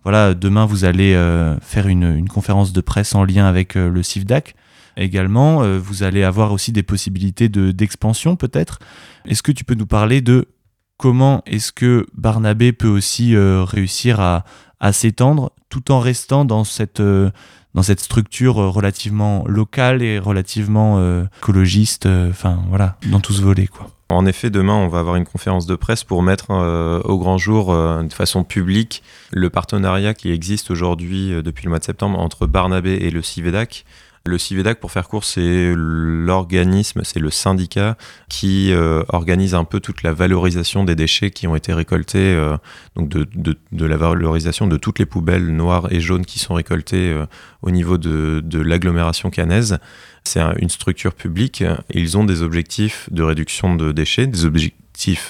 voilà, 0.04 0.34
demain 0.34 0.66
vous 0.66 0.84
allez 0.84 1.14
faire 1.62 1.86
une, 1.86 2.16
une, 2.16 2.28
conférence 2.28 2.72
de 2.72 2.80
presse 2.80 3.14
en 3.14 3.24
lien 3.24 3.46
avec 3.46 3.76
le 3.76 4.02
CIFDAC. 4.02 4.56
Également, 4.96 5.78
vous 5.78 6.02
allez 6.02 6.22
avoir 6.22 6.52
aussi 6.52 6.72
des 6.72 6.82
possibilités 6.82 7.48
de, 7.48 7.70
d'expansion 7.70 8.36
peut-être. 8.36 8.78
Est-ce 9.26 9.42
que 9.42 9.52
tu 9.52 9.64
peux 9.64 9.74
nous 9.74 9.86
parler 9.86 10.20
de 10.20 10.48
comment 10.96 11.42
est-ce 11.46 11.72
que 11.72 12.06
Barnabé 12.14 12.72
peut 12.72 12.88
aussi 12.88 13.34
réussir 13.36 14.20
à, 14.20 14.44
à 14.82 14.92
s'étendre 14.92 15.52
tout 15.70 15.90
en 15.90 16.00
restant 16.00 16.44
dans 16.44 16.64
cette, 16.64 17.00
euh, 17.00 17.30
dans 17.72 17.82
cette 17.82 18.00
structure 18.00 18.60
euh, 18.60 18.68
relativement 18.68 19.44
locale 19.46 20.02
et 20.02 20.18
relativement 20.18 20.96
euh, 20.98 21.24
écologiste, 21.38 22.06
enfin 22.06 22.58
voilà, 22.68 22.96
dans 23.10 23.20
tout 23.20 23.32
ce 23.32 23.40
volet 23.40 23.68
quoi? 23.68 23.88
En 24.10 24.26
effet, 24.26 24.50
demain, 24.50 24.74
on 24.74 24.88
va 24.88 24.98
avoir 24.98 25.16
une 25.16 25.24
conférence 25.24 25.64
de 25.64 25.74
presse 25.74 26.04
pour 26.04 26.22
mettre 26.22 26.50
au 26.50 27.18
grand 27.18 27.38
jour, 27.38 27.72
de 27.72 28.12
façon 28.12 28.44
publique, 28.44 29.02
le 29.30 29.48
partenariat 29.48 30.12
qui 30.12 30.30
existe 30.30 30.70
aujourd'hui 30.70 31.30
depuis 31.42 31.64
le 31.64 31.70
mois 31.70 31.78
de 31.78 31.84
septembre 31.84 32.18
entre 32.18 32.46
Barnabé 32.46 32.92
et 32.92 33.10
le 33.10 33.22
CIVEDAC. 33.22 33.86
Le 34.24 34.38
CIVEDAC, 34.38 34.78
pour 34.78 34.92
faire 34.92 35.08
court, 35.08 35.24
c'est 35.24 35.72
l'organisme, 35.74 37.00
c'est 37.02 37.18
le 37.18 37.30
syndicat 37.30 37.96
qui 38.28 38.72
euh, 38.72 39.02
organise 39.08 39.54
un 39.54 39.64
peu 39.64 39.80
toute 39.80 40.04
la 40.04 40.12
valorisation 40.12 40.84
des 40.84 40.94
déchets 40.94 41.30
qui 41.30 41.48
ont 41.48 41.56
été 41.56 41.72
récoltés, 41.72 42.18
euh, 42.18 42.56
donc 42.94 43.08
de, 43.08 43.84
la 43.84 43.96
valorisation 43.96 44.68
de 44.68 44.76
toutes 44.76 45.00
les 45.00 45.06
poubelles 45.06 45.48
noires 45.48 45.92
et 45.92 46.00
jaunes 46.00 46.24
qui 46.24 46.38
sont 46.38 46.54
récoltées 46.54 47.10
euh, 47.10 47.26
au 47.62 47.72
niveau 47.72 47.98
de, 47.98 48.42
l'agglomération 48.60 49.30
canaise. 49.30 49.78
C'est 50.22 50.40
une 50.60 50.68
structure 50.68 51.14
publique. 51.14 51.64
Ils 51.90 52.16
ont 52.16 52.22
des 52.22 52.42
objectifs 52.42 53.08
de 53.10 53.24
réduction 53.24 53.74
de 53.74 53.90
déchets, 53.90 54.28
des 54.28 54.44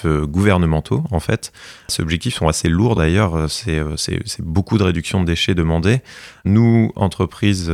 euh, 0.05 0.25
gouvernementaux 0.25 1.03
en 1.11 1.19
fait. 1.19 1.51
Ces 1.87 2.01
objectifs 2.01 2.35
sont 2.35 2.47
assez 2.47 2.69
lourds 2.69 2.95
d'ailleurs, 2.95 3.35
euh, 3.35 3.47
euh, 3.67 3.93
c'est 3.97 4.41
beaucoup 4.41 4.77
de 4.77 4.83
réduction 4.83 5.21
de 5.21 5.25
déchets 5.25 5.55
demandés. 5.55 6.01
Nous, 6.45 6.91
entreprises 6.95 7.71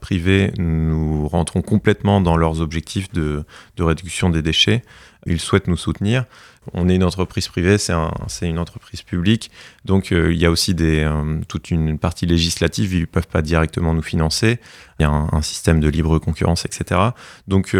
privées, 0.00 0.52
nous 0.58 1.28
rentrons 1.28 1.62
complètement 1.62 2.20
dans 2.20 2.36
leurs 2.36 2.60
objectifs 2.60 3.12
de, 3.12 3.44
réduction 3.78 4.30
des 4.30 4.42
déchets. 4.42 4.82
Ils 5.26 5.40
souhaitent 5.40 5.66
nous 5.66 5.76
soutenir. 5.76 6.24
On 6.72 6.88
est 6.88 6.94
une 6.94 7.04
entreprise 7.04 7.48
privée, 7.48 7.78
c'est 7.78 7.92
une 8.42 8.58
entreprise 8.58 9.02
publique, 9.02 9.50
donc 9.84 10.10
il 10.10 10.36
y 10.36 10.46
a 10.46 10.50
aussi 10.50 10.74
des, 10.74 11.08
toute 11.48 11.70
une 11.70 11.96
partie 11.96 12.26
législative, 12.26 12.92
ils 12.92 13.00
ne 13.02 13.06
peuvent 13.06 13.28
pas 13.28 13.42
directement 13.42 13.94
nous 13.94 14.02
financer, 14.02 14.58
il 14.98 15.02
y 15.02 15.06
a 15.06 15.10
un, 15.10 15.42
système 15.42 15.78
de 15.80 15.88
libre 15.88 16.18
concurrence, 16.18 16.64
etc. 16.64 17.00
Donc 17.46 17.76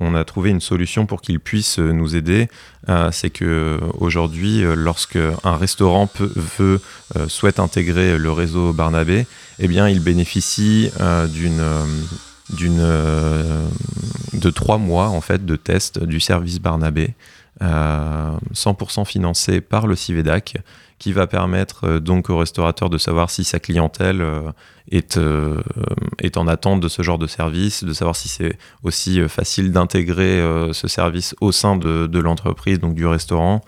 on 0.00 0.14
a 0.14 0.24
trouvé 0.24 0.50
une 0.50 0.60
solution 0.60 1.06
pour 1.06 1.20
qu'ils 1.20 1.40
puissent 1.40 1.78
euh, 1.78 1.92
nous 1.92 2.16
aider. 2.16 2.48
Euh, 2.88 3.10
c'est 3.12 3.30
que 3.30 3.44
euh, 3.44 3.78
aujourd'hui, 3.98 4.62
lorsque 4.76 5.18
un 5.44 5.56
restaurant 5.56 6.10
veut, 6.18 6.80
souhaite 7.28 7.60
intégrer 7.60 8.18
le 8.18 8.32
réseau 8.32 8.72
Barnabé, 8.72 9.26
eh 9.58 9.68
bien, 9.68 9.88
il 9.88 10.00
bénéficie 10.00 10.90
de 12.50 14.50
trois 14.50 14.78
mois 14.78 15.08
en 15.08 15.20
fait 15.20 15.46
de 15.46 15.56
test 15.56 16.02
du 16.02 16.20
service 16.20 16.60
Barnabé, 16.60 17.14
100% 17.60 19.04
financé 19.04 19.60
par 19.60 19.86
le 19.86 19.96
Civedac 19.96 20.56
qui 20.98 21.12
va 21.12 21.26
permettre 21.26 21.86
euh, 21.86 22.00
donc 22.00 22.30
au 22.30 22.38
restaurateur 22.38 22.88
de 22.90 22.98
savoir 22.98 23.30
si 23.30 23.44
sa 23.44 23.60
clientèle 23.60 24.22
euh, 24.22 24.50
est, 24.90 25.18
euh, 25.18 25.60
est 26.18 26.36
en 26.36 26.46
attente 26.46 26.80
de 26.80 26.88
ce 26.88 27.02
genre 27.02 27.18
de 27.18 27.26
service, 27.26 27.84
de 27.84 27.92
savoir 27.92 28.16
si 28.16 28.28
c'est 28.28 28.56
aussi 28.82 29.20
facile 29.28 29.72
d'intégrer 29.72 30.40
ce 30.72 30.88
service 30.88 31.34
au 31.40 31.52
sein 31.52 31.76
de, 31.76 32.18
l'entreprise, 32.18 32.80
donc 32.80 32.94
du 32.94 33.06
restaurant. 33.06 33.62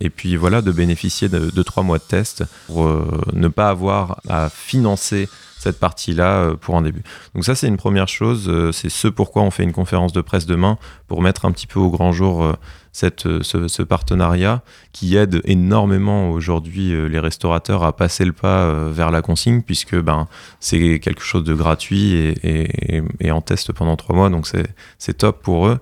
Et 0.00 0.08
puis 0.08 0.36
voilà, 0.36 0.62
de 0.62 0.72
bénéficier 0.72 1.28
de, 1.28 1.62
trois 1.62 1.82
mois 1.82 1.98
de 1.98 2.04
test 2.04 2.44
pour 2.66 2.90
ne 3.34 3.48
pas 3.48 3.68
avoir 3.68 4.20
à 4.28 4.48
financer 4.48 5.28
cette 5.58 5.78
partie-là 5.78 6.54
pour 6.60 6.76
un 6.76 6.82
début. 6.82 7.02
Donc 7.34 7.44
ça, 7.44 7.54
c'est 7.54 7.68
une 7.68 7.76
première 7.76 8.08
chose. 8.08 8.50
c'est 8.72 8.88
ce 8.88 9.08
pourquoi 9.08 9.42
on 9.42 9.50
fait 9.50 9.62
une 9.62 9.72
conférence 9.72 10.14
de 10.14 10.22
presse 10.22 10.46
demain, 10.46 10.78
pour 11.06 11.20
mettre 11.20 11.44
un 11.44 11.52
petit 11.52 11.66
peu 11.66 11.80
au 11.80 11.90
grand 11.90 12.12
jour 12.12 12.56
cette, 12.92 13.42
ce, 13.42 13.82
partenariat 13.82 14.62
qui 14.92 15.16
aide 15.16 15.40
énormément 15.44 16.30
aujourd'hui 16.30 16.92
les 17.08 17.18
restaurateurs 17.18 17.84
à 17.84 17.96
passer 17.96 18.24
le 18.24 18.32
pas 18.32 18.88
vers 18.90 19.10
la 19.10 19.22
consigne, 19.22 19.62
puisque 19.62 19.96
ben, 19.96 20.28
c'est 20.60 21.00
quelque 21.00 21.22
chose 21.22 21.44
de 21.44 21.54
gratuit 21.54 22.12
et, 22.14 23.02
et 23.20 23.30
en 23.30 23.40
test 23.40 23.72
pendant 23.72 23.96
trois 23.96 24.14
mois, 24.14 24.30
donc 24.30 24.46
c'est 24.98 25.14
top 25.14 25.42
pour 25.42 25.68
eux. 25.68 25.78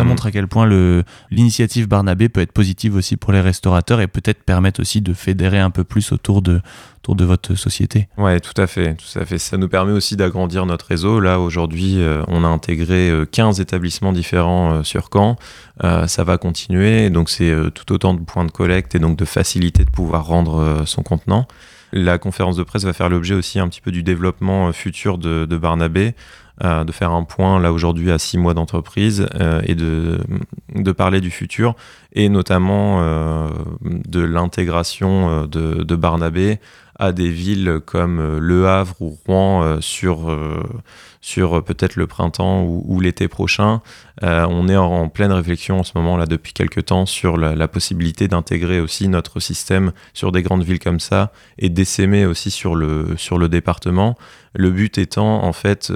Ça 0.00 0.04
montre 0.04 0.26
à 0.26 0.30
quel 0.30 0.48
point 0.48 0.66
l'initiative 1.30 1.86
Barnabé 1.86 2.30
peut 2.30 2.40
être 2.40 2.52
positive 2.52 2.96
aussi 2.96 3.18
pour 3.18 3.32
les 3.32 3.40
restaurateurs 3.42 4.00
et 4.00 4.06
peut-être 4.06 4.42
permettre 4.42 4.80
aussi 4.80 5.02
de 5.02 5.12
fédérer 5.12 5.58
un 5.58 5.68
peu 5.68 5.84
plus 5.84 6.10
autour 6.12 6.40
de, 6.40 6.62
votre 7.06 7.54
société. 7.54 8.08
Ouais, 8.16 8.40
tout 8.40 8.58
à 8.58 8.66
fait, 8.66 8.94
tout 8.94 9.18
à 9.18 9.26
fait. 9.26 9.36
Ça 9.36 9.58
nous 9.58 9.68
permet 9.68 9.92
aussi 9.92 10.16
d'agrandir 10.16 10.64
notre 10.64 10.86
réseau. 10.86 11.20
Là, 11.20 11.38
aujourd'hui, 11.38 12.00
euh, 12.00 12.22
on 12.28 12.44
a 12.44 12.46
intégré 12.46 13.12
15 13.30 13.58
euh, 13.58 13.62
établissements 13.62 14.12
différents 14.12 14.72
euh, 14.72 14.82
sur 14.84 15.10
Caen. 15.12 15.36
ça 15.82 16.24
va 16.24 16.38
continuer. 16.38 17.10
Donc, 17.10 17.28
c'est 17.28 17.52
tout 17.74 17.92
autant 17.92 18.14
de 18.14 18.20
points 18.20 18.46
de 18.46 18.50
collecte 18.50 18.94
et 18.94 19.00
donc 19.00 19.18
de 19.18 19.24
facilité 19.26 19.84
de 19.84 19.90
pouvoir 19.90 20.24
rendre 20.24 20.82
son 20.86 21.02
contenant. 21.02 21.46
La 21.92 22.18
conférence 22.18 22.56
de 22.56 22.62
presse 22.62 22.84
va 22.84 22.92
faire 22.92 23.08
l'objet 23.08 23.34
aussi 23.34 23.58
un 23.58 23.68
petit 23.68 23.80
peu 23.80 23.90
du 23.90 24.02
développement 24.02 24.72
futur 24.72 25.18
de 25.18 25.56
Barnabé. 25.58 26.14
Euh, 26.62 26.84
de 26.84 26.92
faire 26.92 27.12
un 27.12 27.24
point 27.24 27.58
là 27.58 27.72
aujourd'hui 27.72 28.10
à 28.10 28.18
six 28.18 28.36
mois 28.36 28.52
d'entreprise 28.52 29.26
euh, 29.40 29.62
et 29.64 29.74
de, 29.74 30.20
de 30.74 30.92
parler 30.92 31.22
du 31.22 31.30
futur 31.30 31.74
et 32.12 32.28
notamment 32.28 33.00
euh, 33.00 33.48
de 33.80 34.20
l'intégration 34.20 35.46
de, 35.46 35.82
de, 35.82 35.96
Barnabé 35.96 36.60
à 36.98 37.12
des 37.12 37.30
villes 37.30 37.80
comme 37.86 38.36
Le 38.36 38.68
Havre 38.68 38.94
ou 39.00 39.18
Rouen 39.26 39.78
sur, 39.80 40.36
sur 41.22 41.64
peut-être 41.64 41.96
le 41.96 42.06
printemps 42.06 42.62
ou, 42.62 43.00
l'été 43.00 43.26
prochain. 43.26 43.80
on 44.20 44.68
est 44.68 44.76
en, 44.76 45.08
pleine 45.08 45.32
réflexion 45.32 45.80
en 45.80 45.82
ce 45.82 45.92
moment 45.94 46.18
là 46.18 46.26
depuis 46.26 46.52
quelques 46.52 46.84
temps 46.84 47.06
sur 47.06 47.38
la, 47.38 47.54
la 47.54 47.68
possibilité 47.68 48.28
d'intégrer 48.28 48.80
aussi 48.80 49.08
notre 49.08 49.40
système 49.40 49.92
sur 50.12 50.30
des 50.30 50.42
grandes 50.42 50.62
villes 50.62 50.78
comme 50.78 51.00
ça 51.00 51.32
et 51.58 51.70
d'essaimer 51.70 52.26
aussi 52.26 52.50
sur 52.50 52.74
le, 52.74 53.16
sur 53.16 53.38
le 53.38 53.48
département. 53.48 54.14
Le 54.52 54.70
but 54.70 54.98
étant 54.98 55.42
en 55.44 55.54
fait 55.54 55.90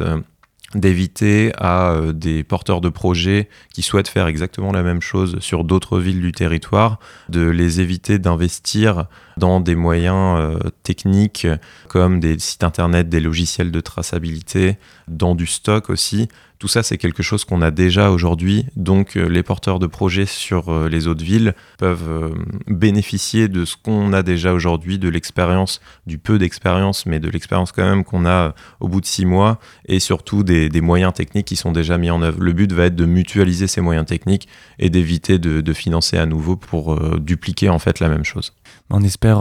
d'éviter 0.74 1.52
à 1.56 1.92
euh, 1.92 2.12
des 2.12 2.44
porteurs 2.44 2.80
de 2.80 2.88
projets 2.88 3.48
qui 3.72 3.82
souhaitent 3.82 4.08
faire 4.08 4.26
exactement 4.26 4.72
la 4.72 4.82
même 4.82 5.00
chose 5.00 5.38
sur 5.40 5.64
d'autres 5.64 5.98
villes 5.98 6.20
du 6.20 6.32
territoire, 6.32 6.98
de 7.28 7.48
les 7.48 7.80
éviter 7.80 8.18
d'investir 8.18 9.06
dans 9.36 9.60
des 9.60 9.74
moyens 9.74 10.38
euh, 10.38 10.58
techniques 10.82 11.46
comme 11.88 12.20
des 12.20 12.38
sites 12.38 12.64
internet, 12.64 13.08
des 13.08 13.20
logiciels 13.20 13.70
de 13.70 13.80
traçabilité, 13.80 14.76
dans 15.08 15.34
du 15.34 15.46
stock 15.46 15.90
aussi, 15.90 16.28
tout 16.64 16.68
ça, 16.68 16.82
c'est 16.82 16.96
quelque 16.96 17.22
chose 17.22 17.44
qu'on 17.44 17.60
a 17.60 17.70
déjà 17.70 18.10
aujourd'hui. 18.10 18.64
Donc, 18.74 19.18
euh, 19.18 19.28
les 19.28 19.42
porteurs 19.42 19.78
de 19.78 19.86
projets 19.86 20.24
sur 20.24 20.72
euh, 20.72 20.88
les 20.88 21.08
autres 21.08 21.22
villes 21.22 21.52
peuvent 21.76 22.08
euh, 22.08 22.30
bénéficier 22.68 23.48
de 23.48 23.66
ce 23.66 23.76
qu'on 23.76 24.14
a 24.14 24.22
déjà 24.22 24.54
aujourd'hui, 24.54 24.98
de 24.98 25.10
l'expérience, 25.10 25.82
du 26.06 26.16
peu 26.16 26.38
d'expérience, 26.38 27.04
mais 27.04 27.20
de 27.20 27.28
l'expérience 27.28 27.70
quand 27.70 27.84
même 27.84 28.02
qu'on 28.02 28.24
a 28.24 28.54
au 28.80 28.88
bout 28.88 29.02
de 29.02 29.06
six 29.06 29.26
mois, 29.26 29.60
et 29.88 30.00
surtout 30.00 30.42
des, 30.42 30.70
moyens 30.80 31.12
techniques 31.12 31.48
qui 31.48 31.56
sont 31.56 31.72
déjà 31.72 31.98
mis 31.98 32.10
en 32.10 32.22
œuvre. 32.22 32.40
Le 32.40 32.54
but 32.54 32.72
va 32.72 32.84
être 32.86 32.96
de 32.96 33.04
mutualiser 33.04 33.66
ces 33.66 33.82
moyens 33.82 34.06
techniques 34.06 34.48
et 34.78 34.88
d'éviter 34.88 35.38
de, 35.38 35.72
financer 35.74 36.16
à 36.16 36.24
nouveau 36.24 36.56
pour 36.56 36.98
dupliquer 37.20 37.68
en 37.68 37.78
fait 37.78 38.00
la 38.00 38.08
même 38.08 38.24
chose. 38.24 38.54
On 38.90 39.02
espère, 39.02 39.40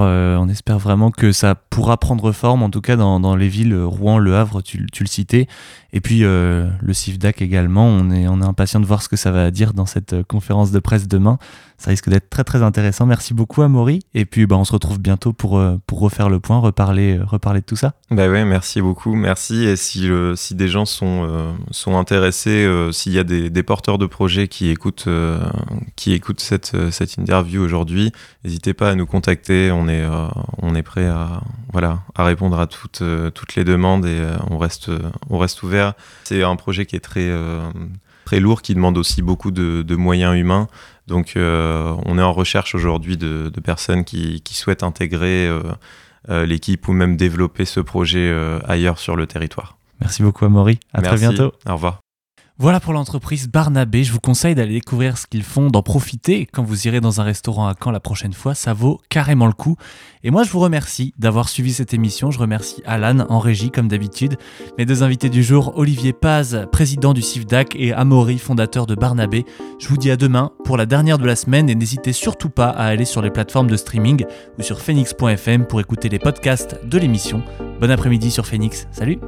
vraiment 0.77 1.11
que 1.11 1.31
ça 1.31 1.55
pourra 1.55 1.97
prendre 1.97 2.33
forme, 2.33 2.63
en 2.63 2.69
tout 2.69 2.81
cas 2.81 2.97
dans, 2.97 3.35
les 3.35 3.47
villes 3.47 3.75
Rouen, 3.75 4.17
Le 4.17 4.35
Havre, 4.35 4.61
tu 4.61 4.79
le 4.99 5.07
citais, 5.07 5.47
et 5.93 6.01
puis 6.01 6.21
le 6.83 6.93
CIFDAC 6.93 7.41
également. 7.41 7.87
On 7.87 8.11
est, 8.11 8.27
on 8.27 8.41
est 8.41 8.45
impatient 8.45 8.79
de 8.79 8.85
voir 8.85 9.01
ce 9.01 9.09
que 9.09 9.15
ça 9.15 9.31
va 9.31 9.51
dire 9.51 9.73
dans 9.73 9.85
cette 9.85 10.13
euh, 10.13 10.23
conférence 10.23 10.71
de 10.71 10.79
presse 10.79 11.07
demain. 11.07 11.37
Ça 11.77 11.89
risque 11.89 12.09
d'être 12.09 12.29
très 12.29 12.43
très 12.43 12.63
intéressant. 12.63 13.05
Merci 13.05 13.33
beaucoup 13.33 13.61
Amaury. 13.61 13.99
Et 14.13 14.25
puis 14.25 14.45
bah, 14.45 14.55
on 14.55 14.63
se 14.63 14.71
retrouve 14.71 14.99
bientôt 14.99 15.33
pour, 15.33 15.57
euh, 15.57 15.77
pour 15.87 15.99
refaire 15.99 16.29
le 16.29 16.39
point, 16.39 16.59
reparler, 16.59 17.17
euh, 17.17 17.25
reparler 17.25 17.61
de 17.61 17.65
tout 17.65 17.75
ça. 17.75 17.93
Bah 18.09 18.29
ouais, 18.29 18.45
merci 18.45 18.81
beaucoup. 18.81 19.15
Merci. 19.15 19.65
Et 19.65 19.75
si, 19.75 20.09
si 20.35 20.55
des 20.55 20.67
gens 20.67 20.85
sont, 20.85 21.53
sont 21.71 21.97
intéressés, 21.97 22.69
s'il 22.91 23.11
y 23.13 23.19
a 23.19 23.23
des, 23.23 23.49
des, 23.49 23.63
porteurs 23.63 23.97
de 23.97 24.05
projets 24.05 24.47
qui 24.47 24.69
écoutent, 24.69 25.07
qui 25.95 26.13
écoutent 26.13 26.39
cette, 26.39 26.91
cette 26.91 27.17
interview 27.17 27.61
aujourd'hui, 27.61 28.11
n'hésitez 28.43 28.73
pas 28.73 28.91
à 28.91 28.95
nous 28.95 29.05
contacter. 29.05 29.71
On 29.71 29.87
est, 29.87 30.03
on 30.61 30.75
est 30.75 30.83
prêt 30.83 31.07
à, 31.07 31.41
voilà, 31.71 32.01
à 32.15 32.23
répondre 32.23 32.59
à 32.59 32.67
toutes, 32.67 33.03
toutes 33.33 33.55
les 33.55 33.63
demandes 33.63 34.05
et 34.05 34.21
on, 34.49 34.57
reste, 34.57 34.91
on 35.29 35.37
reste 35.37 35.63
ouvert. 35.63 35.82
C'est 36.23 36.43
un 36.43 36.55
projet 36.55 36.85
qui 36.85 36.95
est 36.95 37.01
très, 37.01 37.27
euh, 37.29 37.69
très 38.25 38.39
lourd, 38.39 38.61
qui 38.61 38.75
demande 38.75 38.97
aussi 38.97 39.21
beaucoup 39.21 39.51
de, 39.51 39.95
moyens 39.95 40.35
humains. 40.35 40.67
Donc 41.07 41.33
euh, 41.35 41.95
on 42.05 42.17
est 42.17 42.21
en 42.21 42.33
recherche 42.33 42.75
aujourd'hui 42.75 43.17
de, 43.17 43.51
personnes 43.63 44.03
qui, 44.03 44.41
souhaitent 44.51 44.83
intégrer 44.83 45.47
euh, 45.47 46.45
l'équipe 46.45 46.87
ou 46.87 46.93
même 46.93 47.17
développer 47.17 47.65
ce 47.65 47.79
projet 47.79 48.33
ailleurs 48.65 48.99
sur 48.99 49.15
le 49.15 49.27
territoire. 49.27 49.77
Merci 50.01 50.23
beaucoup 50.23 50.45
Amaury, 50.45 50.79
à 50.93 51.01
très 51.01 51.17
bientôt. 51.17 51.53
Au 51.67 51.73
revoir. 51.73 52.02
Voilà 52.63 52.79
pour 52.79 52.93
l'entreprise 52.93 53.49
Barnabé. 53.49 54.05
Je 54.05 54.13
vous 54.13 54.21
conseille 54.21 54.55
d'aller 54.55 54.75
découvrir 54.75 55.17
ce 55.17 55.27
qu'ils 55.27 55.43
font, 55.43 55.67
d'en 55.67 55.81
profiter 55.81 56.45
quand 56.45 56.63
vous 56.63 56.87
irez 56.87 57.01
dans 57.01 57.19
un 57.19 57.25
restaurant 57.25 57.67
à 57.67 57.73
Caen 57.77 57.91
la 57.91 57.99
prochaine 57.99 58.31
fois. 58.31 58.55
Ça 58.55 58.71
vaut 58.71 59.01
carrément 59.09 59.47
le 59.47 59.51
coup. 59.51 59.75
Et 60.23 60.31
moi, 60.31 60.43
je 60.43 60.49
vous 60.49 60.61
remercie 60.61 61.13
d'avoir 61.17 61.49
suivi 61.49 61.73
cette 61.73 61.93
émission. 61.93 62.31
Je 62.31 62.39
remercie 62.39 62.81
Alan 62.85 63.25
en 63.27 63.39
régie, 63.39 63.69
comme 63.69 63.89
d'habitude. 63.89 64.37
Mes 64.77 64.85
deux 64.85 65.03
invités 65.03 65.27
du 65.27 65.43
jour, 65.43 65.73
Olivier 65.75 66.13
Paz, 66.13 66.65
président 66.71 67.11
du 67.11 67.21
CIFDAC, 67.21 67.75
et 67.75 67.91
Amaury, 67.91 68.37
fondateur 68.37 68.85
de 68.85 68.95
Barnabé. 68.95 69.43
Je 69.77 69.89
vous 69.89 69.97
dis 69.97 70.09
à 70.09 70.15
demain 70.15 70.53
pour 70.63 70.77
la 70.77 70.85
dernière 70.85 71.17
de 71.17 71.25
la 71.25 71.35
semaine 71.35 71.69
et 71.69 71.75
n'hésitez 71.75 72.13
surtout 72.13 72.49
pas 72.49 72.69
à 72.69 72.85
aller 72.85 73.03
sur 73.03 73.21
les 73.21 73.29
plateformes 73.29 73.67
de 73.67 73.75
streaming 73.75 74.23
ou 74.57 74.61
sur 74.61 74.79
phoenix.fm 74.79 75.65
pour 75.65 75.81
écouter 75.81 76.07
les 76.07 76.19
podcasts 76.19 76.79
de 76.85 76.97
l'émission. 76.97 77.43
Bon 77.81 77.91
après-midi 77.91 78.31
sur 78.31 78.45
Phoenix. 78.45 78.87
Salut! 78.91 79.19